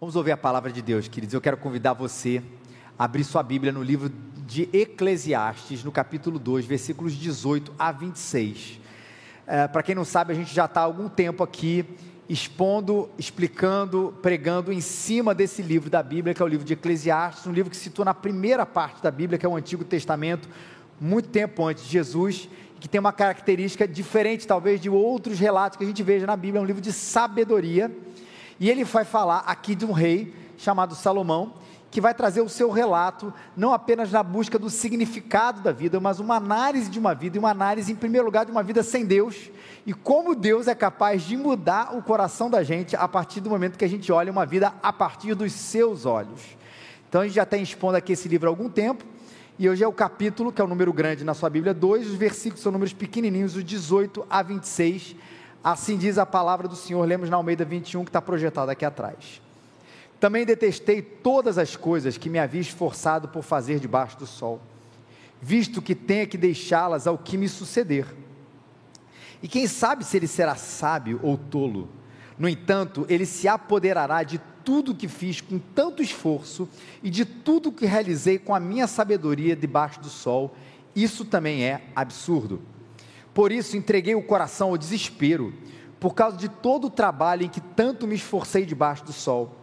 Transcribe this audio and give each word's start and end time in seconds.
Vamos 0.00 0.16
ouvir 0.16 0.32
a 0.32 0.36
palavra 0.36 0.72
de 0.72 0.82
Deus, 0.82 1.06
queridos. 1.06 1.32
Eu 1.32 1.40
quero 1.40 1.56
convidar 1.56 1.92
você 1.92 2.42
a 2.98 3.04
abrir 3.04 3.22
sua 3.22 3.44
Bíblia 3.44 3.72
no 3.72 3.80
livro 3.80 4.10
de 4.44 4.68
Eclesiastes, 4.72 5.84
no 5.84 5.92
capítulo 5.92 6.36
2, 6.36 6.66
versículos 6.66 7.14
18 7.14 7.72
a 7.78 7.92
26. 7.92 8.80
É, 9.46 9.68
Para 9.68 9.84
quem 9.84 9.94
não 9.94 10.04
sabe, 10.04 10.32
a 10.32 10.34
gente 10.36 10.52
já 10.52 10.64
está 10.64 10.80
há 10.80 10.84
algum 10.84 11.08
tempo 11.08 11.44
aqui 11.44 11.84
expondo, 12.28 13.08
explicando, 13.16 14.12
pregando 14.20 14.72
em 14.72 14.80
cima 14.80 15.32
desse 15.32 15.62
livro 15.62 15.88
da 15.88 16.02
Bíblia, 16.02 16.34
que 16.34 16.42
é 16.42 16.44
o 16.44 16.48
livro 16.48 16.66
de 16.66 16.72
Eclesiastes, 16.72 17.46
um 17.46 17.52
livro 17.52 17.70
que 17.70 17.76
se 17.76 17.84
situa 17.84 18.04
na 18.04 18.14
primeira 18.14 18.66
parte 18.66 19.00
da 19.00 19.12
Bíblia, 19.12 19.38
que 19.38 19.46
é 19.46 19.48
o 19.48 19.56
Antigo 19.56 19.84
Testamento, 19.84 20.48
muito 21.00 21.28
tempo 21.28 21.64
antes 21.64 21.84
de 21.84 21.90
Jesus, 21.90 22.48
que 22.80 22.88
tem 22.88 22.98
uma 22.98 23.12
característica 23.12 23.86
diferente, 23.86 24.44
talvez, 24.44 24.80
de 24.80 24.90
outros 24.90 25.38
relatos 25.38 25.78
que 25.78 25.84
a 25.84 25.86
gente 25.86 26.02
veja 26.02 26.26
na 26.26 26.36
Bíblia, 26.36 26.58
é 26.58 26.62
um 26.62 26.66
livro 26.66 26.82
de 26.82 26.92
sabedoria 26.92 27.90
e 28.58 28.70
ele 28.70 28.84
vai 28.84 29.04
falar 29.04 29.38
aqui 29.46 29.74
de 29.74 29.84
um 29.84 29.92
rei 29.92 30.34
chamado 30.56 30.94
Salomão, 30.94 31.54
que 31.90 32.00
vai 32.00 32.12
trazer 32.12 32.40
o 32.40 32.48
seu 32.48 32.70
relato, 32.70 33.32
não 33.56 33.72
apenas 33.72 34.10
na 34.10 34.20
busca 34.20 34.58
do 34.58 34.68
significado 34.68 35.60
da 35.60 35.70
vida, 35.70 36.00
mas 36.00 36.18
uma 36.18 36.34
análise 36.34 36.90
de 36.90 36.98
uma 36.98 37.14
vida, 37.14 37.36
e 37.36 37.38
uma 37.38 37.50
análise, 37.50 37.92
em 37.92 37.94
primeiro 37.94 38.26
lugar, 38.26 38.44
de 38.44 38.50
uma 38.50 38.64
vida 38.64 38.82
sem 38.82 39.06
Deus, 39.06 39.48
e 39.86 39.92
como 39.92 40.34
Deus 40.34 40.66
é 40.66 40.74
capaz 40.74 41.22
de 41.22 41.36
mudar 41.36 41.96
o 41.96 42.02
coração 42.02 42.50
da 42.50 42.64
gente 42.64 42.96
a 42.96 43.06
partir 43.06 43.40
do 43.40 43.48
momento 43.48 43.78
que 43.78 43.84
a 43.84 43.88
gente 43.88 44.10
olha 44.10 44.32
uma 44.32 44.44
vida 44.44 44.74
a 44.82 44.92
partir 44.92 45.36
dos 45.36 45.52
seus 45.52 46.04
olhos. 46.04 46.40
Então 47.08 47.20
a 47.20 47.26
gente 47.26 47.34
já 47.34 47.44
está 47.44 47.56
expondo 47.56 47.96
aqui 47.96 48.12
esse 48.12 48.26
livro 48.26 48.48
há 48.48 48.50
algum 48.50 48.68
tempo, 48.68 49.04
e 49.56 49.68
hoje 49.68 49.84
é 49.84 49.86
o 49.86 49.92
capítulo, 49.92 50.50
que 50.50 50.60
é 50.60 50.64
o 50.64 50.66
número 50.66 50.92
grande 50.92 51.22
na 51.22 51.32
sua 51.32 51.48
Bíblia, 51.48 51.72
2, 51.72 52.08
os 52.08 52.14
versículos 52.14 52.60
são 52.60 52.72
números 52.72 52.92
pequenininhos, 52.92 53.54
os 53.54 53.62
18 53.62 54.26
a 54.28 54.42
26, 54.42 55.14
Assim 55.64 55.96
diz 55.96 56.18
a 56.18 56.26
palavra 56.26 56.68
do 56.68 56.76
Senhor, 56.76 57.02
lemos 57.06 57.30
na 57.30 57.38
Almeida 57.38 57.64
21, 57.64 58.04
que 58.04 58.10
está 58.10 58.20
projetado 58.20 58.70
aqui 58.70 58.84
atrás. 58.84 59.40
Também 60.20 60.44
detestei 60.44 61.00
todas 61.00 61.56
as 61.56 61.74
coisas 61.74 62.18
que 62.18 62.28
me 62.28 62.38
havia 62.38 62.60
esforçado 62.60 63.28
por 63.28 63.42
fazer 63.42 63.80
debaixo 63.80 64.18
do 64.18 64.26
sol, 64.26 64.60
visto 65.40 65.80
que 65.80 65.94
tenha 65.94 66.26
que 66.26 66.36
deixá-las 66.36 67.06
ao 67.06 67.16
que 67.16 67.38
me 67.38 67.48
suceder. 67.48 68.06
E 69.42 69.48
quem 69.48 69.66
sabe 69.66 70.04
se 70.04 70.18
ele 70.18 70.26
será 70.26 70.54
sábio 70.54 71.18
ou 71.22 71.38
tolo? 71.38 71.88
No 72.38 72.46
entanto, 72.46 73.06
ele 73.08 73.24
se 73.24 73.48
apoderará 73.48 74.22
de 74.22 74.38
tudo 74.62 74.94
que 74.94 75.08
fiz 75.08 75.40
com 75.40 75.58
tanto 75.58 76.02
esforço 76.02 76.68
e 77.02 77.08
de 77.08 77.24
tudo 77.24 77.72
que 77.72 77.86
realizei 77.86 78.38
com 78.38 78.54
a 78.54 78.60
minha 78.60 78.86
sabedoria 78.86 79.56
debaixo 79.56 80.00
do 80.00 80.10
sol. 80.10 80.54
Isso 80.94 81.24
também 81.24 81.64
é 81.64 81.84
absurdo. 81.96 82.60
Por 83.34 83.50
isso 83.50 83.76
entreguei 83.76 84.14
o 84.14 84.22
coração 84.22 84.70
ao 84.70 84.78
desespero, 84.78 85.52
por 85.98 86.14
causa 86.14 86.36
de 86.36 86.48
todo 86.48 86.86
o 86.86 86.90
trabalho 86.90 87.44
em 87.44 87.48
que 87.48 87.60
tanto 87.60 88.06
me 88.06 88.14
esforcei 88.14 88.64
debaixo 88.64 89.04
do 89.04 89.12
sol. 89.12 89.56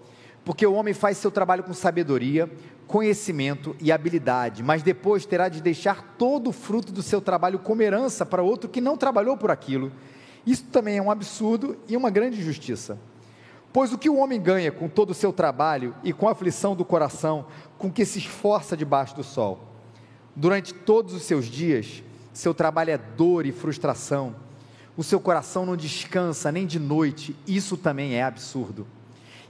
Porque 0.44 0.68
o 0.68 0.74
homem 0.74 0.94
faz 0.94 1.18
seu 1.18 1.32
trabalho 1.32 1.64
com 1.64 1.74
sabedoria, 1.74 2.52
conhecimento 2.86 3.74
e 3.80 3.92
habilidade, 3.92 4.62
mas 4.62 4.84
depois 4.84 5.26
terá 5.26 5.48
de 5.48 5.62
deixar 5.62 6.16
todo 6.18 6.50
o 6.50 6.52
fruto 6.52 6.92
do 6.92 7.02
seu 7.02 7.22
trabalho 7.22 7.60
como 7.60 7.82
herança 7.82 8.26
para 8.26 8.44
outro 8.44 8.70
que 8.70 8.82
não 8.82 8.98
trabalhou 8.98 9.38
por 9.38 9.50
aquilo. 9.50 9.92
Isso 10.46 10.66
também 10.66 10.98
é 10.98 11.02
um 11.02 11.12
absurdo 11.12 11.78
e 11.88 11.96
uma 11.96 12.10
grande 12.10 12.40
injustiça. 12.42 13.00
Pois 13.72 13.94
o 13.94 13.98
que 13.98 14.10
o 14.10 14.18
homem 14.18 14.42
ganha 14.42 14.72
com 14.72 14.90
todo 14.90 15.12
o 15.12 15.14
seu 15.14 15.32
trabalho 15.32 15.96
e 16.04 16.12
com 16.12 16.28
a 16.28 16.34
aflição 16.34 16.76
do 16.76 16.84
coração 16.84 17.46
com 17.78 17.90
que 17.90 18.04
se 18.04 18.20
esforça 18.20 18.76
debaixo 18.76 19.16
do 19.16 19.24
sol? 19.24 19.60
Durante 20.36 20.74
todos 20.74 21.14
os 21.14 21.22
seus 21.24 21.46
dias, 21.46 22.04
seu 22.34 22.54
trabalho 22.54 22.92
é 22.92 22.98
dor 22.98 23.46
e 23.46 23.52
frustração, 23.52 24.36
o 24.96 25.04
seu 25.04 25.20
coração 25.20 25.66
não 25.66 25.76
descansa 25.76 26.52
nem 26.52 26.66
de 26.66 26.80
noite, 26.80 27.36
isso 27.48 27.78
também 27.78 28.16
é 28.16 28.24
absurdo. 28.24 28.88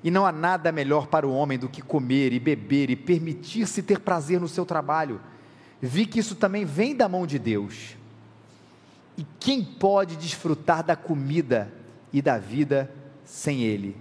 E 0.04 0.10
não 0.10 0.26
há 0.26 0.32
nada 0.32 0.72
melhor 0.72 1.08
para 1.08 1.28
o 1.28 1.34
homem 1.34 1.60
do 1.60 1.70
que 1.70 1.82
comer 1.82 2.34
e 2.34 2.40
beber 2.40 2.90
e 2.90 2.96
permitir-se 2.96 3.84
ter 3.84 4.00
prazer 4.00 4.40
no 4.40 4.48
seu 4.48 4.66
trabalho. 4.66 5.22
Vi 5.80 6.06
que 6.06 6.20
isso 6.20 6.36
também 6.36 6.66
vem 6.66 6.96
da 6.96 7.08
mão 7.08 7.28
de 7.28 7.38
Deus. 7.38 7.96
E 9.18 9.26
quem 9.40 9.64
pode 9.64 10.16
desfrutar 10.16 10.84
da 10.84 10.96
comida 10.96 11.72
e 12.12 12.22
da 12.22 12.40
vida 12.40 12.92
sem 13.24 13.62
Ele? 13.62 13.96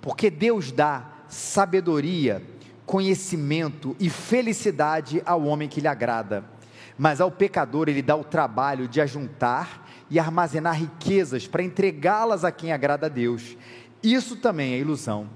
Porque 0.00 0.30
Deus 0.30 0.72
dá 0.72 1.06
sabedoria, 1.28 2.42
conhecimento 2.84 3.94
e 4.00 4.10
felicidade 4.10 5.22
ao 5.24 5.44
homem 5.44 5.68
que 5.68 5.80
lhe 5.80 5.88
agrada 5.88 6.55
mas 6.98 7.20
ao 7.20 7.30
pecador 7.30 7.88
ele 7.88 8.02
dá 8.02 8.16
o 8.16 8.24
trabalho 8.24 8.88
de 8.88 9.00
ajuntar 9.00 9.86
e 10.10 10.18
armazenar 10.18 10.78
riquezas 10.78 11.46
para 11.46 11.62
entregá-las 11.62 12.44
a 12.44 12.52
quem 12.52 12.72
agrada 12.72 13.06
a 13.06 13.08
Deus. 13.08 13.56
Isso 14.02 14.36
também 14.36 14.74
é 14.74 14.78
ilusão 14.78 15.28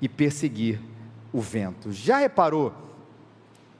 e 0.00 0.08
perseguir 0.08 0.80
o 1.32 1.40
vento. 1.40 1.92
Já 1.92 2.18
reparou 2.18 2.72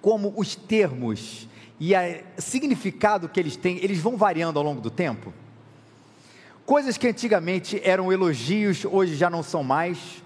como 0.00 0.32
os 0.36 0.54
termos 0.54 1.48
e 1.80 1.92
o 1.94 1.98
significado 2.40 3.28
que 3.28 3.40
eles 3.40 3.56
têm, 3.56 3.78
eles 3.82 3.98
vão 3.98 4.16
variando 4.16 4.58
ao 4.58 4.64
longo 4.64 4.80
do 4.80 4.90
tempo? 4.90 5.32
Coisas 6.64 6.96
que 6.96 7.08
antigamente 7.08 7.80
eram 7.84 8.12
elogios, 8.12 8.84
hoje 8.84 9.14
já 9.16 9.28
não 9.28 9.42
são 9.42 9.62
mais. 9.62 10.23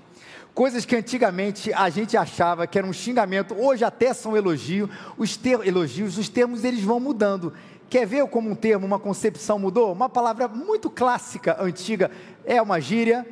Coisas 0.58 0.84
que 0.84 0.96
antigamente 0.96 1.72
a 1.72 1.88
gente 1.88 2.16
achava 2.16 2.66
que 2.66 2.76
era 2.76 2.84
um 2.84 2.92
xingamento, 2.92 3.54
hoje 3.54 3.84
até 3.84 4.12
são 4.12 4.36
elogio, 4.36 4.90
os 5.16 5.36
ter, 5.36 5.64
elogios, 5.64 6.18
os 6.18 6.28
termos 6.28 6.64
eles 6.64 6.82
vão 6.82 6.98
mudando. 6.98 7.52
Quer 7.88 8.04
ver 8.04 8.26
como 8.26 8.50
um 8.50 8.56
termo, 8.56 8.84
uma 8.84 8.98
concepção 8.98 9.56
mudou? 9.56 9.92
Uma 9.92 10.08
palavra 10.08 10.48
muito 10.48 10.90
clássica, 10.90 11.56
antiga, 11.62 12.10
é 12.44 12.60
uma 12.60 12.80
gíria, 12.80 13.24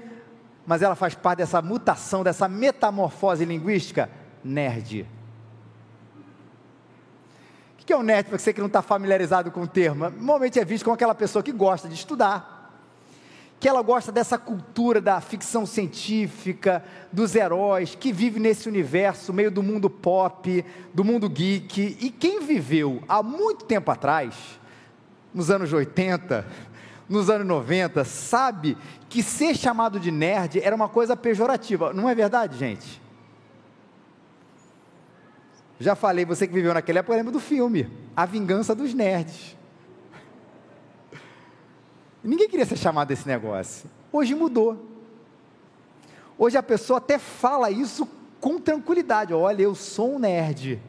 mas 0.64 0.82
ela 0.82 0.94
faz 0.94 1.16
parte 1.16 1.38
dessa 1.38 1.60
mutação, 1.60 2.22
dessa 2.22 2.46
metamorfose 2.46 3.44
linguística, 3.44 4.08
nerd. 4.44 5.04
O 7.72 7.84
que 7.84 7.92
é 7.92 7.96
um 7.96 8.04
nerd 8.04 8.28
para 8.28 8.38
você 8.38 8.52
que 8.52 8.60
não 8.60 8.68
está 8.68 8.82
familiarizado 8.82 9.50
com 9.50 9.62
o 9.62 9.66
termo? 9.66 10.08
Normalmente 10.10 10.60
é 10.60 10.64
visto 10.64 10.84
como 10.84 10.94
aquela 10.94 11.12
pessoa 11.12 11.42
que 11.42 11.50
gosta 11.50 11.88
de 11.88 11.94
estudar, 11.94 12.55
que 13.58 13.68
ela 13.68 13.80
gosta 13.82 14.12
dessa 14.12 14.36
cultura 14.36 15.00
da 15.00 15.20
ficção 15.20 15.64
científica, 15.64 16.84
dos 17.10 17.34
heróis, 17.34 17.94
que 17.94 18.12
vive 18.12 18.38
nesse 18.38 18.68
universo 18.68 19.32
meio 19.32 19.50
do 19.50 19.62
mundo 19.62 19.88
pop, 19.88 20.64
do 20.92 21.02
mundo 21.02 21.28
geek. 21.28 21.96
E 22.00 22.10
quem 22.10 22.40
viveu 22.40 23.02
há 23.08 23.22
muito 23.22 23.64
tempo 23.64 23.90
atrás, 23.90 24.34
nos 25.32 25.50
anos 25.50 25.72
80, 25.72 26.46
nos 27.08 27.30
anos 27.30 27.46
90, 27.46 28.04
sabe 28.04 28.76
que 29.08 29.22
ser 29.22 29.56
chamado 29.56 29.98
de 29.98 30.10
nerd 30.10 30.60
era 30.60 30.76
uma 30.76 30.88
coisa 30.88 31.16
pejorativa. 31.16 31.92
Não 31.94 32.08
é 32.08 32.14
verdade, 32.14 32.58
gente? 32.58 33.00
Já 35.78 35.94
falei, 35.94 36.24
você 36.24 36.46
que 36.46 36.54
viveu 36.54 36.74
naquela 36.74 36.98
época, 36.98 37.16
lembra 37.16 37.32
do 37.32 37.40
filme 37.40 37.88
A 38.14 38.26
Vingança 38.26 38.74
dos 38.74 38.92
Nerds. 38.92 39.56
Ninguém 42.26 42.48
queria 42.48 42.66
ser 42.66 42.76
chamado 42.76 43.08
desse 43.08 43.26
negócio. 43.28 43.88
Hoje 44.12 44.34
mudou. 44.34 44.84
Hoje 46.36 46.58
a 46.58 46.62
pessoa 46.62 46.98
até 46.98 47.18
fala 47.18 47.70
isso 47.70 48.06
com 48.40 48.58
tranquilidade. 48.58 49.32
Olha, 49.32 49.62
eu 49.62 49.76
sou 49.76 50.16
um 50.16 50.18
nerd. 50.18 50.82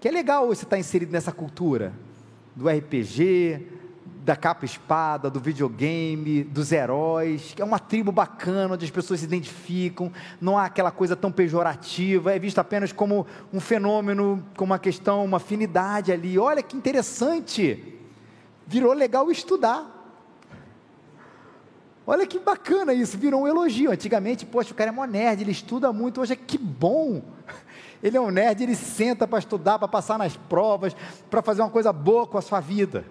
Que 0.00 0.08
é 0.08 0.10
legal 0.10 0.46
você 0.46 0.64
estar 0.64 0.78
inserido 0.78 1.12
nessa 1.12 1.32
cultura 1.32 1.92
do 2.54 2.66
RPG, 2.66 3.66
da 4.24 4.34
capa 4.34 4.64
espada, 4.64 5.28
do 5.28 5.38
videogame, 5.38 6.42
dos 6.42 6.72
heróis, 6.72 7.52
que 7.54 7.60
é 7.60 7.64
uma 7.64 7.78
tribo 7.78 8.10
bacana 8.10 8.74
onde 8.74 8.86
as 8.86 8.90
pessoas 8.90 9.20
se 9.20 9.26
identificam, 9.26 10.10
não 10.40 10.56
há 10.56 10.64
aquela 10.64 10.90
coisa 10.90 11.14
tão 11.14 11.30
pejorativa, 11.30 12.34
é 12.34 12.38
visto 12.38 12.58
apenas 12.58 12.90
como 12.90 13.26
um 13.52 13.60
fenômeno, 13.60 14.42
como 14.56 14.72
uma 14.72 14.78
questão, 14.78 15.24
uma 15.24 15.36
afinidade 15.36 16.10
ali. 16.10 16.38
Olha 16.38 16.62
que 16.62 16.76
interessante 16.76 17.95
virou 18.66 18.92
legal 18.92 19.30
estudar. 19.30 19.92
Olha 22.06 22.26
que 22.26 22.38
bacana 22.38 22.92
isso, 22.92 23.18
virou 23.18 23.42
um 23.42 23.48
elogio. 23.48 23.90
Antigamente, 23.90 24.46
poxa, 24.46 24.72
o 24.72 24.74
cara 24.74 24.90
é 24.90 24.92
mó 24.92 25.04
nerd, 25.04 25.42
ele 25.42 25.50
estuda 25.50 25.92
muito, 25.92 26.20
hoje 26.20 26.32
é 26.32 26.36
que 26.36 26.58
bom. 26.58 27.22
Ele 28.02 28.14
é 28.14 28.20
um 28.20 28.30
nerd, 28.30 28.62
ele 28.62 28.76
senta 28.76 29.26
para 29.26 29.38
estudar, 29.38 29.78
para 29.78 29.88
passar 29.88 30.18
nas 30.18 30.36
provas, 30.36 30.94
para 31.30 31.40
fazer 31.40 31.62
uma 31.62 31.70
coisa 31.70 31.90
boa 31.94 32.26
com 32.26 32.36
a 32.36 32.42
sua 32.42 32.60
vida. 32.60 33.06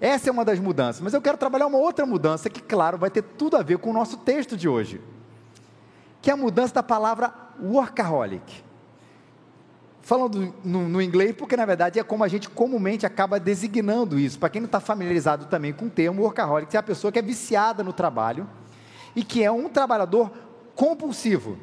Essa 0.00 0.30
é 0.30 0.32
uma 0.32 0.44
das 0.44 0.58
mudanças, 0.58 1.02
mas 1.02 1.12
eu 1.12 1.20
quero 1.20 1.36
trabalhar 1.36 1.66
uma 1.66 1.76
outra 1.76 2.06
mudança 2.06 2.48
que, 2.48 2.62
claro, 2.62 2.96
vai 2.96 3.10
ter 3.10 3.22
tudo 3.22 3.58
a 3.58 3.62
ver 3.62 3.76
com 3.76 3.90
o 3.90 3.92
nosso 3.92 4.16
texto 4.16 4.56
de 4.56 4.66
hoje, 4.66 5.02
que 6.22 6.30
é 6.30 6.32
a 6.32 6.36
mudança 6.36 6.74
da 6.74 6.82
palavra 6.82 7.32
workaholic 7.62 8.63
falando 10.04 10.54
no, 10.62 10.86
no, 10.86 11.00
inglês, 11.00 11.34
porque 11.34 11.56
na 11.56 11.64
verdade 11.64 11.98
é 11.98 12.04
como 12.04 12.22
a 12.22 12.28
gente 12.28 12.48
comumente 12.48 13.06
acaba 13.06 13.40
designando 13.40 14.18
isso. 14.18 14.38
Para 14.38 14.50
quem 14.50 14.60
não 14.60 14.66
está 14.66 14.78
familiarizado 14.78 15.46
também 15.46 15.72
com 15.72 15.86
o 15.86 15.90
termo 15.90 16.22
workaholic, 16.22 16.76
é 16.76 16.78
a 16.78 16.82
pessoa 16.82 17.10
que 17.10 17.18
é 17.18 17.22
viciada 17.22 17.82
no 17.82 17.92
trabalho 17.92 18.46
e 19.16 19.24
que 19.24 19.42
é 19.42 19.50
um 19.50 19.66
trabalhador 19.68 20.30
compulsivo. 20.74 21.58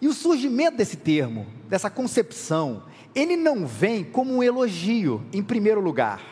E 0.00 0.06
o 0.06 0.12
surgimento 0.14 0.76
desse 0.76 0.96
termo, 0.96 1.46
dessa 1.68 1.90
concepção, 1.90 2.84
ele 3.14 3.36
não 3.36 3.66
vem 3.66 4.04
como 4.04 4.32
um 4.32 4.42
elogio, 4.42 5.22
em 5.32 5.42
primeiro 5.42 5.80
lugar. 5.80 6.22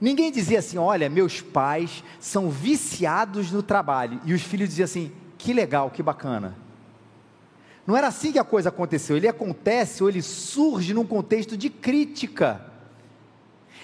Ninguém 0.00 0.32
dizia 0.32 0.60
assim: 0.60 0.78
olha, 0.78 1.10
meus 1.10 1.42
pais 1.42 2.02
são 2.18 2.48
viciados 2.48 3.52
no 3.52 3.62
trabalho. 3.62 4.18
E 4.24 4.32
os 4.32 4.42
filhos 4.42 4.70
diziam 4.70 4.86
assim: 4.86 5.12
que 5.36 5.52
legal, 5.52 5.90
que 5.90 6.02
bacana. 6.02 6.65
Não 7.86 7.96
era 7.96 8.08
assim 8.08 8.32
que 8.32 8.38
a 8.38 8.44
coisa 8.44 8.70
aconteceu. 8.70 9.16
Ele 9.16 9.28
acontece 9.28 10.02
ou 10.02 10.08
ele 10.08 10.22
surge 10.22 10.92
num 10.92 11.06
contexto 11.06 11.56
de 11.56 11.70
crítica. 11.70 12.60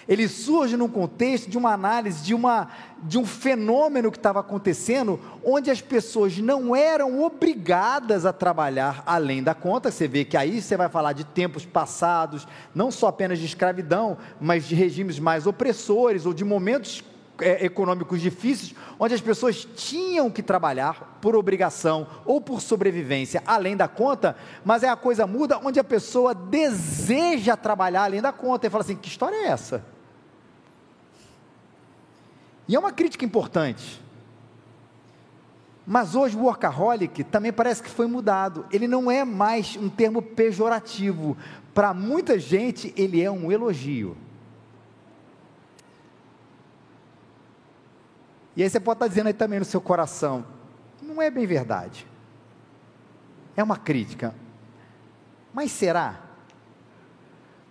Ele 0.09 0.27
surge 0.27 0.77
num 0.77 0.89
contexto 0.89 1.49
de 1.49 1.57
uma 1.57 1.73
análise 1.73 2.25
de, 2.25 2.35
uma, 2.35 2.69
de 3.05 3.17
um 3.17 3.25
fenômeno 3.25 4.11
que 4.11 4.17
estava 4.17 4.41
acontecendo, 4.41 5.21
onde 5.45 5.71
as 5.71 5.81
pessoas 5.81 6.37
não 6.39 6.75
eram 6.75 7.23
obrigadas 7.23 8.27
a 8.27 8.33
trabalhar 8.33 9.05
além 9.07 9.43
da 9.43 9.55
conta. 9.55 9.93
Você 9.93 10.09
vê 10.09 10.25
que 10.25 10.37
aí 10.37 10.61
você 10.61 10.77
vai 10.77 10.89
falar 10.89 11.13
de 11.13 11.23
tempos 11.23 11.65
passados, 11.65 12.49
não 12.75 12.91
só 12.91 13.07
apenas 13.07 13.39
de 13.39 13.47
escravidão, 13.47 14.19
mas 14.41 14.65
de 14.67 14.75
regimes 14.75 15.21
mais 15.21 15.47
opressores 15.47 16.27
ou 16.27 16.35
de 16.35 16.45
momentos 16.45 17.05
é, 17.41 17.65
econômicos 17.65 18.21
difíceis, 18.21 18.75
onde 18.99 19.15
as 19.15 19.21
pessoas 19.21 19.65
tinham 19.65 20.31
que 20.31 20.43
trabalhar 20.43 21.19
por 21.21 21.35
obrigação 21.35 22.07
ou 22.25 22.41
por 22.41 22.61
sobrevivência 22.61 23.43
além 23.47 23.77
da 23.77 23.89
conta, 23.89 24.37
mas 24.65 24.83
é 24.83 24.89
a 24.89 24.97
coisa 24.97 25.27
muda 25.27 25.59
onde 25.59 25.81
a 25.81 25.85
pessoa 25.85 26.35
deseja 26.35 27.57
trabalhar 27.57 28.05
além 28.05 28.21
da 28.21 28.33
conta 28.33 28.67
e 28.67 28.71
fala 28.71 28.85
assim: 28.85 28.97
que 28.97 29.09
história 29.09 29.37
é 29.37 29.47
essa? 29.47 29.85
E 32.69 32.77
é 32.77 32.79
uma 32.79 32.93
crítica 32.93 33.25
importante. 33.25 34.01
Mas 35.87 36.15
hoje 36.15 36.37
o 36.37 36.45
workaholic 36.45 37.25
também 37.25 37.53
parece 37.53 37.83
que 37.83 37.91
foi 37.91 38.07
mudado. 38.07 38.65
Ele 38.71 38.87
não 38.87 39.11
é 39.11 39.25
mais 39.25 39.77
um 39.77 39.89
termo 39.89 40.23
pejorativo. 40.23 41.37
Para 41.75 41.93
muita 41.93 42.39
gente, 42.39 42.95
ele 42.97 43.21
é 43.21 43.31
um 43.31 43.51
elogio. 43.51 44.17
E 48.57 48.63
aí 48.63 48.69
você 48.69 48.79
pode 48.79 48.97
estar 48.97 49.09
dizendo 49.09 49.29
aí 49.29 49.33
também 49.33 49.59
no 49.59 49.65
seu 49.65 49.81
coração, 49.81 50.45
não 51.01 51.21
é 51.21 51.31
bem 51.31 51.47
verdade. 51.47 52.07
É 53.57 53.63
uma 53.63 53.77
crítica. 53.77 54.35
Mas 55.53 55.71
será? 55.71 56.21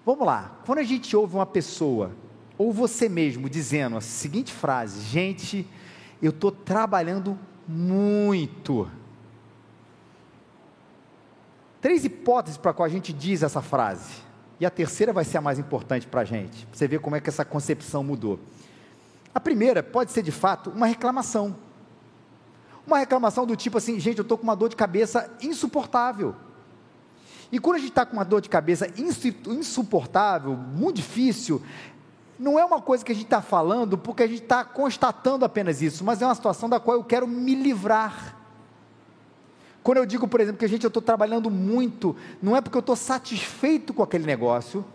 Vamos 0.05 0.25
lá. 0.25 0.59
Quando 0.65 0.79
a 0.79 0.83
gente 0.83 1.15
ouve 1.15 1.35
uma 1.35 1.45
pessoa 1.45 2.11
ou 2.57 2.71
você 2.71 3.07
mesmo 3.09 3.49
dizendo 3.49 3.97
a 3.97 4.01
seguinte 4.01 4.51
frase: 4.51 5.01
gente, 5.01 5.67
eu 6.21 6.31
estou 6.31 6.51
trabalhando 6.51 7.37
muito. 7.67 8.89
Três 11.79 12.05
hipóteses 12.05 12.57
para 12.57 12.73
qual 12.73 12.85
a 12.85 12.89
gente 12.89 13.11
diz 13.11 13.41
essa 13.41 13.61
frase. 13.61 14.13
E 14.59 14.65
a 14.65 14.69
terceira 14.69 15.11
vai 15.11 15.25
ser 15.25 15.39
a 15.39 15.41
mais 15.41 15.57
importante 15.57 16.05
para 16.05 16.21
a 16.21 16.25
gente. 16.25 16.67
Você 16.71 16.87
ver 16.87 16.99
como 16.99 17.15
é 17.15 17.19
que 17.19 17.29
essa 17.29 17.43
concepção 17.43 18.03
mudou. 18.03 18.39
A 19.33 19.39
primeira 19.39 19.81
pode 19.81 20.11
ser 20.11 20.21
de 20.21 20.31
fato 20.31 20.69
uma 20.69 20.85
reclamação. 20.85 21.55
Uma 22.85 22.99
reclamação 22.99 23.45
do 23.45 23.55
tipo 23.55 23.77
assim, 23.77 23.99
gente, 23.99 24.17
eu 24.17 24.23
estou 24.23 24.37
com 24.37 24.43
uma 24.43 24.55
dor 24.55 24.69
de 24.69 24.75
cabeça 24.75 25.31
insuportável. 25.41 26.35
E 27.51 27.59
quando 27.59 27.75
a 27.75 27.79
gente 27.79 27.89
está 27.89 28.05
com 28.05 28.13
uma 28.13 28.25
dor 28.25 28.41
de 28.41 28.49
cabeça 28.49 28.87
insuportável, 29.47 30.55
muito 30.55 30.97
difícil, 30.97 31.61
não 32.39 32.57
é 32.57 32.65
uma 32.65 32.81
coisa 32.81 33.03
que 33.05 33.11
a 33.11 33.15
gente 33.15 33.25
está 33.25 33.41
falando 33.41 33.97
porque 33.97 34.23
a 34.23 34.27
gente 34.27 34.41
está 34.41 34.63
constatando 34.63 35.45
apenas 35.45 35.81
isso, 35.81 36.03
mas 36.03 36.21
é 36.21 36.25
uma 36.25 36.33
situação 36.33 36.67
da 36.67 36.79
qual 36.79 36.97
eu 36.97 37.03
quero 37.03 37.27
me 37.27 37.53
livrar. 37.53 38.37
Quando 39.83 39.97
eu 39.97 40.05
digo, 40.05 40.27
por 40.27 40.39
exemplo, 40.39 40.59
que 40.59 40.65
a 40.65 40.69
gente 40.69 40.83
eu 40.83 40.87
estou 40.89 41.01
trabalhando 41.01 41.49
muito, 41.49 42.15
não 42.41 42.55
é 42.55 42.61
porque 42.61 42.77
eu 42.77 42.81
estou 42.81 42.95
satisfeito 42.95 43.93
com 43.93 44.01
aquele 44.01 44.25
negócio, 44.25 44.85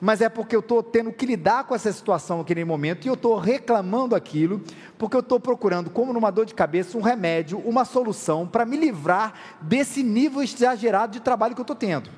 mas 0.00 0.20
é 0.20 0.28
porque 0.28 0.54
eu 0.54 0.60
estou 0.60 0.82
tendo 0.82 1.12
que 1.12 1.26
lidar 1.26 1.64
com 1.64 1.74
essa 1.74 1.92
situação 1.92 2.38
naquele 2.38 2.64
momento 2.64 3.04
e 3.04 3.08
eu 3.08 3.14
estou 3.14 3.36
reclamando 3.36 4.14
aquilo, 4.14 4.62
porque 4.96 5.16
eu 5.16 5.20
estou 5.20 5.40
procurando, 5.40 5.90
como 5.90 6.12
numa 6.12 6.30
dor 6.30 6.46
de 6.46 6.54
cabeça, 6.54 6.96
um 6.96 7.00
remédio, 7.00 7.58
uma 7.58 7.84
solução 7.84 8.46
para 8.46 8.64
me 8.64 8.76
livrar 8.76 9.34
desse 9.60 10.02
nível 10.02 10.42
exagerado 10.42 11.12
de 11.12 11.20
trabalho 11.20 11.54
que 11.54 11.60
eu 11.60 11.64
estou 11.64 11.76
tendo. 11.76 12.10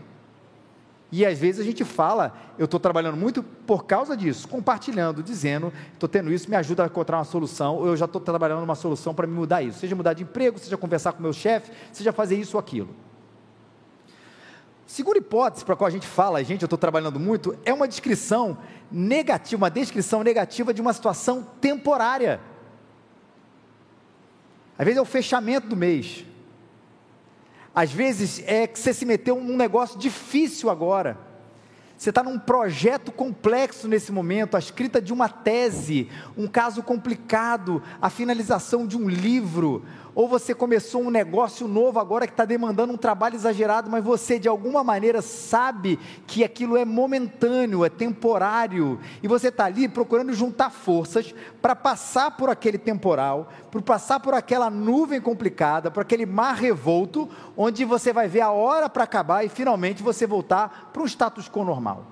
E 1.12 1.26
às 1.26 1.38
vezes 1.38 1.60
a 1.60 1.64
gente 1.64 1.84
fala, 1.84 2.36
eu 2.56 2.66
estou 2.66 2.78
trabalhando 2.78 3.16
muito 3.16 3.42
por 3.42 3.84
causa 3.84 4.16
disso, 4.16 4.46
compartilhando, 4.46 5.22
dizendo, 5.22 5.72
estou 5.92 6.08
tendo 6.08 6.32
isso, 6.32 6.48
me 6.48 6.54
ajuda 6.54 6.84
a 6.84 6.86
encontrar 6.86 7.18
uma 7.18 7.24
solução, 7.24 7.76
ou 7.76 7.88
eu 7.88 7.96
já 7.96 8.04
estou 8.04 8.20
trabalhando 8.20 8.62
uma 8.62 8.76
solução 8.76 9.12
para 9.12 9.26
me 9.26 9.32
mudar 9.32 9.60
isso. 9.62 9.80
Seja 9.80 9.96
mudar 9.96 10.12
de 10.12 10.22
emprego, 10.22 10.58
seja 10.58 10.76
conversar 10.76 11.12
com 11.12 11.22
meu 11.22 11.32
chefe, 11.32 11.72
seja 11.92 12.12
fazer 12.12 12.36
isso 12.36 12.56
ou 12.56 12.60
aquilo. 12.60 12.94
Segunda 14.90 15.18
hipótese 15.18 15.64
para 15.64 15.74
a 15.74 15.76
qual 15.76 15.86
a 15.86 15.90
gente 15.90 16.04
fala, 16.04 16.42
gente, 16.42 16.62
eu 16.62 16.66
estou 16.66 16.76
trabalhando 16.76 17.20
muito, 17.20 17.56
é 17.64 17.72
uma 17.72 17.86
descrição 17.86 18.58
negativa, 18.90 19.62
uma 19.62 19.70
descrição 19.70 20.24
negativa 20.24 20.74
de 20.74 20.80
uma 20.80 20.92
situação 20.92 21.46
temporária. 21.60 22.40
Às 24.76 24.84
vezes 24.84 24.98
é 24.98 25.00
o 25.00 25.04
fechamento 25.04 25.68
do 25.68 25.76
mês. 25.76 26.26
Às 27.72 27.92
vezes 27.92 28.42
é 28.44 28.66
que 28.66 28.80
você 28.80 28.92
se 28.92 29.06
meteu 29.06 29.40
num 29.40 29.56
negócio 29.56 29.96
difícil 29.96 30.68
agora. 30.68 31.16
Você 31.96 32.08
está 32.08 32.24
num 32.24 32.38
projeto 32.38 33.12
complexo 33.12 33.86
nesse 33.86 34.10
momento, 34.10 34.56
a 34.56 34.58
escrita 34.58 35.00
de 35.00 35.12
uma 35.12 35.28
tese, 35.28 36.08
um 36.36 36.48
caso 36.48 36.82
complicado, 36.82 37.80
a 38.02 38.10
finalização 38.10 38.88
de 38.88 38.96
um 38.96 39.08
livro, 39.08 39.84
ou 40.14 40.28
você 40.28 40.54
começou 40.54 41.02
um 41.02 41.10
negócio 41.10 41.68
novo 41.68 42.00
agora 42.00 42.26
que 42.26 42.32
está 42.32 42.44
demandando 42.44 42.92
um 42.92 42.96
trabalho 42.96 43.34
exagerado, 43.34 43.90
mas 43.90 44.02
você 44.02 44.38
de 44.38 44.48
alguma 44.48 44.82
maneira 44.82 45.22
sabe 45.22 45.98
que 46.26 46.42
aquilo 46.42 46.76
é 46.76 46.84
momentâneo, 46.84 47.84
é 47.84 47.88
temporário, 47.88 48.98
e 49.22 49.28
você 49.28 49.48
está 49.48 49.66
ali 49.66 49.88
procurando 49.88 50.32
juntar 50.32 50.70
forças 50.70 51.34
para 51.62 51.76
passar 51.76 52.32
por 52.32 52.50
aquele 52.50 52.78
temporal, 52.78 53.48
para 53.70 53.80
passar 53.82 54.20
por 54.20 54.34
aquela 54.34 54.68
nuvem 54.68 55.20
complicada, 55.20 55.90
por 55.90 56.00
aquele 56.00 56.26
mar 56.26 56.56
revolto, 56.56 57.28
onde 57.56 57.84
você 57.84 58.12
vai 58.12 58.28
ver 58.28 58.40
a 58.40 58.50
hora 58.50 58.88
para 58.88 59.04
acabar 59.04 59.44
e 59.44 59.48
finalmente 59.48 60.02
você 60.02 60.26
voltar 60.26 60.90
para 60.92 61.02
um 61.02 61.06
status 61.06 61.48
quo 61.48 61.64
normal. 61.64 62.04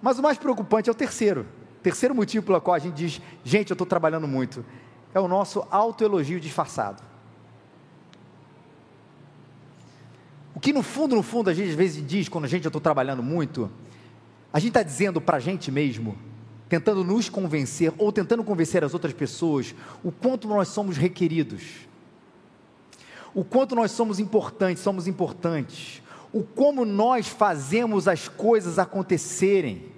Mas 0.00 0.18
o 0.18 0.22
mais 0.22 0.36
preocupante 0.36 0.90
é 0.90 0.92
o 0.92 0.94
terceiro. 0.94 1.46
Terceiro 1.82 2.14
motivo 2.14 2.44
pelo 2.44 2.60
qual 2.60 2.74
a 2.74 2.78
gente 2.78 2.94
diz, 2.94 3.20
gente, 3.42 3.70
eu 3.70 3.74
estou 3.74 3.86
trabalhando 3.86 4.28
muito 4.28 4.64
é 5.14 5.20
o 5.20 5.28
nosso 5.28 5.64
autoelogio 5.70 6.40
disfarçado. 6.40 7.02
O 10.54 10.60
que 10.60 10.72
no 10.72 10.82
fundo, 10.82 11.14
no 11.14 11.22
fundo, 11.22 11.48
a 11.48 11.54
gente 11.54 11.70
às 11.70 11.76
vezes 11.76 12.06
diz, 12.06 12.28
quando 12.28 12.44
a 12.44 12.48
gente, 12.48 12.66
estou 12.66 12.80
trabalhando 12.80 13.22
muito, 13.22 13.70
a 14.52 14.58
gente 14.58 14.68
está 14.70 14.82
dizendo 14.82 15.20
para 15.20 15.36
a 15.36 15.40
gente 15.40 15.70
mesmo, 15.70 16.16
tentando 16.68 17.04
nos 17.04 17.28
convencer, 17.28 17.92
ou 17.96 18.12
tentando 18.12 18.42
convencer 18.42 18.84
as 18.84 18.92
outras 18.92 19.12
pessoas, 19.12 19.74
o 20.02 20.10
quanto 20.10 20.48
nós 20.48 20.68
somos 20.68 20.96
requeridos, 20.96 21.62
o 23.34 23.44
quanto 23.44 23.74
nós 23.74 23.90
somos 23.90 24.18
importantes, 24.18 24.82
somos 24.82 25.06
importantes, 25.06 26.02
o 26.32 26.42
como 26.42 26.84
nós 26.84 27.28
fazemos 27.28 28.08
as 28.08 28.28
coisas 28.28 28.78
acontecerem. 28.78 29.93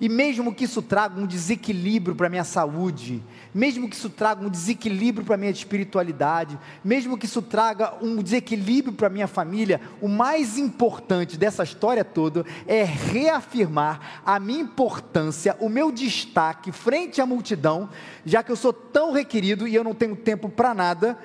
E 0.00 0.08
mesmo 0.08 0.54
que 0.54 0.64
isso 0.64 0.80
traga 0.80 1.20
um 1.20 1.26
desequilíbrio 1.26 2.16
para 2.16 2.26
a 2.26 2.30
minha 2.30 2.42
saúde, 2.42 3.22
mesmo 3.54 3.86
que 3.86 3.94
isso 3.94 4.08
traga 4.08 4.42
um 4.42 4.48
desequilíbrio 4.48 5.26
para 5.26 5.34
a 5.34 5.38
minha 5.38 5.50
espiritualidade, 5.50 6.58
mesmo 6.82 7.18
que 7.18 7.26
isso 7.26 7.42
traga 7.42 7.92
um 8.00 8.22
desequilíbrio 8.22 8.94
para 8.94 9.08
a 9.08 9.10
minha 9.10 9.26
família, 9.26 9.78
o 10.00 10.08
mais 10.08 10.56
importante 10.56 11.36
dessa 11.36 11.62
história 11.62 12.02
toda 12.02 12.46
é 12.66 12.82
reafirmar 12.82 14.22
a 14.24 14.40
minha 14.40 14.62
importância, 14.62 15.54
o 15.60 15.68
meu 15.68 15.92
destaque 15.92 16.72
frente 16.72 17.20
à 17.20 17.26
multidão, 17.26 17.90
já 18.24 18.42
que 18.42 18.50
eu 18.50 18.56
sou 18.56 18.72
tão 18.72 19.12
requerido 19.12 19.68
e 19.68 19.74
eu 19.74 19.84
não 19.84 19.94
tenho 19.94 20.16
tempo 20.16 20.48
para 20.48 20.72
nada. 20.72 21.18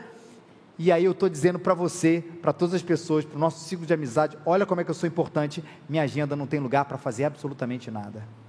E 0.77 0.91
aí 0.91 1.05
eu 1.05 1.13
estou 1.13 1.29
dizendo 1.29 1.57
para 1.57 1.73
você, 1.73 2.21
para 2.41 2.51
todas 2.51 2.75
as 2.75 2.81
pessoas, 2.81 3.23
para 3.23 3.37
o 3.37 3.39
nosso 3.39 3.63
ciclo 3.63 3.85
de 3.85 3.93
amizade, 3.93 4.37
olha 4.45 4.65
como 4.65 4.81
é 4.81 4.83
que 4.83 4.91
eu 4.91 4.95
sou 4.95 5.07
importante, 5.07 5.63
minha 5.87 6.03
agenda 6.03 6.35
não 6.35 6.45
tem 6.45 6.59
lugar 6.59 6.83
para 6.83 6.97
fazer 6.97 7.23
absolutamente 7.23 7.89
nada. 7.89 8.44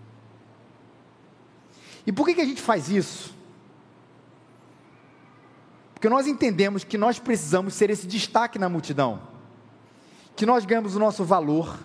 E 2.06 2.12
por 2.12 2.24
que, 2.24 2.34
que 2.34 2.40
a 2.40 2.46
gente 2.46 2.62
faz 2.62 2.88
isso? 2.88 3.34
Porque 5.92 6.08
nós 6.08 6.26
entendemos 6.26 6.84
que 6.84 6.96
nós 6.96 7.18
precisamos 7.18 7.74
ser 7.74 7.90
esse 7.90 8.06
destaque 8.06 8.58
na 8.58 8.68
multidão, 8.68 9.20
que 10.36 10.46
nós 10.46 10.64
ganhamos 10.64 10.94
o 10.94 10.98
nosso 10.98 11.24
valor, 11.24 11.78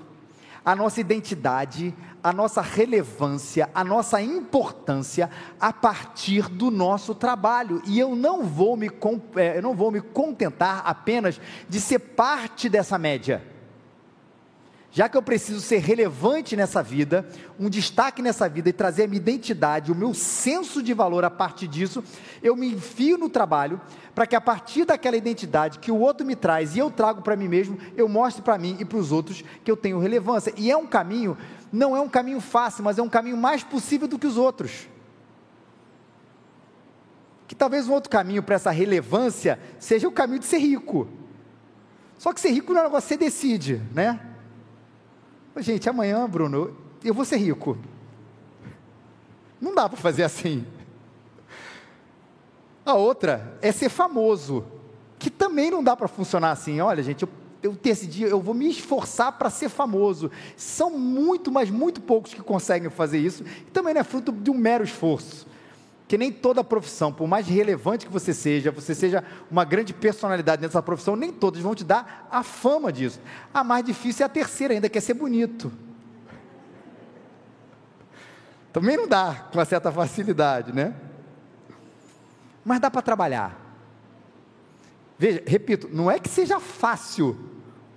a 0.63 0.75
nossa 0.75 1.01
identidade, 1.01 1.93
a 2.23 2.31
nossa 2.31 2.61
relevância, 2.61 3.69
a 3.73 3.83
nossa 3.83 4.21
importância 4.21 5.29
a 5.59 5.73
partir 5.73 6.47
do 6.49 6.69
nosso 6.69 7.15
trabalho. 7.15 7.81
E 7.87 7.97
eu 7.97 8.15
não 8.15 8.43
vou 8.43 8.77
me, 8.77 8.91
é, 9.37 9.57
eu 9.57 9.61
não 9.61 9.73
vou 9.73 9.89
me 9.89 10.01
contentar 10.01 10.83
apenas 10.85 11.41
de 11.67 11.81
ser 11.81 11.97
parte 11.97 12.69
dessa 12.69 12.99
média 12.99 13.50
já 14.91 15.07
que 15.07 15.15
eu 15.15 15.21
preciso 15.21 15.61
ser 15.61 15.77
relevante 15.77 16.55
nessa 16.57 16.83
vida, 16.83 17.25
um 17.57 17.69
destaque 17.69 18.21
nessa 18.21 18.49
vida 18.49 18.67
e 18.67 18.73
trazer 18.73 19.05
a 19.05 19.07
minha 19.07 19.21
identidade, 19.21 19.89
o 19.89 19.95
meu 19.95 20.13
senso 20.13 20.83
de 20.83 20.93
valor 20.93 21.23
a 21.23 21.29
partir 21.29 21.67
disso, 21.69 22.03
eu 22.43 22.57
me 22.57 22.73
enfio 22.73 23.17
no 23.17 23.29
trabalho 23.29 23.79
para 24.13 24.27
que 24.27 24.35
a 24.35 24.41
partir 24.41 24.83
daquela 24.83 25.15
identidade 25.15 25.79
que 25.79 25.91
o 25.91 25.97
outro 25.97 26.27
me 26.27 26.35
traz 26.35 26.75
e 26.75 26.79
eu 26.79 26.91
trago 26.91 27.21
para 27.21 27.37
mim 27.37 27.47
mesmo, 27.47 27.77
eu 27.95 28.09
mostre 28.09 28.41
para 28.41 28.57
mim 28.57 28.75
e 28.81 28.85
para 28.85 28.97
os 28.97 29.13
outros 29.13 29.45
que 29.63 29.71
eu 29.71 29.77
tenho 29.77 29.97
relevância. 29.97 30.53
E 30.57 30.69
é 30.69 30.75
um 30.75 30.85
caminho, 30.85 31.37
não 31.71 31.95
é 31.95 32.01
um 32.01 32.09
caminho 32.09 32.41
fácil, 32.41 32.83
mas 32.83 32.97
é 32.97 33.01
um 33.01 33.09
caminho 33.09 33.37
mais 33.37 33.63
possível 33.63 34.09
do 34.09 34.19
que 34.19 34.27
os 34.27 34.35
outros. 34.35 34.89
Que 37.47 37.55
talvez 37.55 37.87
um 37.87 37.93
outro 37.93 38.09
caminho 38.09 38.43
para 38.43 38.55
essa 38.55 38.71
relevância 38.71 39.57
seja 39.79 40.05
o 40.05 40.11
caminho 40.11 40.39
de 40.39 40.45
ser 40.45 40.57
rico. 40.57 41.07
Só 42.17 42.33
que 42.33 42.41
ser 42.41 42.51
rico 42.51 42.73
não 42.73 42.81
é 42.81 42.83
um 42.83 42.87
negócio 42.87 43.07
que 43.07 43.13
você 43.13 43.17
decide, 43.17 43.81
né? 43.93 44.30
Gente, 45.57 45.89
amanhã, 45.89 46.27
Bruno, 46.29 46.75
eu 47.03 47.13
vou 47.13 47.25
ser 47.25 47.37
rico. 47.37 47.77
Não 49.59 49.75
dá 49.75 49.87
para 49.87 49.97
fazer 49.97 50.23
assim. 50.23 50.65
A 52.85 52.93
outra 52.93 53.57
é 53.61 53.71
ser 53.71 53.89
famoso, 53.89 54.65
que 55.19 55.29
também 55.29 55.69
não 55.69 55.83
dá 55.83 55.95
para 55.95 56.07
funcionar 56.07 56.51
assim. 56.51 56.79
Olha, 56.79 57.03
gente, 57.03 57.23
eu, 57.23 57.29
eu 57.61 57.73
decidi, 57.73 58.23
eu 58.23 58.41
vou 58.41 58.55
me 58.55 58.69
esforçar 58.69 59.33
para 59.33 59.49
ser 59.49 59.69
famoso. 59.69 60.31
São 60.55 60.97
muito, 60.97 61.51
mas 61.51 61.69
muito 61.69 62.01
poucos 62.01 62.33
que 62.33 62.41
conseguem 62.41 62.89
fazer 62.89 63.19
isso. 63.19 63.43
E 63.43 63.71
também 63.71 63.93
não 63.93 64.01
é 64.01 64.03
fruto 64.03 64.31
de 64.31 64.49
um 64.49 64.57
mero 64.57 64.83
esforço. 64.83 65.45
Que 66.11 66.17
nem 66.17 66.29
toda 66.29 66.61
profissão, 66.61 67.13
por 67.13 67.25
mais 67.25 67.47
relevante 67.47 68.05
que 68.05 68.11
você 68.11 68.33
seja, 68.33 68.69
você 68.69 68.93
seja 68.93 69.23
uma 69.49 69.63
grande 69.63 69.93
personalidade 69.93 70.61
nessa 70.61 70.83
profissão, 70.83 71.15
nem 71.15 71.31
todos 71.31 71.61
vão 71.61 71.73
te 71.73 71.85
dar 71.85 72.27
a 72.29 72.43
fama 72.43 72.91
disso. 72.91 73.21
A 73.53 73.63
mais 73.63 73.85
difícil 73.85 74.23
é 74.23 74.25
a 74.25 74.29
terceira 74.29 74.73
ainda, 74.73 74.89
que 74.89 74.97
é 74.97 75.01
ser 75.01 75.13
bonito. 75.13 75.71
Também 78.73 78.97
não 78.97 79.07
dá 79.07 79.47
com 79.49 79.57
uma 79.57 79.63
certa 79.63 79.89
facilidade, 79.89 80.73
né? 80.73 80.93
mas 82.65 82.81
dá 82.81 82.91
para 82.91 83.01
trabalhar. 83.01 83.57
Veja, 85.17 85.41
repito, 85.47 85.87
não 85.93 86.11
é 86.11 86.19
que 86.19 86.27
seja 86.27 86.59
fácil, 86.59 87.39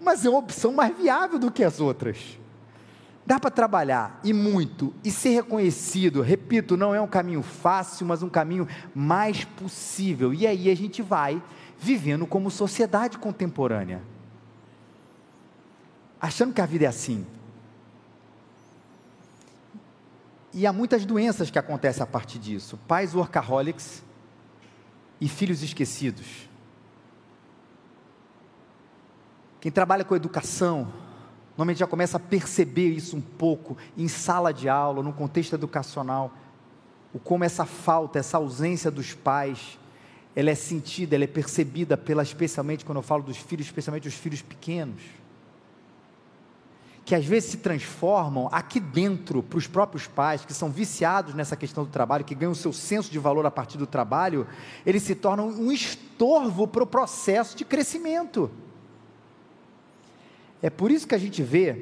mas 0.01 0.25
é 0.25 0.31
uma 0.31 0.39
opção 0.39 0.73
mais 0.73 0.97
viável 0.97 1.37
do 1.37 1.51
que 1.51 1.65
as 1.65 1.81
outras. 1.81 2.39
Dá 3.27 3.41
para 3.41 3.51
trabalhar 3.51 4.21
e 4.23 4.33
muito 4.35 4.93
e 5.03 5.11
ser 5.11 5.31
reconhecido. 5.31 6.21
Repito, 6.21 6.77
não 6.77 6.95
é 6.95 7.01
um 7.01 7.07
caminho 7.07 7.43
fácil, 7.43 8.07
mas 8.07 8.23
um 8.23 8.29
caminho 8.29 8.69
mais 8.95 9.45
possível. 9.45 10.35
E 10.35 10.47
aí 10.47 10.71
a 10.71 10.77
gente 10.77 11.01
vai 11.01 11.43
vivendo 11.79 12.27
como 12.27 12.51
sociedade 12.51 13.19
contemporânea, 13.19 14.03
achando 16.21 16.53
que 16.53 16.61
a 16.61 16.67
vida 16.67 16.85
é 16.85 16.89
assim. 16.89 17.27
E 20.53 20.67
há 20.67 20.73
muitas 20.73 21.05
doenças 21.05 21.51
que 21.51 21.59
acontecem 21.59 22.03
a 22.03 22.07
partir 22.07 22.39
disso. 22.39 22.79
Pais 22.87 23.15
workaholics 23.15 24.05
e 25.21 25.29
filhos 25.29 25.63
esquecidos. 25.63 26.49
Quem 29.61 29.73
trabalha 29.73 30.05
com 30.05 30.15
educação, 30.15 30.93
normalmente 31.57 31.79
já 31.79 31.87
começa 31.87 32.17
a 32.17 32.21
perceber 32.21 32.91
isso 32.91 33.17
um 33.17 33.21
pouco 33.21 33.77
em 33.97 34.09
sala 34.09 34.53
de 34.53 34.69
aula, 34.69 35.03
no 35.03 35.13
contexto 35.13 35.55
educacional, 35.55 36.33
o 37.13 37.19
como 37.19 37.45
essa 37.45 37.65
falta, 37.65 38.19
essa 38.19 38.39
ausência 38.39 38.91
dos 38.91 39.15
pais, 39.15 39.79
ela 40.35 40.51
é 40.51 40.55
sentida, 40.55 41.15
ela 41.15 41.25
é 41.25 41.29
percebida 41.29 41.97
pela, 41.97 42.23
especialmente 42.23 42.85
quando 42.85 42.99
eu 42.99 43.03
falo 43.03 43.23
dos 43.23 43.37
filhos, 43.37 43.67
especialmente 43.67 44.09
os 44.09 44.15
filhos 44.15 44.43
pequenos 44.43 45.01
que 47.05 47.15
às 47.15 47.25
vezes 47.25 47.51
se 47.51 47.57
transformam 47.59 48.49
aqui 48.51 48.81
dentro 48.81 49.43
para 49.43 49.59
os 49.59 49.67
próprios 49.67 50.07
pais, 50.07 50.45
que 50.45 50.55
são 50.55 50.71
viciados 50.71 51.35
nessa 51.35 51.55
questão 51.55 51.85
do 51.85 51.91
trabalho, 51.91 52.25
que 52.25 52.35
ganham 52.35 52.53
o 52.53 52.57
seu 52.57 52.73
senso 52.73 53.11
de 53.11 53.19
valor 53.19 53.45
a 53.45 53.51
partir 53.51 53.77
do 53.77 53.87
trabalho, 53.87 54.47
eles 54.87 55.03
se 55.03 55.15
tornam 55.15 55.49
um 55.49 55.71
estorvo 55.71 56.67
para 56.67 56.83
o 56.83 56.87
processo 56.87 57.57
de 57.57 57.65
crescimento. 57.65 58.51
É 60.65 60.71
por 60.71 60.91
isso 60.91 61.07
que 61.07 61.15
a 61.15 61.19
gente 61.19 61.43
vê, 61.43 61.77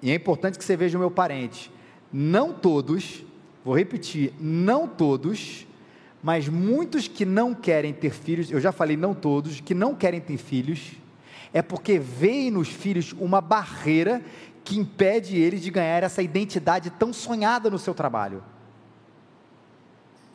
e 0.00 0.10
é 0.10 0.14
importante 0.14 0.56
que 0.56 0.64
você 0.64 0.74
veja 0.78 0.96
o 0.96 1.00
meu 1.00 1.10
parente, 1.10 1.70
não 2.10 2.54
todos, 2.54 3.22
vou 3.62 3.76
repetir, 3.76 4.32
não 4.40 4.88
todos, 4.88 5.66
mas 6.22 6.48
muitos 6.48 7.06
que 7.06 7.26
não 7.26 7.54
querem 7.54 7.92
ter 7.92 8.08
filhos, 8.08 8.50
eu 8.50 8.58
já 8.58 8.72
falei 8.72 8.96
não 8.96 9.12
todos, 9.12 9.60
que 9.60 9.74
não 9.74 9.94
querem 9.94 10.22
ter 10.22 10.38
filhos, 10.38 10.92
é 11.52 11.60
porque 11.60 11.98
veem 11.98 12.50
nos 12.50 12.68
filhos 12.68 13.12
uma 13.12 13.42
barreira 13.42 14.22
que 14.64 14.78
impede 14.78 15.36
ele 15.36 15.58
de 15.58 15.70
ganhar 15.70 16.02
essa 16.02 16.22
identidade 16.22 16.88
tão 16.88 17.12
sonhada 17.12 17.68
no 17.68 17.78
seu 17.78 17.92
trabalho. 17.92 18.42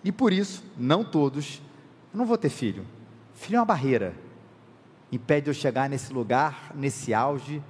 E 0.03 0.12
por 0.12 0.31
isso, 0.31 0.63
não 0.77 1.03
todos, 1.03 1.60
eu 2.13 2.19
não 2.19 2.25
vou 2.27 2.38
ter 2.38 2.50
filho. 2.50 2.86
Filho 3.34 3.55
é 3.55 3.60
uma 3.60 3.65
barreira, 3.65 4.13
impede 5.12 5.50
eu 5.50 5.55
chegar 5.55 5.89
nesse 5.89 6.13
lugar, 6.13 6.72
nesse 6.75 7.15
auge, 7.15 7.63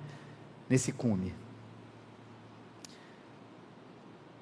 nesse 0.69 0.91
cume. 0.91 1.33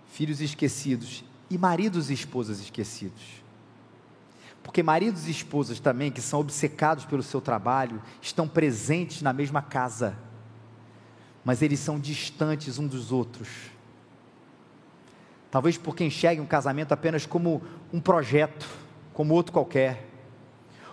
Filhos 0.08 0.42
esquecidos 0.42 1.24
e 1.50 1.58
maridos 1.58 2.10
e 2.10 2.14
esposas 2.14 2.60
esquecidos. 2.60 3.42
Porque 4.62 4.84
maridos 4.84 5.28
e 5.28 5.32
esposas 5.32 5.80
também, 5.80 6.12
que 6.12 6.22
são 6.22 6.42
obcecados 6.42 7.06
pelo 7.06 7.24
seu 7.24 7.40
trabalho, 7.40 8.02
estão 8.22 8.48
presentes 8.48 9.22
na 9.22 9.32
mesma 9.32 9.62
casa 9.62 10.18
mas 11.48 11.62
eles 11.62 11.80
são 11.80 11.98
distantes 11.98 12.78
uns 12.78 12.90
dos 12.90 13.10
outros. 13.10 13.48
Talvez 15.50 15.78
porque 15.78 16.04
enxerguem 16.04 16.44
um 16.44 16.46
casamento 16.46 16.92
apenas 16.92 17.26
como 17.26 17.64
um 17.94 18.02
projeto, 18.02 18.68
como 19.14 19.34
outro 19.34 19.54
qualquer. 19.54 20.07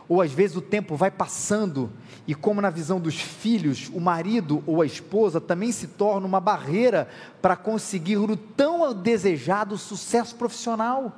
Ou 0.09 0.21
às 0.21 0.33
vezes 0.33 0.57
o 0.57 0.61
tempo 0.61 0.97
vai 0.97 1.11
passando 1.11 1.91
e, 2.27 2.35
como 2.35 2.61
na 2.61 2.71
visão 2.71 3.01
dos 3.01 3.17
filhos, 3.17 3.91
o 3.93 4.01
marido 4.01 4.63
ou 4.67 4.83
a 4.83 4.87
esposa 4.87 5.41
também 5.41 5.73
se 5.73 5.87
torna 5.87 6.27
uma 6.27 6.41
barreira 6.41 7.09
para 7.41 7.57
conseguir 7.57 8.19
o 8.19 8.37
tão 8.37 8.93
desejado 8.93 9.79
sucesso 9.79 10.35
profissional. 10.37 11.13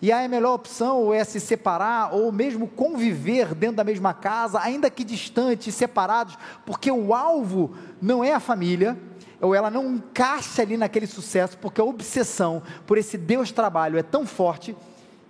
E 0.00 0.10
aí 0.10 0.24
a 0.24 0.28
melhor 0.28 0.54
opção 0.54 1.14
é 1.14 1.22
se 1.22 1.38
separar 1.38 2.12
ou 2.12 2.32
mesmo 2.32 2.66
conviver 2.66 3.54
dentro 3.54 3.76
da 3.76 3.84
mesma 3.84 4.12
casa, 4.12 4.58
ainda 4.58 4.90
que 4.90 5.04
distantes, 5.04 5.74
separados, 5.74 6.36
porque 6.66 6.90
o 6.90 7.14
alvo 7.14 7.72
não 8.00 8.24
é 8.24 8.34
a 8.34 8.40
família, 8.40 8.98
ou 9.40 9.54
ela 9.54 9.70
não 9.70 9.94
encaixa 9.94 10.62
ali 10.62 10.76
naquele 10.76 11.06
sucesso, 11.06 11.56
porque 11.58 11.80
a 11.80 11.84
obsessão 11.84 12.62
por 12.84 12.98
esse 12.98 13.16
Deus 13.16 13.52
trabalho 13.52 13.96
é 13.96 14.02
tão 14.02 14.26
forte 14.26 14.74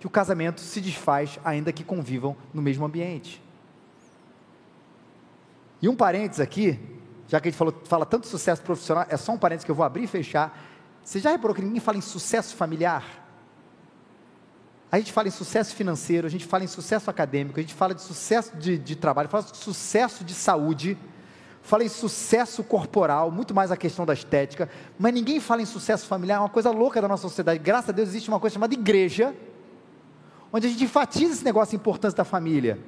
que 0.03 0.07
o 0.07 0.09
casamento 0.09 0.59
se 0.59 0.81
desfaz, 0.81 1.39
ainda 1.45 1.71
que 1.71 1.81
convivam 1.81 2.35
no 2.53 2.61
mesmo 2.61 2.83
ambiente. 2.83 3.41
E 5.81 5.87
um 5.87 5.95
parênteses 5.95 6.41
aqui, 6.41 6.77
já 7.25 7.39
que 7.39 7.47
a 7.47 7.51
gente 7.51 7.57
falou, 7.57 7.73
fala 7.85 8.05
tanto 8.05 8.27
sucesso 8.27 8.61
profissional, 8.61 9.05
é 9.07 9.15
só 9.15 9.31
um 9.31 9.37
parênteses 9.37 9.63
que 9.63 9.71
eu 9.71 9.75
vou 9.75 9.85
abrir 9.85 10.03
e 10.03 10.07
fechar. 10.07 10.61
Você 11.01 11.19
já 11.21 11.31
reparou 11.31 11.55
que 11.55 11.61
ninguém 11.61 11.79
fala 11.79 11.97
em 11.97 12.01
sucesso 12.01 12.53
familiar? 12.53 13.05
A 14.91 14.99
gente 14.99 15.13
fala 15.13 15.29
em 15.29 15.31
sucesso 15.31 15.73
financeiro, 15.73 16.27
a 16.27 16.29
gente 16.29 16.45
fala 16.45 16.65
em 16.65 16.67
sucesso 16.67 17.09
acadêmico, 17.09 17.57
a 17.57 17.63
gente 17.63 17.73
fala 17.73 17.95
de 17.95 18.01
sucesso 18.01 18.57
de, 18.57 18.77
de 18.77 18.97
trabalho, 18.97 19.29
fala 19.29 19.45
de 19.45 19.55
sucesso 19.55 20.25
de 20.25 20.33
saúde, 20.33 20.97
fala 21.61 21.85
em 21.85 21.89
sucesso 21.89 22.61
corporal, 22.61 23.31
muito 23.31 23.55
mais 23.55 23.71
a 23.71 23.77
questão 23.77 24.05
da 24.05 24.13
estética, 24.13 24.69
mas 24.99 25.13
ninguém 25.13 25.39
fala 25.39 25.61
em 25.61 25.65
sucesso 25.65 26.05
familiar, 26.07 26.39
é 26.39 26.39
uma 26.41 26.49
coisa 26.49 26.71
louca 26.71 27.01
da 27.01 27.07
nossa 27.07 27.21
sociedade. 27.21 27.57
Graças 27.59 27.91
a 27.91 27.93
Deus 27.93 28.09
existe 28.09 28.27
uma 28.27 28.37
coisa 28.37 28.55
chamada 28.55 28.73
igreja, 28.73 29.33
onde 30.53 30.67
a 30.67 30.69
gente 30.69 30.83
enfatiza 30.83 31.33
esse 31.33 31.43
negócio 31.43 31.75
importante 31.75 32.15
da 32.15 32.23
família. 32.23 32.79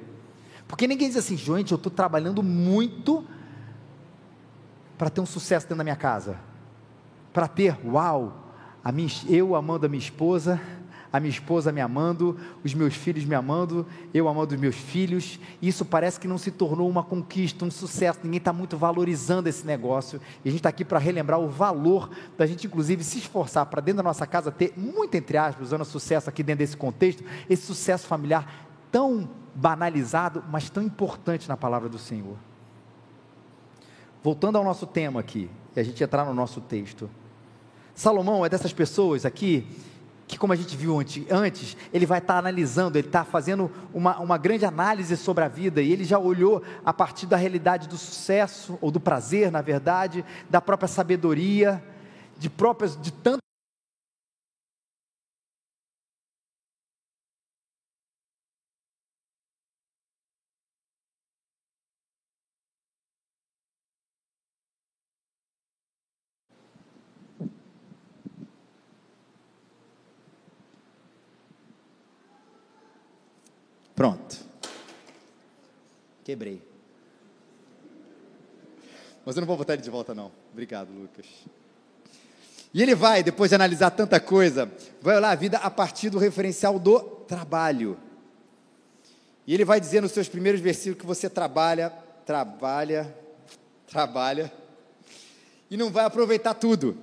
Porque 0.68 0.86
ninguém 0.86 1.08
diz 1.08 1.16
assim, 1.16 1.36
gente, 1.36 1.72
eu 1.72 1.76
estou 1.76 1.90
trabalhando 1.90 2.40
muito 2.42 3.26
para 4.96 5.10
ter 5.10 5.20
um 5.20 5.26
sucesso 5.26 5.66
dentro 5.66 5.78
da 5.78 5.84
minha 5.84 5.96
casa. 5.96 6.38
Para 7.32 7.48
ter, 7.48 7.76
uau, 7.84 8.54
a 8.84 8.92
minha, 8.92 9.10
eu 9.28 9.56
amando 9.56 9.84
a 9.84 9.88
minha 9.88 9.98
esposa, 9.98 10.60
a 11.16 11.20
minha 11.20 11.30
esposa 11.30 11.72
me 11.72 11.80
amando, 11.80 12.38
os 12.62 12.74
meus 12.74 12.94
filhos 12.94 13.24
me 13.24 13.34
amando, 13.34 13.86
eu 14.12 14.28
amando 14.28 14.54
os 14.54 14.60
meus 14.60 14.76
filhos. 14.76 15.40
Isso 15.62 15.82
parece 15.82 16.20
que 16.20 16.28
não 16.28 16.36
se 16.36 16.50
tornou 16.50 16.90
uma 16.90 17.02
conquista, 17.02 17.64
um 17.64 17.70
sucesso. 17.70 18.20
Ninguém 18.22 18.36
está 18.36 18.52
muito 18.52 18.76
valorizando 18.76 19.48
esse 19.48 19.66
negócio. 19.66 20.20
E 20.44 20.48
a 20.48 20.52
gente 20.52 20.60
está 20.60 20.68
aqui 20.68 20.84
para 20.84 20.98
relembrar 20.98 21.40
o 21.40 21.48
valor 21.48 22.10
da 22.36 22.44
gente, 22.44 22.66
inclusive, 22.66 23.02
se 23.02 23.18
esforçar 23.18 23.64
para 23.66 23.80
dentro 23.80 23.98
da 23.98 24.02
nossa 24.02 24.26
casa 24.26 24.52
ter, 24.52 24.74
muito 24.76 25.14
entre 25.14 25.38
aspas, 25.38 25.68
usando 25.68 25.86
sucesso 25.86 26.28
aqui 26.28 26.42
dentro 26.42 26.58
desse 26.58 26.76
contexto, 26.76 27.24
esse 27.48 27.64
sucesso 27.64 28.06
familiar 28.06 28.68
tão 28.92 29.26
banalizado, 29.54 30.44
mas 30.50 30.68
tão 30.68 30.82
importante 30.82 31.48
na 31.48 31.56
palavra 31.56 31.88
do 31.88 31.98
Senhor. 31.98 32.36
Voltando 34.22 34.58
ao 34.58 34.64
nosso 34.64 34.86
tema 34.86 35.20
aqui, 35.20 35.48
e 35.74 35.80
a 35.80 35.82
gente 35.82 36.02
entrar 36.04 36.26
no 36.26 36.34
nosso 36.34 36.60
texto. 36.60 37.08
Salomão 37.94 38.44
é 38.44 38.50
dessas 38.50 38.74
pessoas 38.74 39.24
aqui 39.24 39.66
que, 40.36 40.38
como 40.38 40.52
a 40.52 40.56
gente 40.56 40.76
viu 40.76 40.98
antes, 41.30 41.76
ele 41.92 42.04
vai 42.04 42.18
estar 42.18 42.36
analisando, 42.36 42.98
ele 42.98 43.08
está 43.08 43.24
fazendo 43.24 43.70
uma, 43.92 44.18
uma 44.18 44.36
grande 44.36 44.66
análise 44.66 45.16
sobre 45.16 45.42
a 45.42 45.48
vida, 45.48 45.80
e 45.80 45.90
ele 45.90 46.04
já 46.04 46.18
olhou 46.18 46.62
a 46.84 46.92
partir 46.92 47.26
da 47.26 47.38
realidade 47.38 47.88
do 47.88 47.96
sucesso, 47.96 48.78
ou 48.82 48.90
do 48.90 49.00
prazer, 49.00 49.50
na 49.50 49.62
verdade, 49.62 50.22
da 50.50 50.60
própria 50.60 50.88
sabedoria, 50.88 51.82
de 52.38 52.50
próprias, 52.50 53.00
de 53.00 53.10
tanto 53.10 53.45
Quebrei. 76.36 76.62
Mas 79.24 79.34
eu 79.36 79.40
não 79.40 79.46
vou 79.46 79.56
botar 79.56 79.72
ele 79.72 79.80
de 79.80 79.88
volta, 79.88 80.14
não. 80.14 80.30
Obrigado, 80.52 80.90
Lucas. 80.90 81.24
E 82.74 82.82
ele 82.82 82.94
vai, 82.94 83.22
depois 83.22 83.48
de 83.48 83.54
analisar 83.54 83.90
tanta 83.90 84.20
coisa, 84.20 84.70
vai 85.00 85.16
olhar 85.16 85.30
a 85.30 85.34
vida 85.34 85.56
a 85.56 85.70
partir 85.70 86.10
do 86.10 86.18
referencial 86.18 86.78
do 86.78 87.00
trabalho. 87.00 87.96
E 89.46 89.54
ele 89.54 89.64
vai 89.64 89.80
dizer 89.80 90.02
nos 90.02 90.12
seus 90.12 90.28
primeiros 90.28 90.60
versículos 90.60 91.00
que 91.00 91.06
você 91.06 91.30
trabalha, 91.30 91.88
trabalha, 92.26 93.16
trabalha, 93.86 94.52
e 95.70 95.76
não 95.78 95.90
vai 95.90 96.04
aproveitar 96.04 96.52
tudo. 96.52 96.98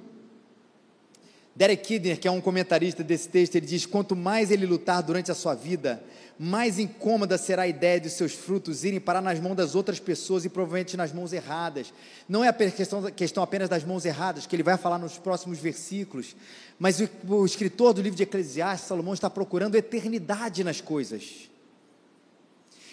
Derek 1.55 1.83
Kidner, 1.83 2.19
que 2.19 2.27
é 2.27 2.31
um 2.31 2.39
comentarista 2.39 3.03
desse 3.03 3.29
texto, 3.29 3.55
ele 3.55 3.65
diz: 3.65 3.87
quanto 3.87 4.15
mais 4.15 4.51
ele 4.51 4.67
lutar 4.67 5.01
durante 5.01 5.31
a 5.31 5.35
sua 5.35 5.55
vida, 5.55 6.03
mais 6.37 6.79
incômoda 6.79 7.37
será 7.37 7.63
a 7.63 7.67
ideia 7.67 7.99
de 7.99 8.09
seus 8.09 8.33
frutos 8.33 8.83
irem 8.83 8.99
parar 8.99 9.21
nas 9.21 9.39
mãos 9.39 9.55
das 9.55 9.75
outras 9.75 9.99
pessoas 9.99 10.43
e 10.43 10.49
provavelmente 10.49 10.97
nas 10.97 11.11
mãos 11.11 11.31
erradas. 11.31 11.93
Não 12.27 12.43
é 12.43 12.47
a 12.47 12.53
questão, 12.53 13.03
questão 13.11 13.43
apenas 13.43 13.69
das 13.69 13.83
mãos 13.83 14.03
erradas, 14.03 14.47
que 14.47 14.55
ele 14.55 14.63
vai 14.63 14.77
falar 14.77 14.97
nos 14.97 15.17
próximos 15.17 15.59
versículos, 15.59 16.35
mas 16.79 16.99
o, 16.99 17.09
o 17.29 17.45
escritor 17.45 17.93
do 17.93 18.01
livro 18.01 18.17
de 18.17 18.23
Eclesiastes, 18.23 18.87
Salomão, 18.87 19.13
está 19.13 19.29
procurando 19.29 19.75
eternidade 19.75 20.63
nas 20.63 20.81
coisas. 20.81 21.49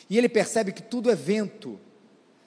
E 0.09 0.19
ele 0.19 0.29
percebe 0.29 0.73
que 0.73 0.83
tudo 0.83 1.11
é 1.11 1.15
vento, 1.15 1.81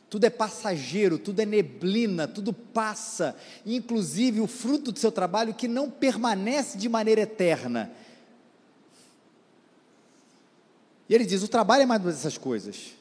tudo 0.10 0.26
é 0.26 0.30
passageiro, 0.30 1.18
tudo 1.18 1.42
é 1.42 1.46
neblina, 1.46 2.28
tudo 2.28 2.54
passa, 2.54 3.36
inclusive 3.66 4.42
o 4.42 4.48
fruto 4.48 4.92
do 4.92 5.00
seu 5.00 5.12
trabalho 5.12 5.56
que 5.56 5.68
não 5.68 5.90
permanece 5.90 6.78
de 6.78 6.88
maneira 6.88 7.22
eterna 7.22 7.92
e 11.08 11.16
ele 11.16 11.26
diz: 11.26 11.44
o 11.44 11.48
trabalho 11.48 11.84
é 11.84 11.86
mais 11.86 12.02
uma 12.02 12.12
dessas 12.12 12.38
coisas. 12.38 12.94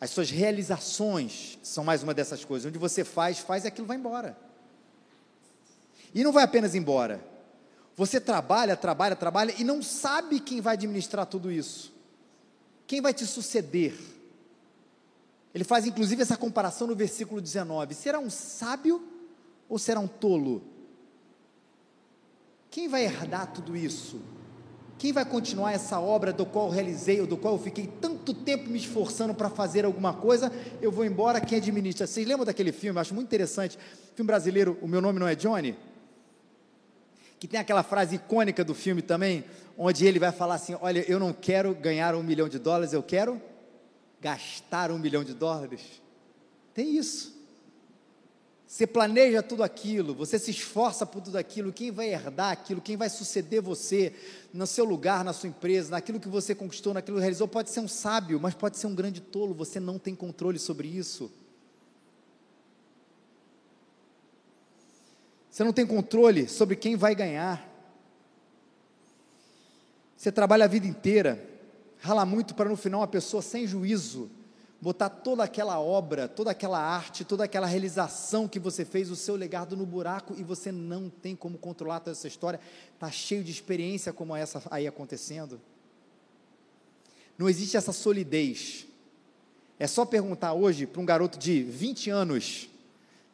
As 0.00 0.10
suas 0.10 0.30
realizações 0.30 1.58
são 1.62 1.82
mais 1.82 2.02
uma 2.02 2.12
dessas 2.12 2.44
coisas. 2.44 2.68
Onde 2.68 2.78
você 2.78 3.02
faz, 3.02 3.38
faz 3.38 3.64
e 3.64 3.68
aquilo 3.68 3.86
vai 3.86 3.96
embora. 3.96 4.38
E 6.14 6.22
não 6.22 6.32
vai 6.32 6.44
apenas 6.44 6.74
embora. 6.74 7.24
Você 7.96 8.20
trabalha, 8.20 8.76
trabalha, 8.76 9.16
trabalha 9.16 9.54
e 9.58 9.64
não 9.64 9.82
sabe 9.82 10.38
quem 10.38 10.60
vai 10.60 10.74
administrar 10.74 11.24
tudo 11.24 11.50
isso. 11.50 11.94
Quem 12.86 13.00
vai 13.00 13.14
te 13.14 13.26
suceder? 13.26 13.98
Ele 15.54 15.64
faz 15.64 15.86
inclusive 15.86 16.20
essa 16.20 16.36
comparação 16.36 16.86
no 16.86 16.94
versículo 16.94 17.40
19: 17.40 17.94
será 17.94 18.18
um 18.18 18.28
sábio 18.28 19.02
ou 19.66 19.78
será 19.78 19.98
um 19.98 20.06
tolo? 20.06 20.62
Quem 22.70 22.88
vai 22.88 23.04
herdar 23.04 23.50
tudo 23.50 23.74
isso? 23.74 24.20
Quem 24.98 25.12
vai 25.12 25.24
continuar 25.26 25.72
essa 25.72 26.00
obra 26.00 26.32
do 26.32 26.46
qual 26.46 26.66
eu 26.68 26.72
realizei, 26.72 27.20
ou 27.20 27.26
do 27.26 27.36
qual 27.36 27.54
eu 27.54 27.60
fiquei 27.60 27.86
tanto 28.00 28.32
tempo 28.32 28.70
me 28.70 28.78
esforçando 28.78 29.34
para 29.34 29.50
fazer 29.50 29.84
alguma 29.84 30.14
coisa? 30.14 30.50
Eu 30.80 30.90
vou 30.90 31.04
embora, 31.04 31.40
quem 31.40 31.58
administra? 31.58 32.06
Vocês 32.06 32.26
lembram 32.26 32.46
daquele 32.46 32.72
filme? 32.72 32.98
Acho 32.98 33.14
muito 33.14 33.26
interessante. 33.26 33.78
Filme 34.14 34.26
brasileiro, 34.26 34.78
O 34.80 34.88
Meu 34.88 35.02
Nome 35.02 35.18
Não 35.18 35.28
é 35.28 35.34
Johnny? 35.34 35.76
Que 37.38 37.46
tem 37.46 37.60
aquela 37.60 37.82
frase 37.82 38.16
icônica 38.16 38.64
do 38.64 38.74
filme 38.74 39.02
também, 39.02 39.44
onde 39.76 40.06
ele 40.06 40.18
vai 40.18 40.32
falar 40.32 40.54
assim: 40.54 40.74
Olha, 40.80 41.04
eu 41.06 41.20
não 41.20 41.34
quero 41.34 41.74
ganhar 41.74 42.14
um 42.14 42.22
milhão 42.22 42.48
de 42.48 42.58
dólares, 42.58 42.94
eu 42.94 43.02
quero 43.02 43.40
gastar 44.18 44.90
um 44.90 44.98
milhão 44.98 45.22
de 45.22 45.34
dólares. 45.34 45.82
Tem 46.72 46.96
isso. 46.96 47.35
Você 48.66 48.84
planeja 48.84 49.42
tudo 49.44 49.62
aquilo, 49.62 50.12
você 50.12 50.38
se 50.40 50.50
esforça 50.50 51.06
por 51.06 51.22
tudo 51.22 51.38
aquilo, 51.38 51.72
quem 51.72 51.92
vai 51.92 52.12
herdar 52.12 52.50
aquilo, 52.50 52.80
quem 52.80 52.96
vai 52.96 53.08
suceder 53.08 53.62
você 53.62 54.12
no 54.52 54.66
seu 54.66 54.84
lugar, 54.84 55.24
na 55.24 55.32
sua 55.32 55.48
empresa, 55.48 55.90
naquilo 55.92 56.18
que 56.18 56.28
você 56.28 56.52
conquistou, 56.52 56.92
naquilo 56.92 57.16
que 57.16 57.20
realizou, 57.20 57.46
pode 57.46 57.70
ser 57.70 57.78
um 57.78 57.86
sábio, 57.86 58.40
mas 58.40 58.54
pode 58.54 58.76
ser 58.76 58.88
um 58.88 58.94
grande 58.94 59.20
tolo, 59.20 59.54
você 59.54 59.78
não 59.78 60.00
tem 60.00 60.16
controle 60.16 60.58
sobre 60.58 60.88
isso. 60.88 61.30
Você 65.48 65.62
não 65.62 65.72
tem 65.72 65.86
controle 65.86 66.48
sobre 66.48 66.74
quem 66.74 66.96
vai 66.96 67.14
ganhar. 67.14 67.66
Você 70.16 70.32
trabalha 70.32 70.64
a 70.64 70.68
vida 70.68 70.88
inteira, 70.88 71.42
rala 72.00 72.26
muito 72.26 72.52
para 72.54 72.68
no 72.68 72.76
final 72.76 73.00
uma 73.00 73.06
pessoa 73.06 73.40
sem 73.40 73.64
juízo 73.64 74.28
botar 74.80 75.08
toda 75.08 75.42
aquela 75.42 75.80
obra, 75.80 76.28
toda 76.28 76.50
aquela 76.50 76.78
arte, 76.78 77.24
toda 77.24 77.44
aquela 77.44 77.66
realização 77.66 78.46
que 78.46 78.58
você 78.58 78.84
fez, 78.84 79.10
o 79.10 79.16
seu 79.16 79.34
legado 79.34 79.76
no 79.76 79.86
buraco 79.86 80.34
e 80.36 80.42
você 80.42 80.70
não 80.70 81.08
tem 81.08 81.34
como 81.34 81.58
controlar 81.58 82.00
toda 82.00 82.12
essa 82.12 82.28
história, 82.28 82.60
está 82.94 83.10
cheio 83.10 83.42
de 83.42 83.50
experiência 83.50 84.12
como 84.12 84.36
essa 84.36 84.62
aí 84.70 84.86
acontecendo. 84.86 85.60
Não 87.38 87.48
existe 87.48 87.76
essa 87.76 87.92
solidez. 87.92 88.86
É 89.78 89.86
só 89.86 90.04
perguntar 90.04 90.52
hoje 90.54 90.86
para 90.86 91.00
um 91.00 91.06
garoto 91.06 91.38
de 91.38 91.62
20 91.62 92.10
anos 92.10 92.68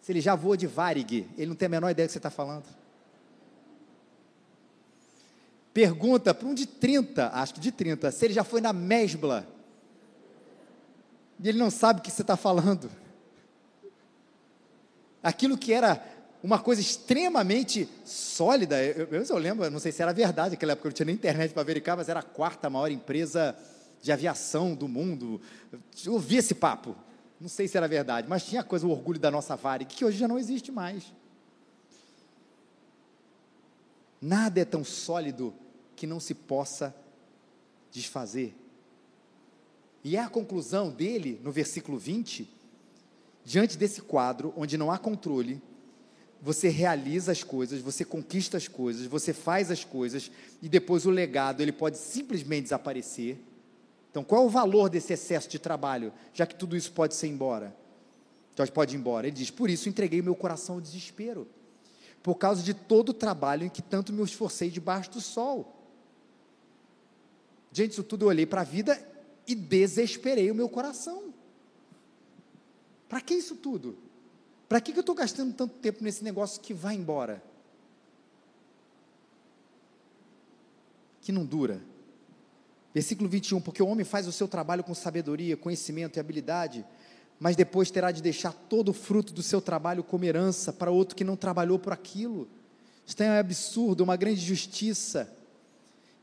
se 0.03 0.11
ele 0.11 0.21
já 0.21 0.35
voa 0.35 0.57
de 0.57 0.67
Varig, 0.67 1.29
ele 1.39 1.47
não 1.47 1.55
tem 1.55 1.67
a 1.67 1.69
menor 1.69 1.89
ideia 1.89 2.07
do 2.07 2.09
que 2.09 2.13
você 2.13 2.19
está 2.19 2.31
falando. 2.31 2.65
Pergunta 5.73 6.35
para 6.35 6.47
um 6.47 6.53
de 6.53 6.67
30, 6.67 7.31
acho 7.33 7.55
que 7.55 7.61
de 7.61 7.71
30, 7.71 8.11
se 8.11 8.25
ele 8.27 8.35
já 8.35 8.43
foi 8.43 8.61
na 8.61 8.73
Mesbla 8.73 9.47
e 11.43 11.49
ele 11.49 11.59
não 11.59 11.71
sabe 11.71 12.01
o 12.01 12.03
que 12.03 12.11
você 12.11 12.23
está 12.23 12.37
falando. 12.37 12.89
Aquilo 15.23 15.59
que 15.59 15.73
era 15.73 16.01
uma 16.43 16.59
coisa 16.59 16.81
extremamente 16.81 17.89
sólida, 18.05 18.83
eu, 18.83 19.09
eu, 19.11 19.23
eu 19.25 19.39
lembro, 19.39 19.69
não 19.71 19.81
sei 19.81 19.91
se 19.91 20.03
era 20.03 20.13
verdade, 20.13 20.51
naquela 20.51 20.73
época 20.73 20.89
eu 20.89 20.91
não 20.91 20.95
tinha 20.95 21.07
nem 21.07 21.15
internet 21.15 21.53
para 21.53 21.63
verificar, 21.65 21.97
mas 21.97 22.09
era 22.09 22.21
a 22.21 22.23
quarta 22.23 22.71
maior 22.71 22.91
empresa 22.91 23.57
de 24.01 24.13
aviação 24.13 24.75
do 24.75 24.87
mundo. 24.87 25.41
Eu 26.05 26.15
ouvi 26.15 26.37
esse 26.37 26.55
papo, 26.55 26.97
não 27.41 27.49
sei 27.49 27.67
se 27.67 27.77
era 27.77 27.89
verdade, 27.89 28.29
mas 28.29 28.45
tinha 28.45 28.61
a 28.61 28.65
coisa, 28.65 28.87
o 28.87 28.91
orgulho 28.91 29.19
da 29.19 29.31
nossa 29.31 29.57
Varig, 29.57 29.93
que 29.93 30.05
hoje 30.05 30.19
já 30.19 30.29
não 30.29 30.39
existe 30.39 30.71
mais. 30.71 31.13
Nada 34.21 34.61
é 34.61 34.65
tão 34.65 34.85
sólido 34.85 35.53
que 35.97 36.07
não 36.07 36.21
se 36.21 36.35
possa 36.35 36.95
desfazer. 37.91 38.62
E 40.05 40.17
é 40.17 40.21
a 40.21 40.29
conclusão 40.29 40.91
dele 40.91 41.41
no 41.43 41.53
versículo 41.53 41.99
20, 41.99 42.49
diante 43.45 43.79
desse 43.79 44.03
quadro 44.03 44.53
onde 44.57 44.77
não 44.77 44.91
há 44.91 44.99
controle, 44.99 45.63
você 46.41 46.69
realiza 46.69 47.31
as 47.31 47.45
coisas, 47.45 47.81
você 47.81 48.05
conquista 48.05 48.57
as 48.57 48.67
coisas, 48.67 49.07
você 49.07 49.33
faz 49.33 49.71
as 49.71 49.85
coisas 49.85 50.29
e 50.61 50.69
depois 50.69 51.07
o 51.07 51.11
legado 51.11 51.61
ele 51.61 51.71
pode 51.71 51.97
simplesmente 51.97 52.65
desaparecer. 52.65 53.39
Então, 54.11 54.25
qual 54.25 54.43
é 54.43 54.47
o 54.47 54.51
valor 54.51 54.91
desse 54.91 55.13
excesso 55.13 55.49
de 55.49 55.61
trabalho, 55.61 56.13
já 56.35 56.45
que 56.45 56.57
tudo 56.57 56.77
isso 56.77 56.91
pode 56.91 57.15
ser 57.15 57.29
embora? 57.29 57.75
Então, 58.53 58.67
pode 58.67 58.95
ir 58.95 58.99
embora. 58.99 59.29
Ele 59.29 59.37
diz: 59.37 59.51
Por 59.51 59.71
isso 59.71 59.89
entreguei 59.89 60.21
meu 60.21 60.35
coração 60.35 60.75
ao 60.75 60.81
desespero, 60.81 61.47
por 62.23 62.35
causa 62.35 62.61
de 62.61 62.75
todo 62.75 63.11
o 63.11 63.15
trabalho 63.15 63.65
em 63.65 63.71
que 63.71 63.81
tanto 63.81 64.13
me 64.13 64.23
esforcei 64.23 64.69
debaixo 64.69 65.13
do 65.13 65.21
sol. 65.21 65.79
Diante 67.71 67.91
disso 67.91 68.03
tudo, 68.03 68.25
eu 68.25 68.29
olhei 68.29 68.45
para 68.45 68.61
a 68.61 68.65
vida 68.65 69.01
e 69.47 69.55
desesperei 69.55 70.51
o 70.51 70.55
meu 70.55 70.69
coração. 70.69 71.33
Para 73.09 73.21
que 73.21 73.35
isso 73.35 73.57
tudo? 73.57 73.97
Para 74.69 74.81
que, 74.81 74.93
que 74.93 74.99
eu 74.99 75.03
estou 75.03 75.15
gastando 75.15 75.53
tanto 75.53 75.75
tempo 75.75 76.03
nesse 76.03 76.25
negócio 76.25 76.61
que 76.61 76.73
vai 76.73 76.95
embora? 76.95 77.43
Que 81.21 81.31
não 81.31 81.45
dura. 81.45 81.83
Versículo 82.95 83.29
21, 83.29 83.61
porque 83.61 83.83
o 83.83 83.87
homem 83.87 84.05
faz 84.05 84.27
o 84.27 84.33
seu 84.33 84.47
trabalho 84.47 84.85
com 84.85 84.95
sabedoria, 84.95 85.57
conhecimento 85.57 86.17
e 86.17 86.21
habilidade, 86.21 86.85
mas 87.39 87.57
depois 87.57 87.91
terá 87.91 88.11
de 88.11 88.23
deixar 88.23 88.53
todo 88.53 88.91
o 88.91 88.95
fruto 88.95 89.33
do 89.33 89.43
seu 89.43 89.61
trabalho 89.61 90.05
como 90.05 90.25
herança 90.25 90.73
para 90.73 90.91
outro 90.91 91.17
que 91.17 91.25
não 91.25 91.37
trabalhou 91.37 91.79
por 91.79 91.93
aquilo. 91.93 92.49
Isso 93.07 93.23
é 93.23 93.29
um 93.29 93.39
absurdo, 93.39 94.05
uma 94.05 94.17
grande 94.17 94.41
justiça. 94.41 95.31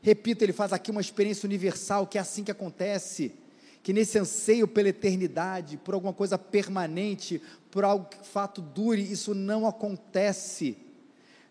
Repito, 0.02 0.44
ele 0.44 0.52
faz 0.52 0.72
aqui 0.72 0.90
uma 0.90 1.00
experiência 1.00 1.46
universal, 1.46 2.06
que 2.06 2.16
é 2.16 2.20
assim 2.20 2.42
que 2.42 2.50
acontece, 2.50 3.34
que 3.82 3.92
nesse 3.92 4.18
anseio 4.18 4.66
pela 4.66 4.88
eternidade, 4.88 5.76
por 5.76 5.94
alguma 5.94 6.12
coisa 6.12 6.38
permanente, 6.38 7.40
por 7.70 7.84
algo 7.84 8.06
que 8.06 8.26
fato 8.26 8.60
dure, 8.60 9.02
isso 9.02 9.34
não 9.34 9.66
acontece. 9.66 10.76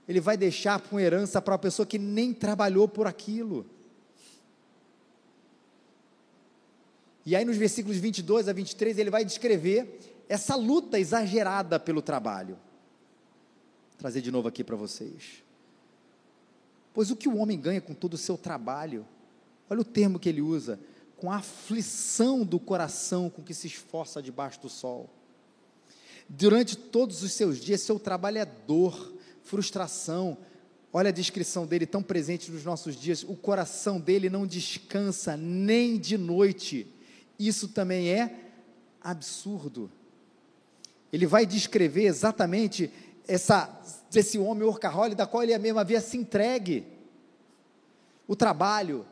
ele 0.07 0.19
vai 0.19 0.35
deixar 0.35 0.81
com 0.81 0.99
herança 0.99 1.39
para 1.39 1.53
a 1.53 1.59
pessoa 1.59 1.85
que 1.85 1.99
nem 1.99 2.33
trabalhou 2.33 2.87
por 2.87 3.05
aquilo. 3.05 3.65
E 7.23 7.35
aí, 7.35 7.45
nos 7.45 7.57
versículos 7.57 7.97
22 7.97 8.47
a 8.47 8.53
23, 8.53 8.97
ele 8.97 9.11
vai 9.11 9.23
descrever 9.23 9.99
essa 10.27 10.55
luta 10.55 10.99
exagerada 10.99 11.79
pelo 11.79 12.01
trabalho. 12.01 12.55
Vou 12.55 13.97
trazer 13.99 14.21
de 14.21 14.31
novo 14.31 14.47
aqui 14.47 14.63
para 14.63 14.75
vocês. 14.75 15.43
Pois 16.99 17.11
o 17.11 17.15
que 17.15 17.29
o 17.29 17.37
homem 17.37 17.57
ganha 17.57 17.79
com 17.79 17.93
todo 17.93 18.15
o 18.15 18.17
seu 18.17 18.37
trabalho, 18.37 19.07
olha 19.69 19.79
o 19.79 19.85
termo 19.85 20.19
que 20.19 20.27
ele 20.27 20.41
usa, 20.41 20.77
com 21.15 21.31
a 21.31 21.37
aflição 21.37 22.43
do 22.43 22.59
coração 22.59 23.29
com 23.29 23.41
que 23.41 23.53
se 23.53 23.67
esforça 23.67 24.21
debaixo 24.21 24.59
do 24.59 24.67
sol. 24.67 25.09
Durante 26.27 26.75
todos 26.77 27.23
os 27.23 27.31
seus 27.31 27.57
dias, 27.57 27.79
seu 27.79 27.97
trabalho 27.97 28.39
é 28.39 28.45
dor, 28.45 29.13
frustração. 29.43 30.37
Olha 30.91 31.07
a 31.07 31.13
descrição 31.13 31.65
dele 31.65 31.85
tão 31.85 32.03
presente 32.03 32.51
nos 32.51 32.65
nossos 32.65 32.97
dias. 32.97 33.23
O 33.23 33.33
coração 33.33 33.97
dele 33.97 34.29
não 34.29 34.45
descansa 34.45 35.37
nem 35.37 35.97
de 35.97 36.17
noite. 36.17 36.85
Isso 37.39 37.69
também 37.69 38.09
é 38.09 38.51
absurdo. 38.99 39.89
Ele 41.13 41.25
vai 41.25 41.45
descrever 41.45 42.03
exatamente 42.03 42.91
essa, 43.29 43.69
esse 44.13 44.39
homem 44.39 44.67
orcaholic 44.67 45.15
da 45.15 45.27
qual 45.27 45.43
ele 45.43 45.55
mesmo 45.59 45.79
havia 45.79 46.01
se 46.01 46.17
entregue. 46.17 46.85
O 48.27 48.35
trabalho, 48.35 49.05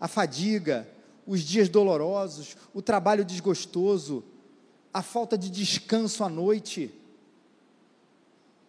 a 0.00 0.06
fadiga, 0.06 0.88
os 1.26 1.40
dias 1.40 1.68
dolorosos, 1.68 2.56
o 2.72 2.80
trabalho 2.80 3.24
desgostoso, 3.24 4.22
a 4.94 5.02
falta 5.02 5.36
de 5.36 5.50
descanso 5.50 6.22
à 6.22 6.28
noite. 6.28 6.94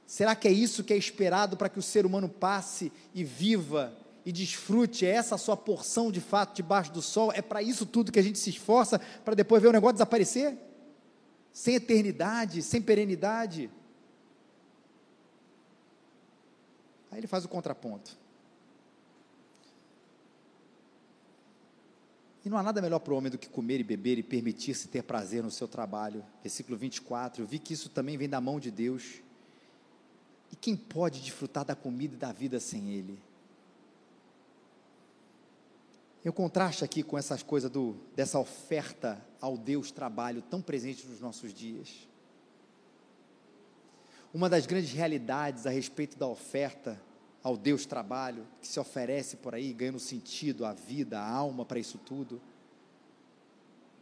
Será 0.07 0.36
que 0.36 0.47
é 0.47 0.51
isso 0.51 0.83
que 0.83 0.93
é 0.93 0.97
esperado 0.97 1.55
para 1.55 1.69
que 1.69 1.77
o 1.77 1.83
ser 1.83 2.03
humano 2.03 2.27
passe 2.27 2.91
e 3.13 3.23
viva 3.23 3.93
e 4.25 4.31
desfrute? 4.31 5.05
É 5.05 5.10
essa 5.10 5.36
a 5.36 5.38
sua 5.38 5.55
porção 5.55 6.12
de 6.12 6.19
fato 6.19 6.55
debaixo 6.55 6.91
do 6.91 7.03
sol? 7.03 7.31
É 7.36 7.41
para 7.41 7.62
isso 7.62 7.86
tudo 7.86 8.12
que 8.12 8.19
a 8.19 8.23
gente 8.23 8.39
se 8.39 8.49
esforça 8.49 8.99
para 9.23 9.36
depois 9.36 9.62
ver 9.62 9.67
o 9.67 9.73
negócio 9.73 9.93
desaparecer? 9.93 10.57
Sem 11.53 11.75
eternidade, 11.75 12.63
sem 12.63 12.81
perenidade? 12.81 13.69
Aí 17.17 17.21
ele 17.21 17.25
faz 17.25 17.43
o 17.43 17.49
contraponto. 17.49 18.15
E 22.45 22.49
não 22.49 22.60
há 22.60 22.62
nada 22.62 22.80
melhor 22.80 22.99
para 22.99 23.12
o 23.12 23.17
homem 23.17 23.32
do 23.32 23.39
que 23.39 23.49
comer 23.49 23.80
e 23.80 23.84
beber 23.84 24.19
e 24.19 24.23
permitir-se 24.23 24.88
ter 24.88 25.01
prazer 25.01 25.41
no 25.41 25.49
seu 25.49 25.67
trabalho. 25.67 26.23
Versículo 26.43 26.77
24. 26.77 27.41
Eu 27.41 27.47
vi 27.47 27.58
que 27.58 27.73
isso 27.73 27.89
também 27.89 28.19
vem 28.19 28.30
da 28.30 28.39
mão 28.39 28.60
de 28.60 28.69
Deus 28.69 29.15
e 30.51 30.56
quem 30.56 30.75
pode 30.75 31.19
desfrutar 31.19 31.65
da 31.65 31.75
comida 31.75 32.13
e 32.13 32.17
da 32.19 32.32
vida 32.32 32.60
sem 32.60 32.91
Ele? 32.91 33.19
Eu 36.23 36.32
contraste 36.32 36.84
aqui 36.84 37.01
com 37.01 37.17
essas 37.17 37.41
coisas 37.41 37.71
do, 37.71 37.95
dessa 38.15 38.38
oferta 38.38 39.19
ao 39.41 39.58
Deus 39.58 39.89
trabalho 39.89 40.43
tão 40.43 40.62
presente 40.62 41.08
nos 41.08 41.19
nossos 41.19 41.51
dias. 41.51 42.08
Uma 44.32 44.47
das 44.47 44.67
grandes 44.67 44.91
realidades 44.91 45.65
a 45.65 45.71
respeito 45.71 46.15
da 46.15 46.27
oferta 46.27 47.06
ao 47.47 47.55
Deus 47.55 47.86
trabalho, 47.86 48.45
que 48.60 48.67
se 48.67 48.77
oferece 48.77 49.38
por 49.38 49.55
aí, 49.55 49.71
ganhando 49.71 49.99
sentido, 49.99 50.65
a 50.65 50.73
vida, 50.73 51.17
a 51.17 51.25
alma 51.25 51.63
para 51.63 51.79
isso 51.79 51.97
tudo, 51.97 52.41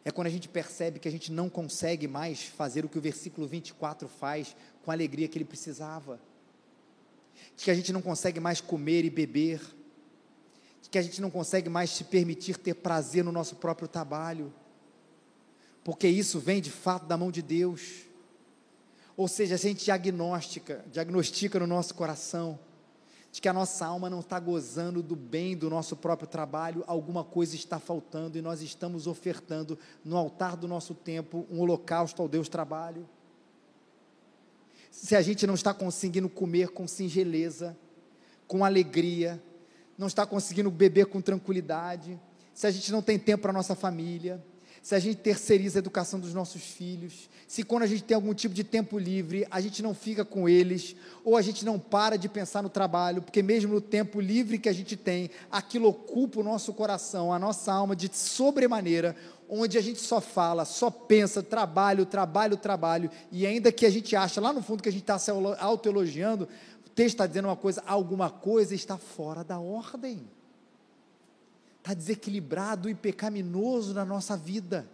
é 0.03 0.09
quando 0.09 0.25
a 0.25 0.31
gente 0.31 0.49
percebe 0.49 0.97
que 0.97 1.07
a 1.07 1.11
gente 1.11 1.31
não 1.31 1.47
consegue 1.47 2.07
mais 2.07 2.41
fazer 2.41 2.83
o 2.83 2.89
que 2.89 2.97
o 2.97 3.01
versículo 3.01 3.47
24 3.47 4.07
faz 4.07 4.55
com 4.83 4.89
a 4.89 4.95
alegria 4.95 5.27
que 5.27 5.37
ele 5.37 5.45
precisava. 5.45 6.19
De 7.55 7.63
que 7.65 7.69
a 7.69 7.75
gente 7.75 7.93
não 7.93 8.01
consegue 8.01 8.39
mais 8.39 8.59
comer 8.61 9.05
e 9.05 9.11
beber, 9.11 9.61
de 10.81 10.89
que 10.89 10.97
a 10.97 11.03
gente 11.03 11.21
não 11.21 11.29
consegue 11.29 11.69
mais 11.69 11.91
se 11.91 12.03
permitir 12.03 12.57
ter 12.57 12.73
prazer 12.73 13.23
no 13.23 13.31
nosso 13.31 13.57
próprio 13.57 13.87
trabalho, 13.87 14.51
porque 15.83 16.07
isso 16.07 16.39
vem 16.39 16.59
de 16.59 16.71
fato 16.71 17.05
da 17.05 17.15
mão 17.15 17.29
de 17.29 17.43
Deus. 17.43 18.07
Ou 19.15 19.27
seja, 19.27 19.55
se 19.55 19.67
a 19.67 19.69
gente 19.69 19.85
diagnostica, 19.85 20.83
diagnostica 20.91 21.59
no 21.59 21.67
nosso 21.67 21.93
coração, 21.93 22.59
de 23.35 23.41
que 23.41 23.49
a 23.49 23.53
nossa 23.53 23.85
alma 23.85 24.09
não 24.09 24.21
está 24.21 24.39
gozando 24.39 25.03
do 25.03 25.13
bem 25.13 25.57
do 25.57 25.69
nosso 25.69 25.93
próprio 25.97 26.25
trabalho, 26.25 26.85
alguma 26.87 27.21
coisa 27.21 27.53
está 27.53 27.77
faltando 27.77 28.37
e 28.37 28.41
nós 28.41 28.61
estamos 28.61 29.07
ofertando 29.07 29.77
no 30.05 30.15
altar 30.15 30.55
do 30.55 30.69
nosso 30.69 30.95
tempo 30.95 31.45
um 31.51 31.59
holocausto 31.59 32.21
ao 32.21 32.29
Deus 32.29 32.47
trabalho. 32.47 33.05
Se 34.89 35.17
a 35.17 35.21
gente 35.21 35.45
não 35.45 35.53
está 35.53 35.73
conseguindo 35.73 36.29
comer 36.29 36.69
com 36.69 36.87
singeleza, 36.87 37.77
com 38.47 38.63
alegria, 38.63 39.43
não 39.97 40.07
está 40.07 40.25
conseguindo 40.25 40.71
beber 40.71 41.07
com 41.07 41.19
tranquilidade, 41.19 42.17
se 42.53 42.65
a 42.65 42.71
gente 42.71 42.89
não 42.89 43.01
tem 43.01 43.19
tempo 43.19 43.41
para 43.41 43.51
a 43.51 43.53
nossa 43.53 43.75
família, 43.75 44.41
se 44.85 44.93
a 44.93 44.99
gente 44.99 45.17
terceiriza 45.17 45.79
a 45.79 45.81
educação 45.81 46.19
dos 46.19 46.31
nossos 46.31 46.61
filhos, 46.61 47.27
se 47.47 47.63
quando 47.63 47.81
a 47.81 47.87
gente 47.87 48.03
tem 48.03 48.13
algum 48.13 48.35
tipo 48.35 48.53
de 48.53 48.63
tempo 48.63 48.99
livre, 48.99 49.47
a 49.49 49.59
gente 49.59 49.81
não 49.81 49.95
fica 49.95 50.23
com 50.23 50.47
eles, 50.47 50.95
ou 51.23 51.35
a 51.35 51.41
gente 51.41 51.65
não 51.65 51.79
para 51.79 52.19
de 52.19 52.29
pensar 52.29 52.61
no 52.61 52.69
trabalho, 52.69 53.23
porque 53.23 53.41
mesmo 53.41 53.73
no 53.73 53.81
tempo 53.81 54.21
livre 54.21 54.59
que 54.59 54.69
a 54.69 54.73
gente 54.73 54.95
tem, 54.95 55.31
aquilo 55.51 55.87
ocupa 55.87 56.39
o 56.39 56.43
nosso 56.43 56.71
coração, 56.71 57.33
a 57.33 57.39
nossa 57.39 57.73
alma 57.73 57.95
de 57.95 58.15
sobremaneira, 58.15 59.15
onde 59.49 59.75
a 59.75 59.81
gente 59.81 59.99
só 59.99 60.21
fala, 60.21 60.65
só 60.65 60.91
pensa, 60.91 61.41
trabalho, 61.41 62.05
trabalho, 62.05 62.55
trabalho, 62.55 63.09
e 63.31 63.43
ainda 63.47 63.71
que 63.71 63.87
a 63.87 63.89
gente 63.89 64.15
acha 64.15 64.39
lá 64.39 64.53
no 64.53 64.61
fundo 64.61 64.83
que 64.83 64.89
a 64.89 64.91
gente 64.91 65.01
está 65.01 65.17
se 65.17 65.31
autoelogiando, 65.31 66.47
o 66.85 66.89
texto 66.91 67.15
está 67.15 67.25
dizendo 67.25 67.47
uma 67.47 67.55
coisa, 67.55 67.81
alguma 67.87 68.29
coisa 68.29 68.75
está 68.75 68.99
fora 68.99 69.43
da 69.43 69.57
ordem, 69.57 70.29
está 71.85 71.93
desequilibrado 71.93 72.89
e 72.89 72.95
pecaminoso 72.95 73.93
na 73.93 74.03
nossa 74.03 74.35
vida, 74.35 74.89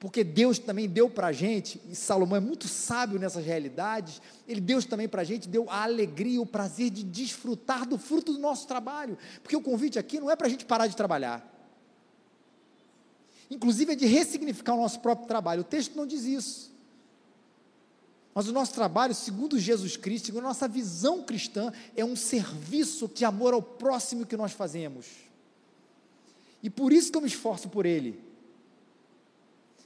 porque 0.00 0.24
Deus 0.24 0.58
também 0.58 0.88
deu 0.88 1.08
para 1.08 1.28
a 1.28 1.32
gente, 1.32 1.80
e 1.88 1.94
Salomão 1.94 2.36
é 2.36 2.40
muito 2.40 2.66
sábio 2.66 3.16
nessas 3.16 3.46
realidades, 3.46 4.20
ele 4.48 4.60
Deus 4.60 4.84
também 4.84 5.08
para 5.08 5.22
a 5.22 5.24
gente 5.24 5.48
deu 5.48 5.70
a 5.70 5.84
alegria, 5.84 6.42
o 6.42 6.46
prazer 6.46 6.90
de 6.90 7.04
desfrutar 7.04 7.86
do 7.88 7.96
fruto 7.96 8.32
do 8.32 8.40
nosso 8.40 8.66
trabalho, 8.66 9.16
porque 9.44 9.54
o 9.54 9.62
convite 9.62 9.96
aqui 9.96 10.18
não 10.18 10.28
é 10.28 10.34
para 10.34 10.48
a 10.48 10.50
gente 10.50 10.64
parar 10.64 10.88
de 10.88 10.96
trabalhar, 10.96 11.54
inclusive 13.48 13.92
é 13.92 13.94
de 13.96 14.06
ressignificar 14.06 14.74
o 14.74 14.82
nosso 14.82 14.98
próprio 14.98 15.28
trabalho. 15.28 15.60
O 15.60 15.64
texto 15.64 15.94
não 15.94 16.04
diz 16.04 16.24
isso. 16.24 16.75
Mas 18.36 18.48
o 18.48 18.52
nosso 18.52 18.74
trabalho, 18.74 19.14
segundo 19.14 19.58
Jesus 19.58 19.96
Cristo, 19.96 20.26
segundo 20.26 20.44
a 20.44 20.48
nossa 20.48 20.68
visão 20.68 21.22
cristã, 21.22 21.72
é 21.96 22.04
um 22.04 22.14
serviço 22.14 23.08
de 23.08 23.24
amor 23.24 23.54
ao 23.54 23.62
próximo 23.62 24.26
que 24.26 24.36
nós 24.36 24.52
fazemos. 24.52 25.06
E 26.62 26.68
por 26.68 26.92
isso 26.92 27.10
que 27.10 27.16
eu 27.16 27.22
me 27.22 27.28
esforço 27.28 27.70
por 27.70 27.86
ele. 27.86 28.20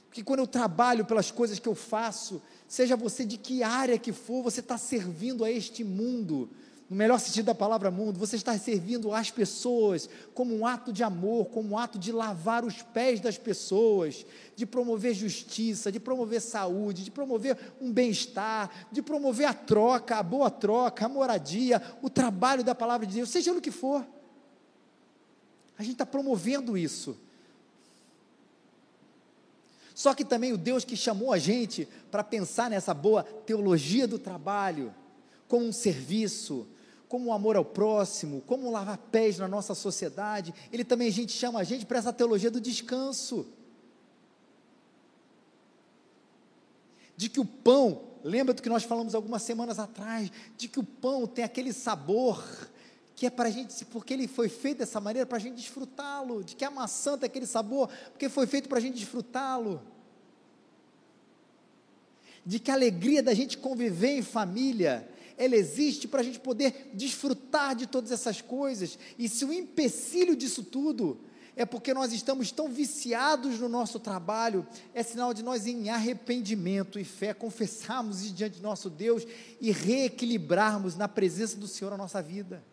Porque 0.09 0.21
quando 0.21 0.41
eu 0.41 0.47
trabalho 0.47 1.05
pelas 1.05 1.31
coisas 1.31 1.59
que 1.59 1.69
eu 1.69 1.73
faço, 1.73 2.41
seja 2.67 2.97
você 2.97 3.23
de 3.23 3.37
que 3.37 3.63
área 3.63 3.97
que 3.97 4.11
for, 4.11 4.43
você 4.43 4.59
está 4.59 4.77
servindo 4.77 5.45
a 5.45 5.49
este 5.49 5.81
mundo, 5.81 6.49
no 6.91 6.97
melhor 6.97 7.21
sentido 7.21 7.45
da 7.45 7.55
palavra 7.55 7.89
mundo, 7.89 8.19
você 8.19 8.35
está 8.35 8.57
servindo 8.59 9.13
às 9.13 9.31
pessoas 9.31 10.09
como 10.33 10.53
um 10.53 10.67
ato 10.67 10.91
de 10.91 11.03
amor, 11.03 11.45
como 11.45 11.69
um 11.69 11.77
ato 11.77 11.97
de 11.97 12.11
lavar 12.11 12.65
os 12.65 12.81
pés 12.81 13.21
das 13.21 13.37
pessoas, 13.37 14.25
de 14.57 14.65
promover 14.65 15.13
justiça, 15.13 15.89
de 15.89 16.01
promover 16.01 16.41
saúde, 16.41 17.05
de 17.05 17.09
promover 17.09 17.57
um 17.79 17.93
bem-estar, 17.93 18.89
de 18.91 19.01
promover 19.01 19.47
a 19.47 19.53
troca, 19.53 20.17
a 20.17 20.21
boa 20.21 20.51
troca, 20.51 21.05
a 21.05 21.07
moradia, 21.07 21.81
o 22.01 22.09
trabalho 22.09 22.61
da 22.61 22.75
palavra 22.75 23.07
de 23.07 23.13
Deus, 23.13 23.29
seja 23.29 23.53
no 23.53 23.61
que 23.61 23.71
for. 23.71 24.05
A 25.77 25.83
gente 25.83 25.93
está 25.93 26.05
promovendo 26.05 26.77
isso. 26.77 27.17
Só 29.95 30.13
que 30.13 30.25
também 30.25 30.51
o 30.51 30.57
Deus 30.57 30.83
que 30.83 30.97
chamou 30.97 31.31
a 31.31 31.37
gente 31.37 31.87
para 32.11 32.21
pensar 32.21 32.69
nessa 32.69 32.93
boa 32.93 33.23
teologia 33.23 34.05
do 34.05 34.19
trabalho, 34.19 34.93
como 35.47 35.65
um 35.65 35.71
serviço, 35.71 36.67
como 37.11 37.25
o 37.25 37.33
amor 37.33 37.57
ao 37.57 37.65
próximo, 37.65 38.39
como 38.47 38.71
lavar 38.71 38.97
pés 38.97 39.37
na 39.37 39.45
nossa 39.45 39.75
sociedade, 39.75 40.53
ele 40.71 40.85
também 40.85 41.09
a 41.09 41.11
gente 41.11 41.33
chama 41.33 41.59
a 41.59 41.63
gente 41.65 41.85
para 41.85 41.99
essa 41.99 42.13
teologia 42.13 42.49
do 42.49 42.61
descanso. 42.61 43.45
De 47.17 47.27
que 47.27 47.41
o 47.41 47.43
pão, 47.43 48.01
lembra 48.23 48.53
do 48.53 48.61
que 48.61 48.69
nós 48.69 48.85
falamos 48.85 49.13
algumas 49.13 49.41
semanas 49.41 49.77
atrás, 49.77 50.31
de 50.55 50.69
que 50.69 50.79
o 50.79 50.85
pão 50.85 51.27
tem 51.27 51.43
aquele 51.43 51.73
sabor 51.73 52.41
que 53.13 53.25
é 53.25 53.29
para 53.29 53.49
a 53.49 53.51
gente, 53.51 53.83
porque 53.83 54.13
ele 54.13 54.25
foi 54.25 54.47
feito 54.47 54.77
dessa 54.77 55.01
maneira 55.01 55.27
para 55.27 55.37
a 55.37 55.41
gente 55.41 55.55
desfrutá-lo, 55.55 56.45
de 56.45 56.55
que 56.55 56.63
a 56.63 56.71
maçã 56.71 57.17
tem 57.17 57.27
aquele 57.27 57.45
sabor, 57.45 57.89
porque 58.11 58.29
foi 58.29 58.47
feito 58.47 58.69
para 58.69 58.77
a 58.77 58.81
gente 58.81 58.95
desfrutá-lo, 58.95 59.81
de 62.45 62.57
que 62.57 62.71
a 62.71 62.73
alegria 62.73 63.21
da 63.21 63.33
gente 63.33 63.57
conviver 63.57 64.17
em 64.17 64.23
família 64.23 65.10
ela 65.41 65.55
existe 65.55 66.07
para 66.07 66.21
a 66.21 66.23
gente 66.23 66.39
poder 66.39 66.91
desfrutar 66.93 67.75
de 67.75 67.87
todas 67.87 68.11
essas 68.11 68.41
coisas. 68.41 68.99
E 69.17 69.27
se 69.27 69.43
o 69.43 69.51
empecilho 69.51 70.35
disso 70.35 70.61
tudo 70.61 71.19
é 71.55 71.65
porque 71.65 71.95
nós 71.95 72.13
estamos 72.13 72.51
tão 72.51 72.69
viciados 72.69 73.59
no 73.59 73.67
nosso 73.67 73.99
trabalho, 73.99 74.67
é 74.93 75.01
sinal 75.01 75.33
de 75.33 75.41
nós, 75.41 75.65
em 75.65 75.89
arrependimento 75.89 76.99
e 76.99 77.03
fé, 77.03 77.33
confessarmos 77.33 78.21
isso 78.21 78.35
diante 78.35 78.57
de 78.57 78.61
nosso 78.61 78.87
Deus 78.87 79.25
e 79.59 79.71
reequilibrarmos 79.71 80.95
na 80.95 81.07
presença 81.07 81.57
do 81.57 81.67
Senhor 81.67 81.91
a 81.91 81.97
nossa 81.97 82.21
vida. 82.21 82.63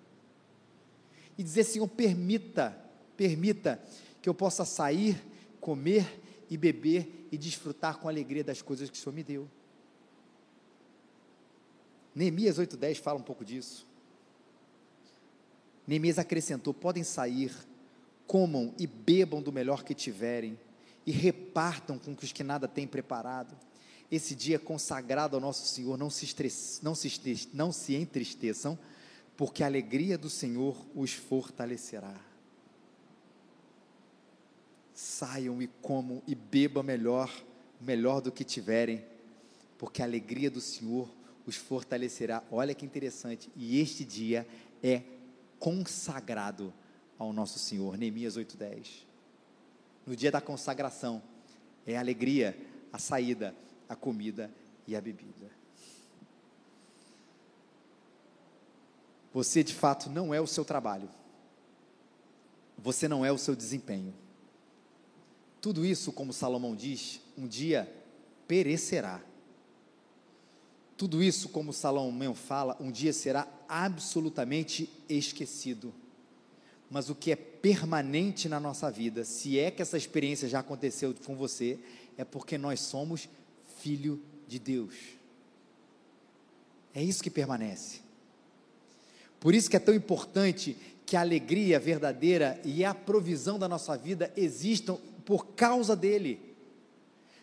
E 1.38 1.42
dizer, 1.42 1.64
Senhor, 1.64 1.88
permita, 1.88 2.78
permita 3.16 3.82
que 4.20 4.28
eu 4.28 4.34
possa 4.34 4.66
sair, 4.66 5.18
comer 5.58 6.20
e 6.50 6.56
beber 6.58 7.28
e 7.32 7.38
desfrutar 7.38 7.96
com 7.96 8.10
alegria 8.10 8.44
das 8.44 8.60
coisas 8.60 8.90
que 8.90 8.98
o 8.98 9.00
Senhor 9.00 9.14
me 9.14 9.24
deu. 9.24 9.48
Neemias 12.18 12.58
8,10 12.58 12.96
fala 12.96 13.16
um 13.16 13.22
pouco 13.22 13.44
disso. 13.44 13.86
Neemias 15.86 16.18
acrescentou: 16.18 16.74
podem 16.74 17.04
sair, 17.04 17.54
comam 18.26 18.74
e 18.76 18.88
bebam 18.88 19.40
do 19.40 19.52
melhor 19.52 19.84
que 19.84 19.94
tiverem, 19.94 20.58
e 21.06 21.12
repartam 21.12 21.96
com 21.96 22.16
os 22.20 22.32
que 22.32 22.42
nada 22.42 22.66
têm 22.66 22.88
preparado. 22.88 23.56
Esse 24.10 24.34
dia 24.34 24.58
consagrado 24.58 25.36
ao 25.36 25.40
nosso 25.40 25.68
Senhor, 25.68 25.96
não 25.96 26.10
se, 26.10 26.24
estresse, 26.24 26.84
não, 26.84 26.92
se, 26.92 27.48
não 27.54 27.70
se 27.70 27.94
entristeçam, 27.94 28.76
porque 29.36 29.62
a 29.62 29.66
alegria 29.66 30.18
do 30.18 30.28
Senhor 30.28 30.76
os 30.96 31.12
fortalecerá. 31.12 32.20
Saiam 34.92 35.62
e 35.62 35.68
comam 35.68 36.20
e 36.26 36.34
bebam 36.34 36.82
melhor, 36.82 37.32
melhor 37.80 38.20
do 38.20 38.32
que 38.32 38.42
tiverem, 38.42 39.04
porque 39.78 40.02
a 40.02 40.04
alegria 40.04 40.50
do 40.50 40.60
Senhor 40.60 41.08
os 41.48 41.56
fortalecerá. 41.56 42.44
Olha 42.50 42.74
que 42.74 42.84
interessante, 42.84 43.50
e 43.56 43.80
este 43.80 44.04
dia 44.04 44.46
é 44.82 45.02
consagrado 45.58 46.74
ao 47.18 47.32
nosso 47.32 47.58
Senhor. 47.58 47.96
Neemias 47.96 48.36
8:10. 48.36 49.06
No 50.06 50.14
dia 50.14 50.30
da 50.30 50.42
consagração 50.42 51.22
é 51.86 51.96
a 51.96 52.00
alegria, 52.00 52.54
a 52.92 52.98
saída, 52.98 53.54
a 53.88 53.96
comida 53.96 54.50
e 54.86 54.94
a 54.94 55.00
bebida. 55.00 55.50
Você 59.32 59.64
de 59.64 59.74
fato 59.74 60.10
não 60.10 60.34
é 60.34 60.40
o 60.42 60.46
seu 60.46 60.66
trabalho. 60.66 61.08
Você 62.76 63.08
não 63.08 63.24
é 63.24 63.32
o 63.32 63.38
seu 63.38 63.56
desempenho. 63.56 64.14
Tudo 65.62 65.84
isso, 65.84 66.12
como 66.12 66.30
Salomão 66.30 66.76
diz, 66.76 67.22
um 67.36 67.48
dia 67.48 67.90
perecerá. 68.46 69.22
Tudo 70.98 71.22
isso, 71.22 71.48
como 71.50 71.72
Salomão 71.72 72.34
fala, 72.34 72.76
um 72.80 72.90
dia 72.90 73.12
será 73.12 73.46
absolutamente 73.68 74.90
esquecido. 75.08 75.94
Mas 76.90 77.08
o 77.08 77.14
que 77.14 77.30
é 77.30 77.36
permanente 77.36 78.48
na 78.48 78.58
nossa 78.58 78.90
vida, 78.90 79.24
se 79.24 79.60
é 79.60 79.70
que 79.70 79.80
essa 79.80 79.96
experiência 79.96 80.48
já 80.48 80.58
aconteceu 80.58 81.14
com 81.24 81.36
você, 81.36 81.78
é 82.16 82.24
porque 82.24 82.58
nós 82.58 82.80
somos 82.80 83.28
filho 83.78 84.20
de 84.48 84.58
Deus. 84.58 84.94
É 86.92 87.00
isso 87.00 87.22
que 87.22 87.30
permanece. 87.30 88.00
Por 89.38 89.54
isso 89.54 89.70
que 89.70 89.76
é 89.76 89.80
tão 89.80 89.94
importante 89.94 90.76
que 91.06 91.16
a 91.16 91.20
alegria 91.20 91.78
verdadeira 91.78 92.60
e 92.64 92.84
a 92.84 92.92
provisão 92.92 93.56
da 93.56 93.68
nossa 93.68 93.96
vida 93.96 94.32
existam 94.36 94.98
por 95.24 95.46
causa 95.54 95.94
dele. 95.94 96.47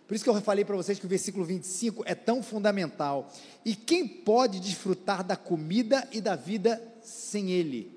Por 0.08 0.13
isso 0.13 0.24
que 0.24 0.30
eu 0.30 0.41
falei 0.41 0.63
para 0.63 0.76
vocês 0.76 1.00
que 1.00 1.06
o 1.06 1.10
versículo 1.10 1.44
25 1.44 2.04
é 2.06 2.13
tão 2.13 2.44
fundamental. 2.44 3.32
E 3.63 3.76
quem 3.76 4.08
pode 4.08 4.60
desfrutar 4.60 5.24
da 5.24 5.36
comida 5.36 6.08
e 6.12 6.22
da 6.22 6.36
vida 6.36 6.82
sem 7.02 7.52
ele? 7.52 7.91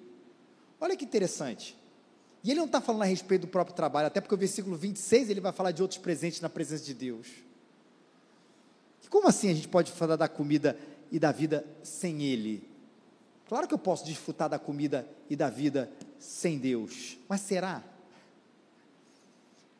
Olha 0.81 0.97
que 0.97 1.05
interessante. 1.05 1.77
E 2.42 2.51
ele 2.51 2.61
não 2.61 2.66
está 2.66 2.81
falando 2.81 3.03
a 3.03 3.07
respeito 3.07 3.42
do 3.42 3.49
próprio 3.49 3.77
trabalho, 3.77 4.07
até 4.07 4.21
porque 4.21 4.35
o 4.35 4.38
versículo 4.38 4.77
26 4.77 5.29
ele 5.29 5.40
vai 5.40 5.53
falar 5.53 5.71
de 5.71 5.83
outros 5.83 6.01
presentes 6.01 6.40
na 6.40 6.49
presença 6.49 6.85
de 6.85 6.94
Deus. 6.94 7.27
E 9.05 9.09
como 9.09 9.29
assim 9.29 9.51
a 9.51 9.55
gente 9.55 9.68
pode 9.68 9.92
falar 9.92 10.16
da 10.16 10.29
comida 10.29 10.79
e 11.11 11.18
da 11.18 11.33
vida 11.33 11.66
sem 11.83 12.23
ele? 12.23 12.66
Claro 13.49 13.66
que 13.66 13.75
eu 13.75 13.79
posso 13.79 14.05
desfrutar 14.05 14.49
da 14.49 14.59
comida 14.59 15.07
e 15.29 15.37
da 15.37 15.51
vida 15.51 15.90
sem 16.18 16.59
Deus, 16.59 17.18
mas 17.29 17.40
será? 17.40 17.83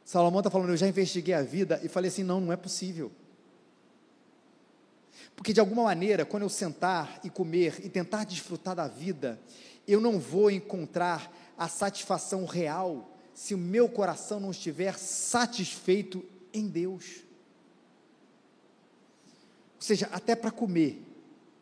Salomão 0.09 0.41
está 0.41 0.49
falando, 0.49 0.71
eu 0.71 0.77
já 0.79 0.89
investiguei 0.89 1.35
a 1.35 1.43
vida 1.43 1.79
e 1.85 1.89
falei 1.89 2.09
assim: 2.09 2.23
não, 2.23 2.41
não 2.41 2.51
é 2.51 2.57
possível. 2.57 3.13
Porque 5.37 5.53
de 5.53 5.61
alguma 5.61 5.83
maneira, 5.83 6.25
quando 6.25 6.45
eu 6.45 6.49
sentar 6.49 7.21
e 7.23 7.29
comer 7.29 7.79
e 7.85 7.91
tentar 7.91 8.25
desfrutar 8.25 8.75
da 8.75 8.89
vida, 8.89 9.39
eu 9.87 10.01
não 10.01 10.19
vou 10.19 10.51
encontrar 10.51 11.31
a 11.59 11.69
satisfação 11.69 12.47
real 12.47 13.15
se 13.35 13.55
o 13.55 13.59
meu 13.59 13.87
coração 13.87 14.41
não 14.41 14.51
estiver 14.51 14.97
satisfeito 14.97 16.25
em 16.55 16.67
Deus. 16.67 17.23
Ou 19.77 19.83
seja, 19.83 20.09
até 20.11 20.35
para 20.35 20.51
comer 20.51 21.03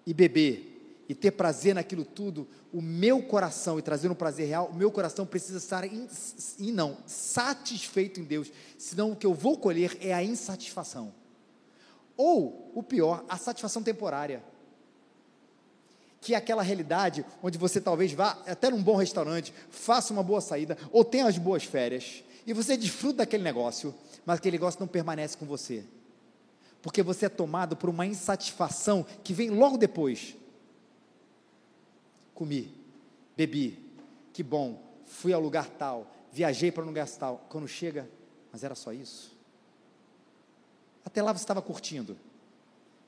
e 0.06 0.14
beber, 0.14 0.75
e 1.08 1.14
ter 1.14 1.30
prazer 1.32 1.74
naquilo 1.74 2.04
tudo, 2.04 2.48
o 2.72 2.82
meu 2.82 3.22
coração, 3.22 3.78
e 3.78 3.82
trazer 3.82 4.10
um 4.10 4.14
prazer 4.14 4.48
real, 4.48 4.66
o 4.66 4.74
meu 4.74 4.90
coração 4.90 5.24
precisa 5.24 5.58
estar, 5.58 5.84
in, 5.84 6.08
e 6.58 6.72
não, 6.72 6.98
satisfeito 7.06 8.20
em 8.20 8.24
Deus, 8.24 8.50
senão 8.76 9.12
o 9.12 9.16
que 9.16 9.26
eu 9.26 9.32
vou 9.32 9.56
colher 9.56 9.96
é 10.00 10.12
a 10.12 10.22
insatisfação. 10.22 11.14
Ou, 12.16 12.72
o 12.74 12.82
pior, 12.82 13.24
a 13.28 13.36
satisfação 13.36 13.82
temporária. 13.82 14.42
Que 16.20 16.34
é 16.34 16.36
aquela 16.36 16.62
realidade 16.62 17.24
onde 17.42 17.56
você 17.56 17.80
talvez 17.80 18.12
vá 18.12 18.42
até 18.46 18.68
num 18.68 18.82
bom 18.82 18.96
restaurante, 18.96 19.54
faça 19.70 20.12
uma 20.12 20.24
boa 20.24 20.40
saída, 20.40 20.76
ou 20.90 21.04
tenha 21.04 21.26
as 21.26 21.38
boas 21.38 21.62
férias, 21.62 22.24
e 22.44 22.52
você 22.52 22.76
desfruta 22.76 23.18
daquele 23.18 23.44
negócio, 23.44 23.94
mas 24.24 24.38
aquele 24.38 24.56
negócio 24.56 24.80
não 24.80 24.88
permanece 24.88 25.36
com 25.36 25.46
você. 25.46 25.84
Porque 26.82 27.02
você 27.02 27.26
é 27.26 27.28
tomado 27.28 27.76
por 27.76 27.90
uma 27.90 28.06
insatisfação 28.06 29.06
que 29.22 29.32
vem 29.32 29.50
logo 29.50 29.76
depois 29.76 30.36
comi, 32.36 32.70
bebi, 33.34 33.82
que 34.32 34.42
bom, 34.42 34.80
fui 35.06 35.32
ao 35.32 35.40
lugar 35.40 35.68
tal, 35.70 36.14
viajei 36.30 36.70
para 36.70 36.84
um 36.84 36.86
lugar 36.86 37.08
tal. 37.08 37.44
Quando 37.48 37.66
chega, 37.66 38.08
mas 38.52 38.62
era 38.62 38.74
só 38.74 38.92
isso. 38.92 39.34
Até 41.04 41.22
lá 41.22 41.32
você 41.32 41.42
estava 41.42 41.62
curtindo, 41.62 42.16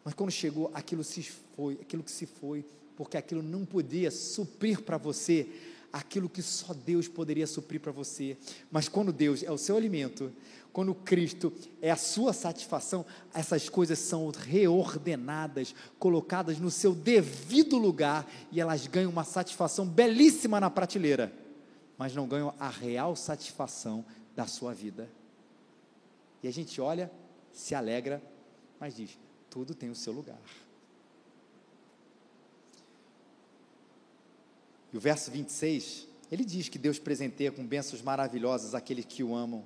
mas 0.02 0.14
quando 0.14 0.30
chegou, 0.30 0.70
aquilo 0.72 1.04
se 1.04 1.22
foi, 1.22 1.74
aquilo 1.74 2.02
que 2.02 2.10
se 2.10 2.24
foi, 2.24 2.64
porque 2.96 3.18
aquilo 3.18 3.42
não 3.42 3.66
podia 3.66 4.10
suprir 4.10 4.80
para 4.80 4.96
você 4.96 5.46
aquilo 5.92 6.28
que 6.28 6.42
só 6.42 6.72
Deus 6.72 7.08
poderia 7.08 7.46
suprir 7.46 7.80
para 7.80 7.92
você. 7.92 8.36
Mas 8.70 8.88
quando 8.88 9.12
Deus 9.12 9.42
é 9.42 9.50
o 9.50 9.58
seu 9.58 9.76
alimento, 9.76 10.32
quando 10.72 10.94
Cristo 10.94 11.52
é 11.80 11.90
a 11.90 11.96
sua 11.96 12.32
satisfação, 12.32 13.04
essas 13.34 13.68
coisas 13.68 13.98
são 13.98 14.30
reordenadas, 14.30 15.74
colocadas 15.98 16.58
no 16.58 16.70
seu 16.70 16.94
devido 16.94 17.76
lugar 17.76 18.30
e 18.52 18.60
elas 18.60 18.86
ganham 18.86 19.10
uma 19.10 19.24
satisfação 19.24 19.86
belíssima 19.86 20.60
na 20.60 20.70
prateleira, 20.70 21.32
mas 21.96 22.14
não 22.14 22.28
ganham 22.28 22.54
a 22.60 22.68
real 22.68 23.16
satisfação 23.16 24.04
da 24.36 24.46
sua 24.46 24.72
vida. 24.72 25.10
E 26.42 26.48
a 26.48 26.52
gente 26.52 26.80
olha, 26.80 27.10
se 27.52 27.74
alegra, 27.74 28.22
mas 28.78 28.94
diz: 28.94 29.18
tudo 29.50 29.74
tem 29.74 29.90
o 29.90 29.94
seu 29.94 30.12
lugar. 30.12 30.38
E 34.92 34.96
o 34.96 35.00
verso 35.00 35.30
26, 35.30 36.06
ele 36.30 36.44
diz 36.44 36.68
que 36.68 36.78
Deus 36.78 36.98
presenteia 36.98 37.52
com 37.52 37.66
bênçãos 37.66 38.02
maravilhosas 38.02 38.74
aqueles 38.74 39.04
que 39.04 39.22
o 39.22 39.34
amam. 39.34 39.64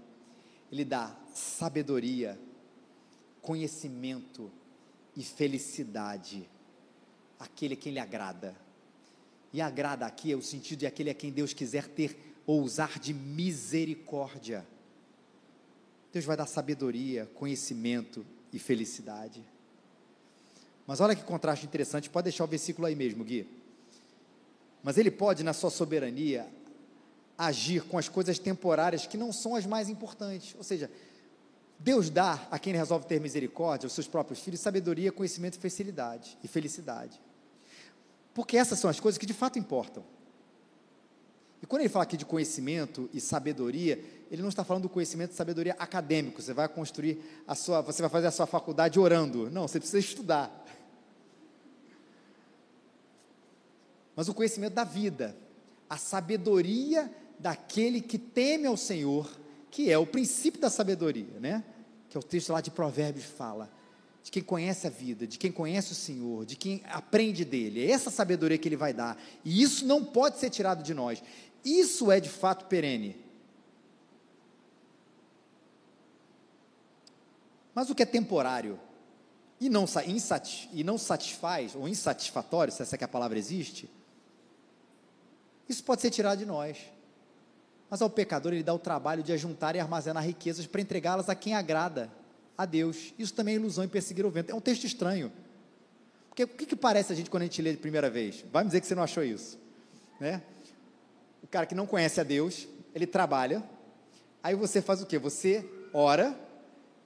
Ele 0.71 0.85
dá 0.85 1.17
sabedoria, 1.35 2.39
conhecimento 3.41 4.51
e 5.17 5.23
felicidade 5.23 6.49
àquele 7.39 7.75
a 7.75 7.77
quem 7.77 7.93
lhe 7.93 7.99
agrada. 7.99 8.57
E 9.53 9.61
agrada 9.61 10.07
aqui 10.07 10.33
é 10.33 10.37
o 10.37 10.43
sentido 10.43 10.81
de 10.81 10.87
aquele 10.87 11.11
a 11.11 11.15
quem 11.15 11.31
Deus 11.31 11.53
quiser 11.53 11.87
ter 11.89 12.17
ou 12.47 12.63
usar 12.63 12.99
de 12.99 13.13
misericórdia. 13.13 14.67
Deus 16.13 16.25
vai 16.25 16.37
dar 16.37 16.47
sabedoria, 16.47 17.27
conhecimento 17.35 18.25
e 18.53 18.59
felicidade. 18.59 19.43
Mas 20.87 21.01
olha 21.01 21.15
que 21.15 21.23
contraste 21.23 21.67
interessante, 21.67 22.11
pode 22.11 22.25
deixar 22.25 22.45
o 22.45 22.49
versículo 22.49 22.87
aí 22.87 22.95
mesmo, 22.95 23.25
Gui. 23.25 23.62
Mas 24.83 24.99
ele 24.99 25.11
pode, 25.11 25.43
na 25.43 25.53
sua 25.53 25.71
soberania, 25.71 26.47
agir 27.39 27.83
com 27.83 27.99
as 27.99 28.09
coisas 28.09 28.39
temporárias 28.39 29.07
que 29.07 29.17
não 29.17 29.33
são 29.33 29.55
as 29.55 29.67
mais 29.67 29.89
importantes. 29.89 30.55
Ou 30.57 30.65
seja, 30.65 30.91
Deus 31.79 32.11
dá 32.11 32.47
a 32.51 32.59
quem 32.59 32.75
resolve 32.75 33.07
ter 33.07 33.21
misericórdia, 33.21 33.87
aos 33.87 33.93
seus 33.93 34.07
próprios 34.07 34.41
filhos, 34.41 34.61
sabedoria, 34.61 35.11
conhecimento 35.11 35.57
e 35.57 35.61
felicidade. 35.61 36.39
E 36.43 36.49
felicidade. 36.49 37.21
Porque 38.35 38.57
essas 38.57 38.79
são 38.79 38.89
as 38.89 39.01
coisas 39.01 39.19
que 39.19 39.27
de 39.27 39.35
fato 39.35 39.59
importam. 39.59 40.05
E 41.63 41.67
quando 41.67 41.83
ele 41.83 41.89
fala 41.89 42.03
aqui 42.03 42.17
de 42.17 42.25
conhecimento 42.25 43.09
e 43.13 43.21
sabedoria, 43.21 44.03
ele 44.31 44.43
não 44.43 44.49
está 44.49 44.65
falando 44.65 44.85
do 44.85 44.89
conhecimento 44.89 45.33
e 45.33 45.35
sabedoria 45.35 45.77
acadêmico. 45.79 46.43
Você 46.43 46.53
vai 46.53 46.69
construir 46.69 47.19
a 47.47 47.55
sua, 47.55 47.81
você 47.83 48.03
vai 48.03 48.11
fazer 48.11 48.27
a 48.27 48.31
sua 48.33 48.47
faculdade 48.47 48.99
orando. 48.99 49.49
Não, 49.51 49.69
você 49.69 49.79
precisa 49.79 50.01
estudar. 50.01 50.62
Mas 54.15 54.29
o 54.29 54.35
conhecimento 54.35 54.75
da 54.75 54.85
vida, 54.85 55.37
a 55.89 55.97
sabedoria 55.97 57.11
daquele 57.39 58.01
que 58.01 58.19
teme 58.19 58.67
ao 58.67 58.77
Senhor, 58.77 59.31
que 59.71 59.91
é 59.91 59.99
o 59.99 60.07
princípio 60.07 60.61
da 60.61 60.71
sabedoria, 60.71 61.41
né? 61.41 61.65
Que 62.09 62.17
é 62.17 62.21
o 62.21 62.23
texto 62.23 62.53
lá 62.53 62.61
de 62.61 62.71
Provérbios 62.71 63.25
fala 63.25 63.71
de 64.23 64.31
quem 64.31 64.43
conhece 64.43 64.87
a 64.87 64.91
vida, 64.91 65.27
de 65.27 65.37
quem 65.37 65.51
conhece 65.51 65.93
o 65.93 65.97
Senhor, 65.97 66.47
de 66.47 66.55
quem 66.55 66.83
aprende 66.87 67.45
dele. 67.45 67.85
É 67.85 67.91
essa 67.91 68.11
sabedoria 68.11 68.57
que 68.57 68.69
ele 68.69 68.77
vai 68.77 68.93
dar. 68.93 69.21
E 69.45 69.63
isso 69.63 69.85
não 69.85 70.05
pode 70.05 70.39
ser 70.39 70.49
tirado 70.49 70.83
de 70.83 70.95
nós. 70.95 71.23
Isso 71.65 72.11
é 72.11 72.21
de 72.21 72.29
fato 72.29 72.67
perene. 72.67 73.17
Mas 77.75 77.91
o 77.91 77.95
que 77.95 78.03
é 78.03 78.07
temporário 78.07 78.79
e 79.61 79.69
não, 79.69 79.87
e 80.73 80.85
não 80.85 80.99
satisfaz, 80.99 81.75
ou 81.75 81.89
insatisfatório, 81.89 82.73
se 82.73 82.83
essa 82.83 82.97
é 82.97 83.05
a 83.05 83.09
palavra 83.09 83.39
existe, 83.39 83.91
isso 85.69 85.83
pode 85.85 86.03
ser 86.03 86.11
tirado 86.11 86.39
de 86.39 86.47
nós. 86.47 86.79
Mas 87.89 88.01
ao 88.01 88.09
pecador 88.09 88.53
ele 88.53 88.63
dá 88.63 88.73
o 88.73 88.79
trabalho 88.79 89.23
de 89.23 89.33
ajuntar 89.33 89.77
e 89.77 89.81
armazenar 89.81 90.25
riquezas 90.25 90.67
para 90.67 90.81
entregá-las 90.81 91.29
a 91.29 91.35
quem 91.35 91.55
agrada 91.55 92.11
a 92.57 92.65
Deus. 92.65 93.13
Isso 93.19 93.35
também 93.35 93.55
é 93.55 93.57
ilusão 93.57 93.85
e 93.85 93.89
perseguir 93.89 94.25
o 94.25 94.31
vento. 94.31 94.51
É 94.51 94.55
um 94.55 94.61
texto 94.61 94.85
estranho. 94.85 95.31
Porque 96.29 96.45
o 96.45 96.49
que, 96.49 96.65
que 96.65 96.77
parece 96.77 97.13
a 97.13 97.17
gente 97.17 97.29
quando 97.29 97.43
a 97.43 97.47
gente 97.47 97.61
lê 97.61 97.73
de 97.73 97.77
primeira 97.77 98.09
vez? 98.09 98.45
Vai 98.51 98.65
me 98.65 98.69
dizer 98.69 98.81
que 98.81 98.87
você 98.87 98.95
não 98.95 99.03
achou 99.03 99.23
isso. 99.23 99.59
Né? 100.19 100.43
O 101.43 101.47
cara 101.47 101.67
que 101.67 101.75
não 101.75 101.87
conhece 101.87 102.21
a 102.21 102.25
Deus, 102.25 102.67
ele 102.95 103.07
trabalha, 103.07 103.63
aí 104.43 104.55
você 104.55 104.81
faz 104.81 105.03
o 105.03 105.07
quê? 105.07 105.19
Você 105.19 105.69
ora, 105.93 106.35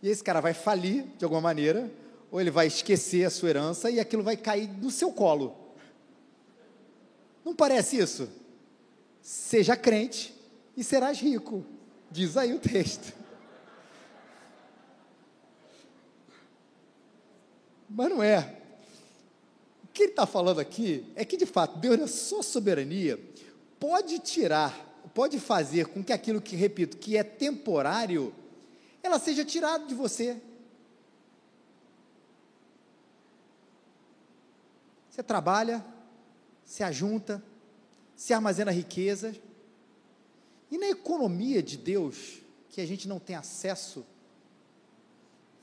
e 0.01 0.09
esse 0.09 0.23
cara 0.23 0.41
vai 0.41 0.55
falir 0.55 1.05
de 1.19 1.25
alguma 1.25 1.41
maneira, 1.41 1.91
ou 2.31 2.41
ele 2.41 2.51
vai 2.51 2.69
esquecer 2.69 3.25
a 3.25 3.31
sua 3.31 3.49
herança 3.49 3.91
e 3.91 3.99
aquilo 3.99 4.23
vai 4.23 4.37
cair 4.37 4.69
no 4.69 4.91
seu 4.91 5.11
colo. 5.11 5.57
Não 7.45 7.55
parece 7.55 7.99
isso? 7.99 8.29
Seja 9.27 9.77
crente 9.77 10.33
e 10.77 10.85
serás 10.85 11.19
rico, 11.19 11.67
diz 12.09 12.37
aí 12.37 12.55
o 12.55 12.61
texto. 12.61 13.13
Mas 17.91 18.09
não 18.09 18.23
é. 18.23 18.63
O 19.83 19.89
que 19.89 20.05
ele 20.05 20.13
está 20.13 20.27
falando 20.27 20.61
aqui 20.61 21.11
é 21.17 21.25
que, 21.25 21.37
de 21.37 21.45
fato, 21.45 21.77
Deus, 21.77 21.99
na 21.99 22.07
sua 22.07 22.41
soberania, 22.41 23.19
pode 23.81 24.21
tirar, 24.21 24.73
pode 25.13 25.41
fazer 25.41 25.89
com 25.89 26.05
que 26.05 26.13
aquilo 26.13 26.41
que, 26.41 26.55
repito, 26.55 26.97
que 26.97 27.17
é 27.17 27.25
temporário, 27.25 28.33
ela 29.03 29.19
seja 29.19 29.45
tirada 29.45 29.87
de 29.87 29.95
você. 29.97 30.41
Você 35.11 35.21
trabalha, 35.21 35.85
se 36.65 36.85
ajunta, 36.85 37.43
se 38.17 38.33
armazena 38.33 38.71
riquezas, 38.71 39.41
e 40.71 40.79
na 40.79 40.89
economia 40.89 41.63
de 41.63 41.77
Deus, 41.77 42.41
que 42.71 42.81
a 42.81 42.87
gente 42.87 43.07
não 43.07 43.21
tem 43.21 43.37
acesso, 43.37 44.05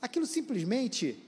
aquilo 0.00 0.24
simplesmente 0.24 1.22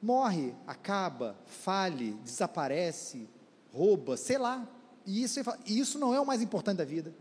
morre, 0.00 0.54
acaba, 0.66 1.36
fale, 1.46 2.12
desaparece, 2.24 3.28
rouba, 3.72 4.16
sei 4.16 4.38
lá. 4.38 4.66
E 5.04 5.22
isso, 5.22 5.40
e 5.66 5.78
isso 5.78 5.98
não 5.98 6.14
é 6.14 6.20
o 6.20 6.26
mais 6.26 6.40
importante 6.40 6.78
da 6.78 6.84
vida. 6.84 7.14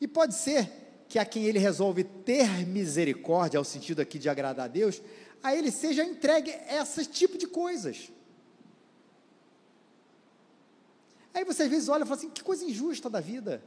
E 0.00 0.06
pode 0.08 0.34
ser 0.34 1.04
que 1.08 1.18
a 1.18 1.24
quem 1.24 1.44
ele 1.44 1.58
resolve 1.58 2.04
ter 2.04 2.66
misericórdia, 2.66 3.58
ao 3.58 3.64
sentido 3.64 4.00
aqui 4.00 4.18
de 4.18 4.28
agradar 4.28 4.66
a 4.66 4.68
Deus, 4.68 5.00
a 5.42 5.54
ele 5.54 5.70
seja 5.70 6.04
entregue 6.04 6.50
esse 6.68 7.06
tipo 7.06 7.38
de 7.38 7.46
coisas. 7.46 8.10
Aí 11.36 11.44
você 11.44 11.64
às 11.64 11.68
vezes 11.68 11.90
olha 11.90 12.02
e 12.02 12.06
fala 12.06 12.16
assim: 12.16 12.30
que 12.30 12.42
coisa 12.42 12.64
injusta 12.64 13.10
da 13.10 13.20
vida. 13.20 13.62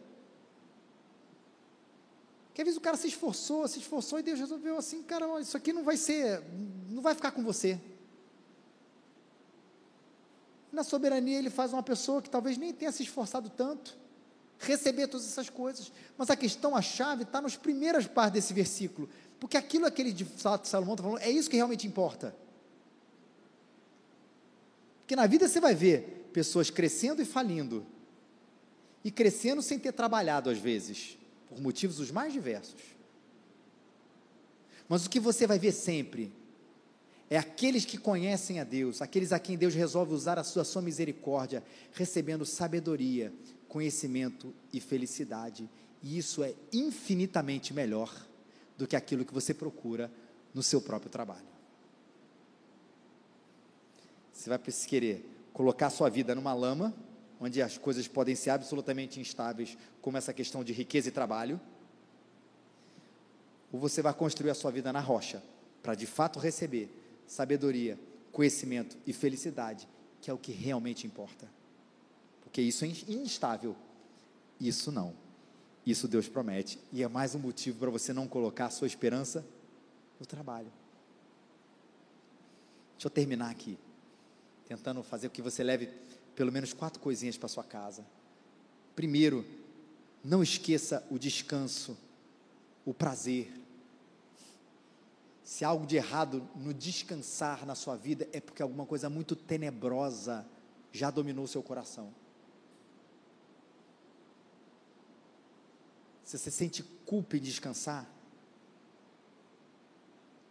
Que 2.52 2.62
às 2.62 2.66
vezes 2.66 2.80
o 2.80 2.82
cara 2.82 2.98
se 2.98 3.08
esforçou, 3.08 3.68
se 3.68 3.78
esforçou 3.78 4.18
e 4.18 4.24
Deus 4.24 4.40
resolveu 4.40 4.76
assim, 4.76 5.04
cara, 5.04 5.40
isso 5.40 5.56
aqui 5.56 5.72
não 5.72 5.84
vai 5.84 5.96
ser, 5.96 6.44
não 6.90 7.00
vai 7.00 7.14
ficar 7.14 7.30
com 7.32 7.44
você. 7.44 7.80
Na 10.72 10.84
soberania 10.84 11.38
ele 11.38 11.52
faz 11.52 11.72
uma 11.72 11.84
pessoa 11.84 12.24
que 12.24 12.30
talvez 12.30 12.58
nem 12.58 12.74
tenha 12.74 12.92
se 12.92 13.04
esforçado 13.04 13.52
tanto, 13.52 13.96
receber 14.58 15.08
todas 15.08 15.28
essas 15.28 15.48
coisas. 15.48 15.92
Mas 16.18 16.32
a 16.32 16.36
questão, 16.36 16.76
a 16.76 16.82
chave, 16.82 17.22
está 17.22 17.40
nas 17.40 17.56
primeiras 17.56 18.08
partes 18.08 18.34
desse 18.34 18.52
versículo. 18.52 19.08
Porque 19.40 19.56
aquilo 19.56 19.90
que 19.92 20.02
ele 20.02 20.12
de 20.12 20.26
Salomão 20.64 20.96
está 20.96 21.04
falando, 21.04 21.22
é 21.22 21.30
isso 21.30 21.48
que 21.50 21.56
realmente 21.56 21.86
importa. 21.86 22.36
Porque 25.02 25.16
na 25.16 25.28
vida 25.28 25.48
você 25.48 25.62
vai 25.62 25.76
ver 25.76 26.19
pessoas 26.34 26.70
crescendo 26.70 27.22
e 27.22 27.26
falindo. 27.26 27.86
E 29.04 29.12
crescendo 29.12 29.62
sem 29.62 29.80
ter 29.80 29.94
trabalhado 29.94 30.50
às 30.50 30.58
vezes 30.58 31.18
por 31.48 31.60
motivos 31.62 32.00
os 32.00 32.12
mais 32.12 32.32
diversos. 32.32 32.82
Mas 34.88 35.06
o 35.06 35.10
que 35.10 35.20
você 35.20 35.46
vai 35.46 35.60
ver 35.60 35.72
sempre 35.72 36.32
é 37.30 37.38
aqueles 37.38 37.86
que 37.86 37.98
conhecem 37.98 38.60
a 38.60 38.63
Deus, 38.63 39.02
aqueles 39.02 39.32
a 39.32 39.39
quem 39.39 39.58
Deus 39.58 39.76
resolve 39.76 40.13
usar 40.13 40.39
a 40.39 40.44
sua, 40.44 40.63
a 40.63 40.65
sua 40.65 40.82
misericórdia, 40.82 41.63
recebendo 41.94 42.46
sabedoria, 42.46 43.32
conhecimento 43.68 44.54
e 44.74 44.80
felicidade. 44.80 45.70
E 46.02 46.18
isso 46.18 46.44
é 46.44 46.56
infinitamente 46.74 47.74
melhor 47.74 48.12
do 48.78 48.88
que 48.88 48.96
aquilo 48.96 49.26
que 49.26 49.34
você 49.34 49.54
procura 49.54 50.12
no 50.54 50.63
seu 50.63 50.82
próprio 50.82 51.12
trabalho. 51.12 51.48
Você 54.34 54.50
vai 54.50 54.58
querer 54.58 55.24
colocar 55.54 55.90
sua 55.90 56.10
vida 56.10 56.34
numa 56.36 56.54
lama 56.54 56.94
onde 57.40 57.62
as 57.62 57.78
coisas 57.78 58.08
podem 58.08 58.36
ser 58.36 58.50
absolutamente 58.50 59.20
instáveis, 59.20 59.78
como 60.02 60.18
essa 60.18 60.34
questão 60.34 60.64
de 60.64 60.74
riqueza 60.74 61.08
e 61.08 61.12
trabalho, 61.12 61.60
ou 63.72 63.80
você 63.80 64.02
vai 64.02 64.14
construir 64.14 64.50
a 64.50 64.56
sua 64.56 64.72
vida 64.72 64.92
na 64.92 65.00
rocha, 65.00 65.42
para 65.82 65.96
de 65.96 66.06
fato 66.06 66.38
receber 66.38 66.90
sabedoria, 67.26 67.98
conhecimento 68.32 68.98
e 69.08 69.14
felicidade, 69.14 69.88
que 70.22 70.30
é 70.30 70.34
o 70.34 70.38
que 70.38 70.52
realmente 70.52 71.08
importa. 71.08 71.48
Porque 72.42 72.62
isso 72.62 72.84
é 72.84 72.88
instável, 73.08 73.76
isso 74.60 74.92
não. 74.92 75.14
Isso 75.86 76.08
Deus 76.08 76.28
promete, 76.28 76.78
e 76.92 77.02
é 77.02 77.08
mais 77.08 77.34
um 77.36 77.40
motivo 77.40 77.80
para 77.80 77.90
você 77.90 78.12
não 78.12 78.28
colocar 78.28 78.66
a 78.66 78.70
sua 78.70 78.86
esperança 78.86 79.46
no 80.20 80.26
trabalho. 80.26 80.72
Deixa 82.94 83.08
eu 83.08 83.10
terminar 83.10 83.50
aqui, 83.50 83.78
tentando 84.70 85.02
fazer 85.02 85.30
com 85.30 85.34
que 85.34 85.42
você 85.42 85.64
leve 85.64 85.88
pelo 86.36 86.52
menos 86.52 86.74
quatro 86.74 87.00
coisinhas 87.00 87.36
para 87.36 87.50
sua 87.50 87.64
casa. 87.64 88.06
Primeiro, 88.96 89.44
não 90.24 90.44
esqueça 90.44 91.04
o 91.10 91.18
descanso, 91.18 91.98
o 92.86 92.94
prazer. 92.94 93.52
Se 95.44 95.66
há 95.66 95.70
algo 95.70 95.88
de 95.88 95.96
errado 95.96 96.48
no 96.56 96.72
descansar 96.72 97.66
na 97.66 97.74
sua 97.74 97.96
vida, 97.96 98.30
é 98.32 98.40
porque 98.40 98.62
alguma 98.62 98.86
coisa 98.86 99.10
muito 99.10 99.36
tenebrosa 99.36 100.46
já 100.92 101.10
dominou 101.10 101.46
o 101.46 101.48
seu 101.48 101.64
coração. 101.64 102.14
Se 106.24 106.38
você 106.38 106.52
sente 106.52 106.84
culpa 107.08 107.38
em 107.38 107.42
descansar, 107.42 108.08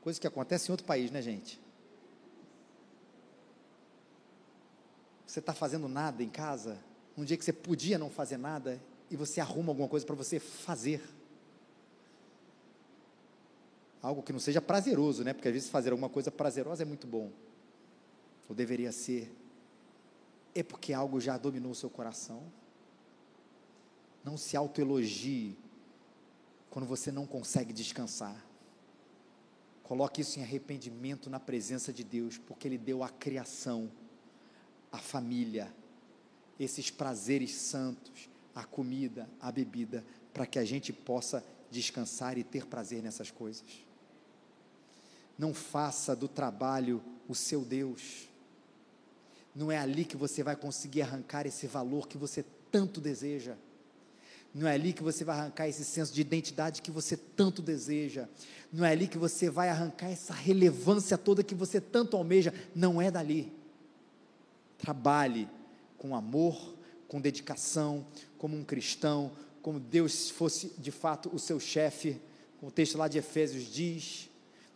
coisa 0.01 0.19
que 0.19 0.27
acontece 0.27 0.69
em 0.69 0.73
outro 0.73 0.85
país, 0.85 1.13
né, 1.13 1.23
gente? 1.23 1.68
Você 5.39 5.41
está 5.41 5.55
fazendo 5.55 5.89
nada 5.89 6.23
em 6.23 6.29
casa, 6.29 6.77
um 7.17 7.25
dia 7.25 7.37
que 7.37 7.45
você 7.45 7.53
podia 7.53 7.97
não 7.97 8.11
fazer 8.11 8.37
nada, 8.37 8.83
e 9.09 9.17
você 9.17 9.41
arruma 9.41 9.71
alguma 9.71 9.89
coisa 9.89 10.05
para 10.05 10.17
você 10.17 10.41
fazer. 10.41 11.01
Algo 14.03 14.23
que 14.23 14.33
não 14.33 14.41
seja 14.41 14.61
prazeroso, 14.61 15.23
né? 15.23 15.33
Porque 15.33 15.49
às 15.49 15.55
vezes 15.55 15.71
fazer 15.71 15.91
alguma 15.91 16.09
coisa 16.09 16.31
prazerosa 16.31 16.83
é 16.83 16.87
muito 16.87 17.07
bom. 17.07 17.31
Ou 18.49 18.55
deveria 18.55 18.91
ser. 18.91 19.33
É 20.55 20.63
porque 20.63 20.93
algo 20.93 21.21
já 21.21 21.39
dominou 21.39 21.71
o 21.73 21.75
seu 21.75 21.89
coração. 21.89 22.43
Não 24.25 24.37
se 24.37 24.57
autoelogie 24.57 25.57
quando 26.69 26.87
você 26.87 27.13
não 27.13 27.27
consegue 27.27 27.73
descansar. 27.73 28.45
Coloque 29.85 30.21
isso 30.21 30.39
em 30.39 30.43
arrependimento 30.43 31.31
na 31.31 31.41
presença 31.41 31.93
de 31.93 32.03
Deus, 32.03 32.39
porque 32.39 32.67
Ele 32.67 32.79
deu 32.79 33.03
a 33.03 33.09
criação 33.09 33.91
a 34.91 34.99
família, 34.99 35.73
esses 36.59 36.91
prazeres 36.91 37.53
santos, 37.53 38.29
a 38.55 38.65
comida, 38.65 39.29
a 39.41 39.53
bebida, 39.53 40.05
para 40.33 40.47
que 40.47 40.59
a 40.59 40.65
gente 40.65 40.93
possa 40.93 41.45
descansar 41.71 42.39
e 42.39 42.45
ter 42.45 42.67
prazer 42.67 43.03
nessas 43.03 43.31
coisas. 43.31 43.65
Não 45.39 45.55
faça 45.55 46.17
do 46.17 46.27
trabalho 46.27 47.03
o 47.29 47.35
seu 47.35 47.65
Deus. 47.65 48.29
Não 49.55 49.71
é 49.71 49.79
ali 49.79 50.05
que 50.05 50.17
você 50.17 50.43
vai 50.43 50.57
conseguir 50.57 51.03
arrancar 51.03 51.47
esse 51.47 51.67
valor 51.67 52.09
que 52.09 52.19
você 52.19 52.45
tanto 52.71 53.01
deseja. 53.01 53.57
Não 54.55 54.67
é 54.67 54.73
ali 54.73 54.93
que 54.93 55.03
você 55.03 55.25
vai 55.25 55.39
arrancar 55.39 55.69
esse 55.69 55.85
senso 55.85 56.13
de 56.13 56.21
identidade 56.21 56.83
que 56.83 56.91
você 56.91 57.17
tanto 57.17 57.63
deseja. 57.63 58.29
Não 58.73 58.85
é 58.85 58.91
ali 58.91 59.07
que 59.07 59.19
você 59.19 59.51
vai 59.51 59.69
arrancar 59.69 60.11
essa 60.11 60.33
relevância 60.33 61.19
toda 61.19 61.45
que 61.45 61.55
você 61.55 61.81
tanto 61.81 62.17
almeja. 62.17 62.53
Não 62.75 63.01
é 63.01 63.11
dali. 63.11 63.53
Trabalhe 64.79 65.49
com 65.99 66.15
amor, 66.15 66.75
com 67.09 67.21
dedicação, 67.21 68.07
como 68.39 68.57
um 68.57 68.65
cristão, 68.65 69.33
como 69.61 69.81
Deus 69.81 70.31
fosse 70.31 70.73
de 70.79 70.91
fato 70.91 71.29
o 71.35 71.39
seu 71.39 71.59
chefe, 71.59 72.21
como 72.59 72.71
o 72.71 72.73
texto 72.73 72.97
lá 72.97 73.09
de 73.09 73.19
Efésios 73.19 73.65
diz. 73.65 74.31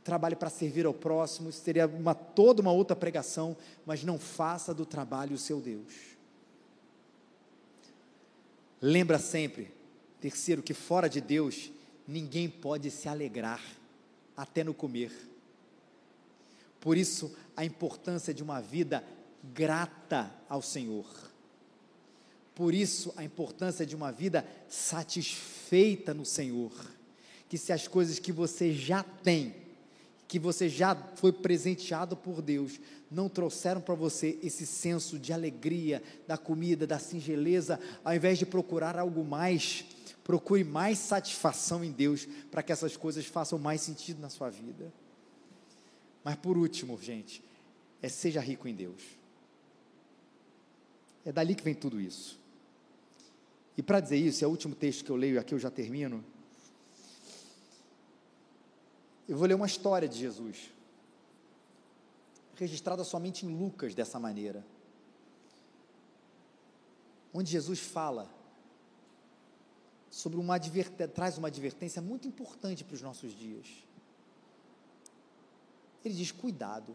Trabalhe 0.04 0.34
para 0.34 0.50
servir 0.50 0.84
ao 0.84 0.92
próximo, 0.92 1.48
isso 1.48 1.62
seria 1.62 1.86
uma, 1.86 2.14
toda 2.14 2.60
uma 2.60 2.72
outra 2.72 2.96
pregação, 2.96 3.56
mas 3.86 4.02
não 4.02 4.18
faça 4.18 4.74
do 4.74 4.84
trabalho 4.84 5.34
o 5.34 5.38
seu 5.38 5.60
Deus. 5.60 5.92
Lembra 8.80 9.20
sempre, 9.20 9.72
terceiro, 10.20 10.60
que 10.60 10.74
fora 10.74 11.08
de 11.08 11.20
Deus, 11.20 11.70
ninguém 12.06 12.48
pode 12.48 12.90
se 12.90 13.08
alegrar, 13.08 13.62
até 14.36 14.64
no 14.64 14.74
comer. 14.74 15.12
Por 16.80 16.96
isso, 16.96 17.32
a 17.56 17.64
importância 17.64 18.34
de 18.34 18.42
uma 18.42 18.60
vida 18.60 19.04
grata 19.42 20.32
ao 20.48 20.62
Senhor. 20.62 21.06
Por 22.54 22.74
isso, 22.74 23.12
a 23.16 23.24
importância 23.24 23.84
de 23.84 23.96
uma 23.96 24.12
vida 24.12 24.46
satisfeita 24.68 26.12
no 26.12 26.24
Senhor. 26.24 26.72
Que 27.48 27.56
se 27.58 27.72
as 27.72 27.88
coisas 27.88 28.18
que 28.18 28.32
você 28.32 28.72
já 28.72 29.02
tem, 29.02 29.54
que 30.28 30.38
você 30.38 30.68
já 30.68 30.94
foi 31.16 31.32
presenteado 31.32 32.16
por 32.16 32.40
Deus, 32.40 32.78
não 33.10 33.28
trouxeram 33.28 33.80
para 33.80 33.94
você 33.94 34.38
esse 34.42 34.66
senso 34.66 35.18
de 35.18 35.32
alegria, 35.32 36.02
da 36.26 36.38
comida, 36.38 36.86
da 36.86 36.98
singeleza, 36.98 37.78
ao 38.02 38.14
invés 38.14 38.38
de 38.38 38.46
procurar 38.46 38.98
algo 38.98 39.24
mais, 39.24 39.84
procure 40.24 40.64
mais 40.64 40.98
satisfação 40.98 41.84
em 41.84 41.90
Deus, 41.90 42.26
para 42.50 42.62
que 42.62 42.72
essas 42.72 42.96
coisas 42.96 43.26
façam 43.26 43.58
mais 43.58 43.82
sentido 43.82 44.20
na 44.20 44.30
sua 44.30 44.48
vida. 44.48 44.92
Mas 46.24 46.36
por 46.36 46.56
último, 46.56 46.98
gente, 47.00 47.42
é 48.00 48.08
seja 48.08 48.40
rico 48.40 48.68
em 48.68 48.74
Deus. 48.74 49.21
É 51.24 51.32
dali 51.32 51.54
que 51.54 51.62
vem 51.62 51.74
tudo 51.74 52.00
isso. 52.00 52.38
E 53.76 53.82
para 53.82 54.00
dizer 54.00 54.16
isso, 54.16 54.44
é 54.44 54.46
o 54.46 54.50
último 54.50 54.74
texto 54.74 55.04
que 55.04 55.10
eu 55.10 55.16
leio, 55.16 55.40
aqui 55.40 55.54
eu 55.54 55.58
já 55.58 55.70
termino. 55.70 56.24
Eu 59.28 59.36
vou 59.36 59.46
ler 59.46 59.54
uma 59.54 59.66
história 59.66 60.08
de 60.08 60.18
Jesus, 60.18 60.70
registrada 62.56 63.04
somente 63.04 63.46
em 63.46 63.56
Lucas 63.56 63.94
dessa 63.94 64.18
maneira, 64.18 64.64
onde 67.32 67.50
Jesus 67.50 67.78
fala 67.78 68.28
sobre 70.10 70.38
uma 70.38 70.60
traz 71.14 71.38
uma 71.38 71.48
advertência 71.48 72.02
muito 72.02 72.28
importante 72.28 72.84
para 72.84 72.94
os 72.94 73.00
nossos 73.00 73.32
dias. 73.32 73.66
Ele 76.04 76.14
diz: 76.14 76.30
cuidado, 76.30 76.94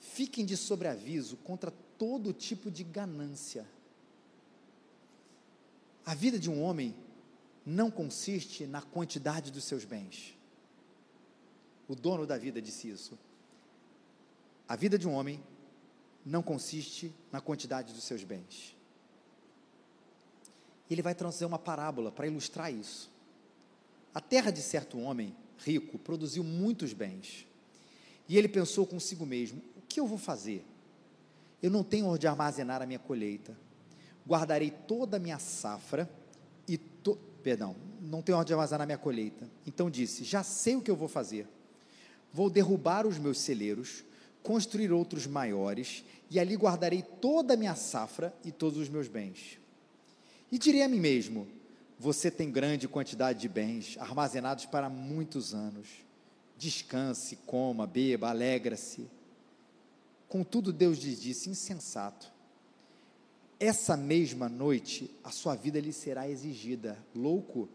fiquem 0.00 0.44
de 0.44 0.56
sobreaviso 0.56 1.36
contra 1.36 1.72
todo 2.02 2.32
tipo 2.32 2.70
de 2.70 2.82
ganância. 2.82 3.64
A 6.04 6.14
vida 6.14 6.38
de 6.38 6.50
um 6.50 6.60
homem 6.62 6.94
não 7.64 7.90
consiste 7.90 8.66
na 8.66 8.82
quantidade 8.82 9.52
dos 9.52 9.64
seus 9.64 9.84
bens 9.84 10.34
o 11.92 11.94
dono 11.94 12.26
da 12.26 12.38
vida 12.38 12.62
disse 12.62 12.88
isso. 12.88 13.18
A 14.66 14.74
vida 14.74 14.98
de 14.98 15.06
um 15.06 15.12
homem 15.12 15.38
não 16.24 16.42
consiste 16.42 17.12
na 17.30 17.38
quantidade 17.38 17.92
dos 17.92 18.04
seus 18.04 18.24
bens. 18.24 18.74
Ele 20.90 21.02
vai 21.02 21.14
trazer 21.14 21.44
uma 21.44 21.58
parábola 21.58 22.10
para 22.10 22.26
ilustrar 22.26 22.72
isso. 22.72 23.10
A 24.14 24.22
terra 24.22 24.50
de 24.50 24.62
certo 24.62 24.98
homem 24.98 25.36
rico 25.58 25.98
produziu 25.98 26.42
muitos 26.42 26.94
bens. 26.94 27.46
E 28.26 28.38
ele 28.38 28.48
pensou 28.48 28.86
consigo 28.86 29.26
mesmo: 29.26 29.60
o 29.76 29.82
que 29.82 30.00
eu 30.00 30.06
vou 30.06 30.18
fazer? 30.18 30.64
Eu 31.62 31.70
não 31.70 31.84
tenho 31.84 32.06
onde 32.06 32.26
armazenar 32.26 32.82
a 32.82 32.86
minha 32.86 32.98
colheita. 32.98 33.56
Guardarei 34.26 34.70
toda 34.70 35.16
a 35.16 35.20
minha 35.20 35.38
safra 35.38 36.10
e 36.66 36.76
to... 36.76 37.16
perdão, 37.42 37.76
não 38.00 38.22
tenho 38.22 38.38
onde 38.38 38.52
armazenar 38.52 38.82
a 38.82 38.86
minha 38.86 38.98
colheita. 38.98 39.48
Então 39.66 39.90
disse: 39.90 40.24
já 40.24 40.42
sei 40.42 40.76
o 40.76 40.82
que 40.82 40.90
eu 40.90 40.96
vou 40.96 41.08
fazer 41.08 41.46
Vou 42.32 42.48
derrubar 42.48 43.06
os 43.06 43.18
meus 43.18 43.38
celeiros, 43.38 44.02
construir 44.42 44.90
outros 44.90 45.26
maiores, 45.26 46.02
e 46.30 46.40
ali 46.40 46.56
guardarei 46.56 47.02
toda 47.02 47.52
a 47.52 47.56
minha 47.56 47.74
safra 47.74 48.34
e 48.42 48.50
todos 48.50 48.78
os 48.78 48.88
meus 48.88 49.06
bens. 49.06 49.58
E 50.50 50.58
direi 50.58 50.82
a 50.82 50.88
mim 50.88 50.98
mesmo: 50.98 51.46
Você 51.98 52.30
tem 52.30 52.50
grande 52.50 52.88
quantidade 52.88 53.38
de 53.38 53.48
bens, 53.48 53.98
armazenados 53.98 54.64
para 54.64 54.88
muitos 54.88 55.52
anos. 55.52 55.88
Descanse, 56.56 57.36
coma, 57.44 57.86
beba, 57.86 58.30
alegra-se. 58.30 59.06
Contudo, 60.32 60.72
Deus 60.72 60.96
lhe 60.96 61.14
disse: 61.14 61.50
Insensato. 61.50 62.32
Essa 63.60 63.98
mesma 63.98 64.48
noite 64.48 65.14
a 65.22 65.30
sua 65.30 65.54
vida 65.54 65.78
lhe 65.78 65.92
será 65.92 66.26
exigida. 66.26 66.96
Louco, 67.14 67.68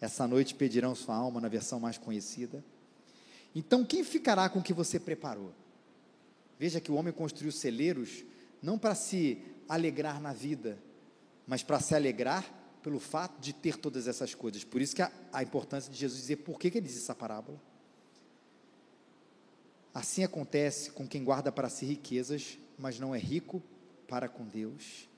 essa 0.00 0.26
noite 0.26 0.56
pedirão 0.56 0.92
sua 0.96 1.14
alma, 1.14 1.40
na 1.40 1.46
versão 1.46 1.78
mais 1.78 1.96
conhecida. 1.96 2.64
Então, 3.54 3.84
quem 3.84 4.02
ficará 4.02 4.48
com 4.48 4.58
o 4.58 4.62
que 4.62 4.72
você 4.72 4.98
preparou? 4.98 5.52
Veja 6.58 6.80
que 6.80 6.90
o 6.90 6.96
homem 6.96 7.12
construiu 7.12 7.52
celeiros 7.52 8.24
não 8.60 8.76
para 8.76 8.96
se 8.96 9.40
alegrar 9.68 10.20
na 10.20 10.32
vida, 10.32 10.80
mas 11.46 11.62
para 11.62 11.78
se 11.78 11.94
alegrar 11.94 12.44
pelo 12.82 12.98
fato 12.98 13.40
de 13.40 13.52
ter 13.52 13.76
todas 13.76 14.08
essas 14.08 14.34
coisas. 14.34 14.64
Por 14.64 14.82
isso 14.82 14.96
que 14.96 15.02
a, 15.02 15.12
a 15.32 15.44
importância 15.44 15.92
de 15.92 15.96
Jesus 15.96 16.20
dizer 16.20 16.38
por 16.38 16.58
que, 16.58 16.72
que 16.72 16.78
ele 16.78 16.88
diz 16.88 16.96
essa 16.96 17.14
parábola. 17.14 17.69
Assim 19.92 20.22
acontece 20.22 20.92
com 20.92 21.06
quem 21.06 21.24
guarda 21.24 21.50
para 21.50 21.68
si 21.68 21.84
riquezas, 21.84 22.58
mas 22.78 22.98
não 23.00 23.14
é 23.14 23.18
rico 23.18 23.62
para 24.06 24.28
com 24.28 24.44
Deus. 24.46 25.08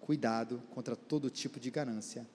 Cuidado 0.00 0.62
contra 0.74 0.96
todo 0.96 1.28
tipo 1.30 1.60
de 1.60 1.70
ganância. 1.70 2.26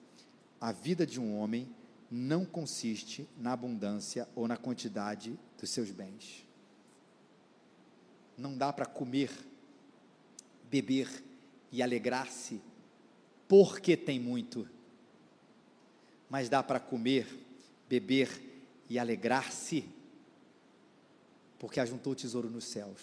A 0.60 0.70
vida 0.70 1.04
de 1.04 1.20
um 1.20 1.36
homem 1.38 1.68
não 2.10 2.44
consiste 2.44 3.28
na 3.36 3.52
abundância 3.52 4.28
ou 4.34 4.46
na 4.46 4.56
quantidade 4.56 5.38
dos 5.60 5.70
seus 5.70 5.90
bens. 5.90 6.46
Não 8.38 8.56
dá 8.56 8.72
para 8.72 8.86
comer, 8.86 9.30
beber 10.70 11.24
e 11.72 11.82
alegrar-se 11.82 12.60
porque 13.48 13.96
tem 13.96 14.18
muito, 14.18 14.68
mas 16.28 16.48
dá 16.48 16.62
para 16.62 16.80
comer, 16.80 17.26
beber 17.88 18.28
e 18.88 18.98
alegrar-se 18.98 19.88
porque 21.58 21.80
ajuntou 21.80 22.14
tesouro 22.14 22.50
nos 22.50 22.64
céus, 22.64 23.00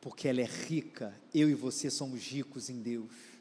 porque 0.00 0.28
ela 0.28 0.40
é 0.40 0.46
rica, 0.46 1.14
eu 1.34 1.48
e 1.48 1.54
você 1.54 1.90
somos 1.90 2.20
ricos 2.22 2.68
em 2.68 2.80
Deus 2.80 3.32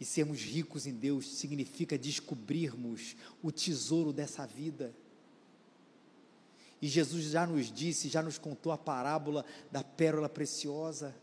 e 0.00 0.04
sermos 0.04 0.40
ricos 0.40 0.86
em 0.86 0.94
Deus 0.94 1.28
significa 1.28 1.98
descobrirmos 1.98 3.14
o 3.42 3.52
tesouro 3.52 4.14
dessa 4.14 4.46
vida. 4.46 4.94
E 6.80 6.88
Jesus 6.88 7.24
já 7.24 7.46
nos 7.46 7.70
disse, 7.70 8.08
já 8.08 8.22
nos 8.22 8.38
contou 8.38 8.72
a 8.72 8.78
parábola 8.78 9.44
da 9.70 9.84
pérola 9.84 10.26
preciosa, 10.26 11.14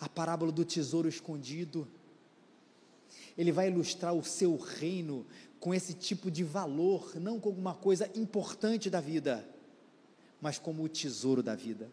a 0.00 0.08
parábola 0.08 0.50
do 0.50 0.64
tesouro 0.64 1.06
escondido. 1.06 1.86
Ele 3.36 3.52
vai 3.52 3.68
ilustrar 3.68 4.14
o 4.14 4.24
seu 4.24 4.56
reino 4.56 5.26
com 5.60 5.74
esse 5.74 5.92
tipo 5.92 6.30
de 6.30 6.42
valor, 6.42 7.16
não 7.16 7.38
como 7.38 7.58
uma 7.58 7.74
coisa 7.74 8.10
importante 8.14 8.88
da 8.88 9.00
vida, 9.00 9.46
mas 10.40 10.58
como 10.58 10.82
o 10.82 10.88
tesouro 10.88 11.42
da 11.42 11.54
vida. 11.54 11.90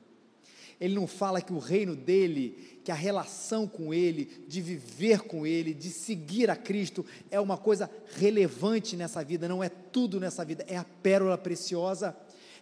Ele 0.80 0.96
não 0.96 1.08
fala 1.08 1.42
que 1.42 1.54
o 1.54 1.60
reino 1.60 1.96
dele, 1.96 2.80
que 2.84 2.92
a 2.92 2.96
relação 2.96 3.68
com 3.68 3.94
ele, 3.94 4.46
de 4.48 4.62
viver 4.62 5.22
com 5.22 5.46
ele, 5.46 5.74
de 5.74 5.90
seguir 5.90 6.50
a 6.50 6.56
Cristo, 6.56 7.06
é 7.32 7.40
uma 7.40 7.58
coisa 7.58 7.90
relevante 8.18 8.96
nessa 8.96 9.24
vida, 9.24 9.48
não 9.48 9.64
é 9.64 9.70
tudo 9.70 10.20
nessa 10.20 10.44
vida, 10.44 10.66
é 10.68 10.76
a 10.76 10.84
pérola 10.84 11.38
preciosa, 11.38 12.16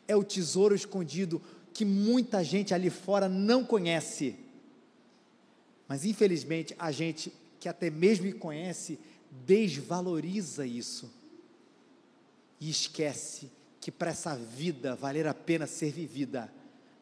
é 0.07 0.15
o 0.15 0.23
tesouro 0.23 0.75
escondido 0.75 1.41
que 1.73 1.85
muita 1.85 2.43
gente 2.43 2.73
ali 2.73 2.89
fora 2.89 3.29
não 3.29 3.63
conhece. 3.63 4.35
Mas 5.87 6.05
infelizmente 6.05 6.75
a 6.77 6.91
gente 6.91 7.33
que 7.59 7.69
até 7.69 7.89
mesmo 7.89 8.33
conhece 8.35 8.99
desvaloriza 9.45 10.65
isso 10.65 11.11
e 12.59 12.69
esquece 12.69 13.49
que 13.81 13.91
para 13.91 14.11
essa 14.11 14.35
vida 14.35 14.95
valer 14.95 15.25
a 15.25 15.33
pena 15.33 15.65
ser 15.65 15.91
vivida, 15.91 16.53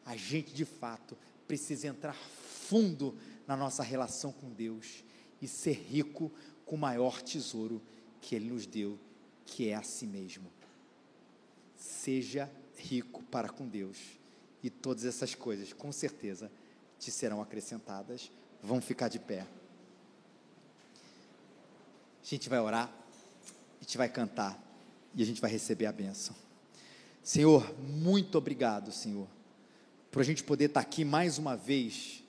a 0.04 0.16
gente 0.16 0.54
de 0.54 0.64
fato 0.64 1.16
precisa 1.46 1.86
entrar 1.86 2.14
fundo 2.14 3.14
na 3.46 3.54
nossa 3.54 3.82
relação 3.82 4.32
com 4.32 4.50
Deus 4.50 5.04
e 5.42 5.46
ser 5.46 5.74
rico 5.74 6.32
com 6.64 6.76
o 6.76 6.78
maior 6.78 7.20
tesouro 7.20 7.82
que 8.20 8.34
Ele 8.34 8.48
nos 8.48 8.66
deu, 8.66 8.98
que 9.44 9.68
é 9.68 9.74
a 9.74 9.82
si 9.82 10.06
mesmo. 10.06 10.50
Seja 11.76 12.50
rico 12.76 13.22
para 13.24 13.50
com 13.50 13.68
Deus 13.68 13.98
e 14.62 14.70
todas 14.70 15.04
essas 15.04 15.34
coisas, 15.34 15.74
com 15.74 15.92
certeza, 15.92 16.50
te 16.98 17.10
serão 17.10 17.42
acrescentadas. 17.42 18.32
Vão 18.62 18.80
ficar 18.80 19.08
de 19.08 19.18
pé. 19.18 19.46
A 22.22 22.26
gente 22.26 22.48
vai 22.48 22.60
orar, 22.60 22.90
a 23.80 23.82
gente 23.82 23.98
vai 23.98 24.08
cantar 24.08 24.58
e 25.14 25.22
a 25.22 25.26
gente 25.26 25.40
vai 25.40 25.50
receber 25.50 25.86
a 25.86 25.92
bênção. 25.92 26.34
Senhor, 27.22 27.74
muito 27.78 28.36
obrigado, 28.38 28.92
Senhor 28.92 29.28
para 30.10 30.22
a 30.22 30.24
gente 30.24 30.42
poder 30.42 30.66
estar 30.66 30.80
aqui 30.80 31.04
mais 31.04 31.38
uma 31.38 31.56
vez, 31.56 32.24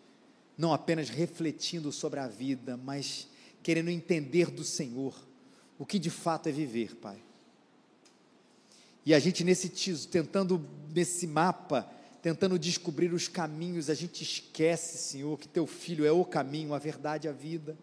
não 0.57 0.73
apenas 0.73 1.09
refletindo 1.09 1.91
sobre 1.91 2.19
a 2.19 2.27
vida, 2.27 2.77
mas 2.77 3.27
querendo 3.63 3.89
entender 3.89 4.51
do 4.51 4.63
Senhor 4.63 5.15
o 5.79 5.85
que 5.85 5.97
de 5.97 6.09
fato 6.09 6.47
é 6.47 6.51
viver, 6.51 6.95
Pai. 6.95 7.17
E 9.03 9.15
a 9.15 9.19
gente 9.19 9.43
nesse 9.43 9.69
tentando 10.07 10.63
nesse 10.93 11.25
mapa, 11.25 11.89
tentando 12.21 12.59
descobrir 12.59 13.11
os 13.13 13.27
caminhos, 13.27 13.89
a 13.89 13.95
gente 13.95 14.21
esquece, 14.21 14.99
Senhor, 14.99 15.39
que 15.39 15.47
teu 15.47 15.65
filho 15.65 16.05
é 16.05 16.11
o 16.11 16.23
caminho, 16.23 16.75
a 16.75 16.79
verdade, 16.79 17.27
a 17.27 17.31
vida. 17.31 17.75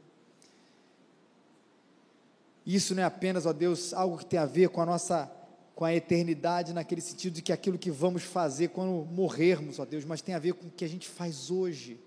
Isso 2.64 2.94
não 2.94 3.02
é 3.02 3.06
apenas, 3.06 3.46
ó 3.46 3.52
Deus, 3.52 3.92
algo 3.92 4.18
que 4.18 4.26
tem 4.26 4.38
a 4.38 4.46
ver 4.46 4.68
com 4.68 4.80
a 4.80 4.86
nossa 4.86 5.24
com 5.78 5.84
a 5.84 5.94
eternidade 5.94 6.72
naquele 6.72 7.00
sentido 7.00 7.34
de 7.34 7.40
que 7.40 7.52
aquilo 7.52 7.78
que 7.78 7.88
vamos 7.88 8.24
fazer 8.24 8.70
quando 8.70 9.06
morrermos, 9.12 9.78
ó 9.78 9.84
Deus, 9.84 10.04
mas 10.04 10.20
tem 10.20 10.34
a 10.34 10.38
ver 10.40 10.54
com 10.54 10.66
o 10.66 10.70
que 10.72 10.84
a 10.84 10.88
gente 10.88 11.08
faz 11.08 11.52
hoje. 11.52 12.00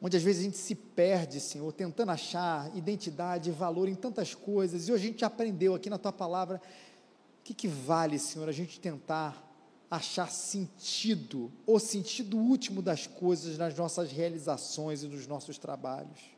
Onde 0.00 0.16
às 0.16 0.22
vezes 0.22 0.40
a 0.40 0.44
gente 0.44 0.56
se 0.56 0.74
perde, 0.74 1.40
Senhor, 1.40 1.70
tentando 1.74 2.10
achar 2.10 2.74
identidade, 2.74 3.50
valor 3.50 3.86
em 3.86 3.94
tantas 3.94 4.34
coisas, 4.34 4.88
e 4.88 4.92
hoje 4.92 5.04
a 5.04 5.10
gente 5.10 5.24
aprendeu 5.26 5.74
aqui 5.74 5.90
na 5.90 5.98
tua 5.98 6.10
palavra 6.10 6.56
o 6.56 7.44
que, 7.44 7.52
que 7.52 7.68
vale, 7.68 8.18
Senhor, 8.18 8.48
a 8.48 8.52
gente 8.52 8.80
tentar 8.80 9.46
achar 9.90 10.30
sentido, 10.30 11.52
o 11.66 11.78
sentido 11.78 12.38
último 12.38 12.80
das 12.80 13.06
coisas 13.06 13.58
nas 13.58 13.76
nossas 13.76 14.10
realizações 14.10 15.02
e 15.02 15.06
nos 15.06 15.26
nossos 15.26 15.58
trabalhos. 15.58 16.35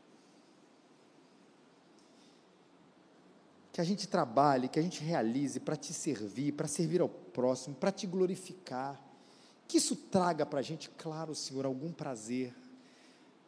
Que 3.79 3.83
a 3.83 3.85
gente 3.85 4.09
trabalhe, 4.09 4.67
que 4.67 4.81
a 4.81 4.83
gente 4.83 5.05
realize 5.05 5.61
para 5.61 5.77
te 5.77 5.93
servir, 5.93 6.51
para 6.51 6.67
servir 6.67 7.01
ao 7.01 7.09
próximo, 7.09 7.77
para 7.77 7.93
te 7.93 8.09
glorificar. 8.09 9.01
Que 9.69 9.77
isso 9.77 9.95
traga 9.95 10.45
para 10.45 10.59
a 10.59 10.63
gente, 10.63 10.91
claro, 10.91 11.33
Senhor, 11.33 11.65
algum 11.65 11.93
prazer, 11.93 12.53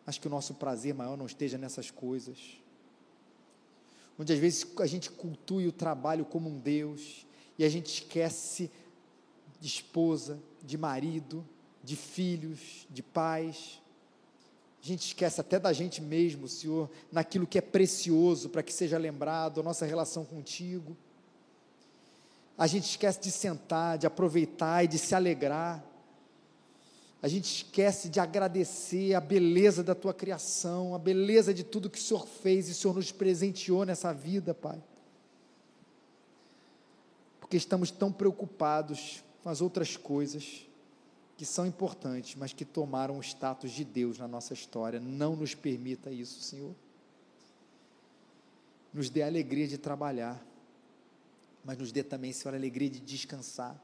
mas 0.06 0.18
que 0.18 0.28
o 0.28 0.30
nosso 0.30 0.54
prazer 0.54 0.94
maior 0.94 1.16
não 1.16 1.26
esteja 1.26 1.58
nessas 1.58 1.90
coisas. 1.90 2.62
Onde 4.16 4.32
às 4.32 4.38
vezes 4.38 4.64
a 4.78 4.86
gente 4.86 5.10
cultue 5.10 5.66
o 5.66 5.72
trabalho 5.72 6.24
como 6.24 6.48
um 6.48 6.60
Deus 6.60 7.26
e 7.58 7.64
a 7.64 7.68
gente 7.68 7.92
esquece 7.92 8.70
de 9.58 9.66
esposa, 9.66 10.38
de 10.62 10.78
marido, 10.78 11.44
de 11.82 11.96
filhos, 11.96 12.86
de 12.88 13.02
pais, 13.02 13.82
a 14.82 14.86
gente 14.86 15.08
esquece 15.08 15.40
até 15.40 15.58
da 15.58 15.72
gente 15.74 16.00
mesmo, 16.00 16.48
Senhor, 16.48 16.90
naquilo 17.12 17.46
que 17.46 17.58
é 17.58 17.60
precioso 17.60 18.48
para 18.48 18.62
que 18.62 18.72
seja 18.72 18.96
lembrado, 18.96 19.60
a 19.60 19.62
nossa 19.62 19.84
relação 19.84 20.24
contigo. 20.24 20.96
A 22.56 22.66
gente 22.66 22.84
esquece 22.84 23.20
de 23.20 23.30
sentar, 23.30 23.98
de 23.98 24.06
aproveitar 24.06 24.82
e 24.84 24.88
de 24.88 24.98
se 24.98 25.14
alegrar. 25.14 25.84
A 27.22 27.28
gente 27.28 27.44
esquece 27.56 28.08
de 28.08 28.18
agradecer 28.18 29.12
a 29.12 29.20
beleza 29.20 29.82
da 29.82 29.94
tua 29.94 30.14
criação, 30.14 30.94
a 30.94 30.98
beleza 30.98 31.52
de 31.52 31.62
tudo 31.62 31.90
que 31.90 31.98
o 31.98 32.02
Senhor 32.02 32.26
fez 32.26 32.68
e 32.68 32.72
o 32.72 32.74
Senhor 32.74 32.94
nos 32.94 33.12
presenteou 33.12 33.84
nessa 33.84 34.14
vida, 34.14 34.54
Pai. 34.54 34.82
Porque 37.38 37.58
estamos 37.58 37.90
tão 37.90 38.10
preocupados 38.10 39.22
com 39.42 39.50
as 39.50 39.60
outras 39.60 39.98
coisas 39.98 40.69
que 41.40 41.46
são 41.46 41.66
importantes, 41.66 42.34
mas 42.34 42.52
que 42.52 42.66
tomaram 42.66 43.16
o 43.16 43.22
status 43.22 43.70
de 43.70 43.82
Deus 43.82 44.18
na 44.18 44.28
nossa 44.28 44.52
história. 44.52 45.00
Não 45.00 45.34
nos 45.34 45.54
permita 45.54 46.10
isso, 46.10 46.38
Senhor. 46.42 46.74
Nos 48.92 49.08
dê 49.08 49.22
a 49.22 49.26
alegria 49.26 49.66
de 49.66 49.78
trabalhar, 49.78 50.38
mas 51.64 51.78
nos 51.78 51.92
dê 51.92 52.02
também, 52.02 52.30
Senhor, 52.30 52.52
a 52.52 52.58
alegria 52.58 52.90
de 52.90 53.00
descansar. 53.00 53.74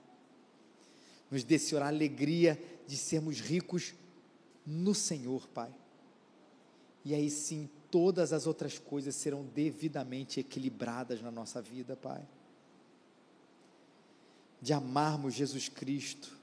Nos 1.31 1.43
dê, 1.45 1.59
Senhor, 1.59 1.81
a 1.81 1.87
alegria 1.87 2.63
de 2.87 2.95
sermos 2.95 3.41
ricos 3.41 3.95
no 4.67 4.95
Senhor, 4.95 5.49
Pai. 5.49 5.75
E 7.07 7.15
aí 7.15 7.31
sim, 7.31 7.71
todas 7.91 8.35
as 8.35 8.47
outras 8.47 8.79
coisas 8.79 9.15
serão 9.15 9.43
devidamente 9.55 10.41
equilibradas 10.41 11.23
na 11.23 11.31
nossa 11.31 11.63
vida, 11.63 11.97
Pai. 11.97 12.23
De 14.61 14.75
amarmos 14.75 15.33
Jesus 15.33 15.71
Cristo, 15.71 16.36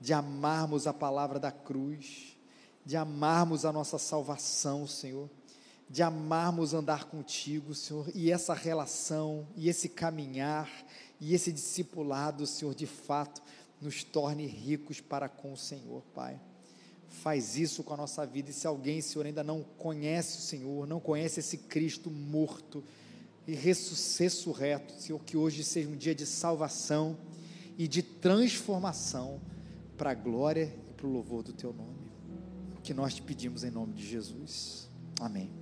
de 0.00 0.12
amarmos 0.12 0.86
a 0.86 0.92
palavra 0.92 1.38
da 1.38 1.50
cruz, 1.50 2.36
de 2.84 2.96
amarmos 2.96 3.64
a 3.64 3.72
nossa 3.72 3.98
salvação, 3.98 4.86
Senhor, 4.86 5.28
de 5.90 6.02
amarmos 6.02 6.74
andar 6.74 7.04
contigo, 7.04 7.74
Senhor, 7.74 8.10
e 8.14 8.30
essa 8.30 8.54
relação, 8.54 9.46
e 9.56 9.68
esse 9.68 9.88
caminhar, 9.88 10.70
e 11.20 11.34
esse 11.34 11.52
discipulado, 11.52 12.46
Senhor, 12.46 12.74
de 12.74 12.86
fato, 12.86 13.42
nos 13.80 14.04
torne 14.04 14.46
ricos 14.46 15.00
para 15.00 15.28
com 15.28 15.52
o 15.52 15.56
Senhor, 15.56 16.02
Pai. 16.14 16.38
Faz 17.08 17.56
isso 17.56 17.82
com 17.82 17.94
a 17.94 17.96
nossa 17.96 18.26
vida, 18.26 18.50
e 18.50 18.52
se 18.54 18.66
alguém, 18.66 19.00
Senhor, 19.00 19.26
ainda 19.26 19.42
não 19.42 19.64
conhece 19.78 20.38
o 20.38 20.42
Senhor, 20.42 20.86
não 20.86 21.00
conhece 21.00 21.40
esse 21.40 21.56
Cristo 21.56 22.10
morto 22.10 22.84
e 23.46 23.54
ressurreto, 23.54 24.92
Senhor, 25.00 25.18
que 25.24 25.36
hoje 25.36 25.64
seja 25.64 25.88
um 25.88 25.96
dia 25.96 26.14
de 26.14 26.26
salvação 26.26 27.16
e 27.78 27.88
de 27.88 28.02
transformação 28.02 29.40
para 29.98 30.12
a 30.12 30.14
glória 30.14 30.72
e 30.88 30.94
para 30.94 31.06
o 31.06 31.10
louvor 31.10 31.42
do 31.42 31.52
teu 31.52 31.72
nome. 31.72 32.08
O 32.78 32.80
que 32.80 32.94
nós 32.94 33.14
te 33.14 33.20
pedimos 33.20 33.64
em 33.64 33.70
nome 33.70 33.92
de 33.92 34.06
Jesus. 34.06 34.88
Amém. 35.20 35.57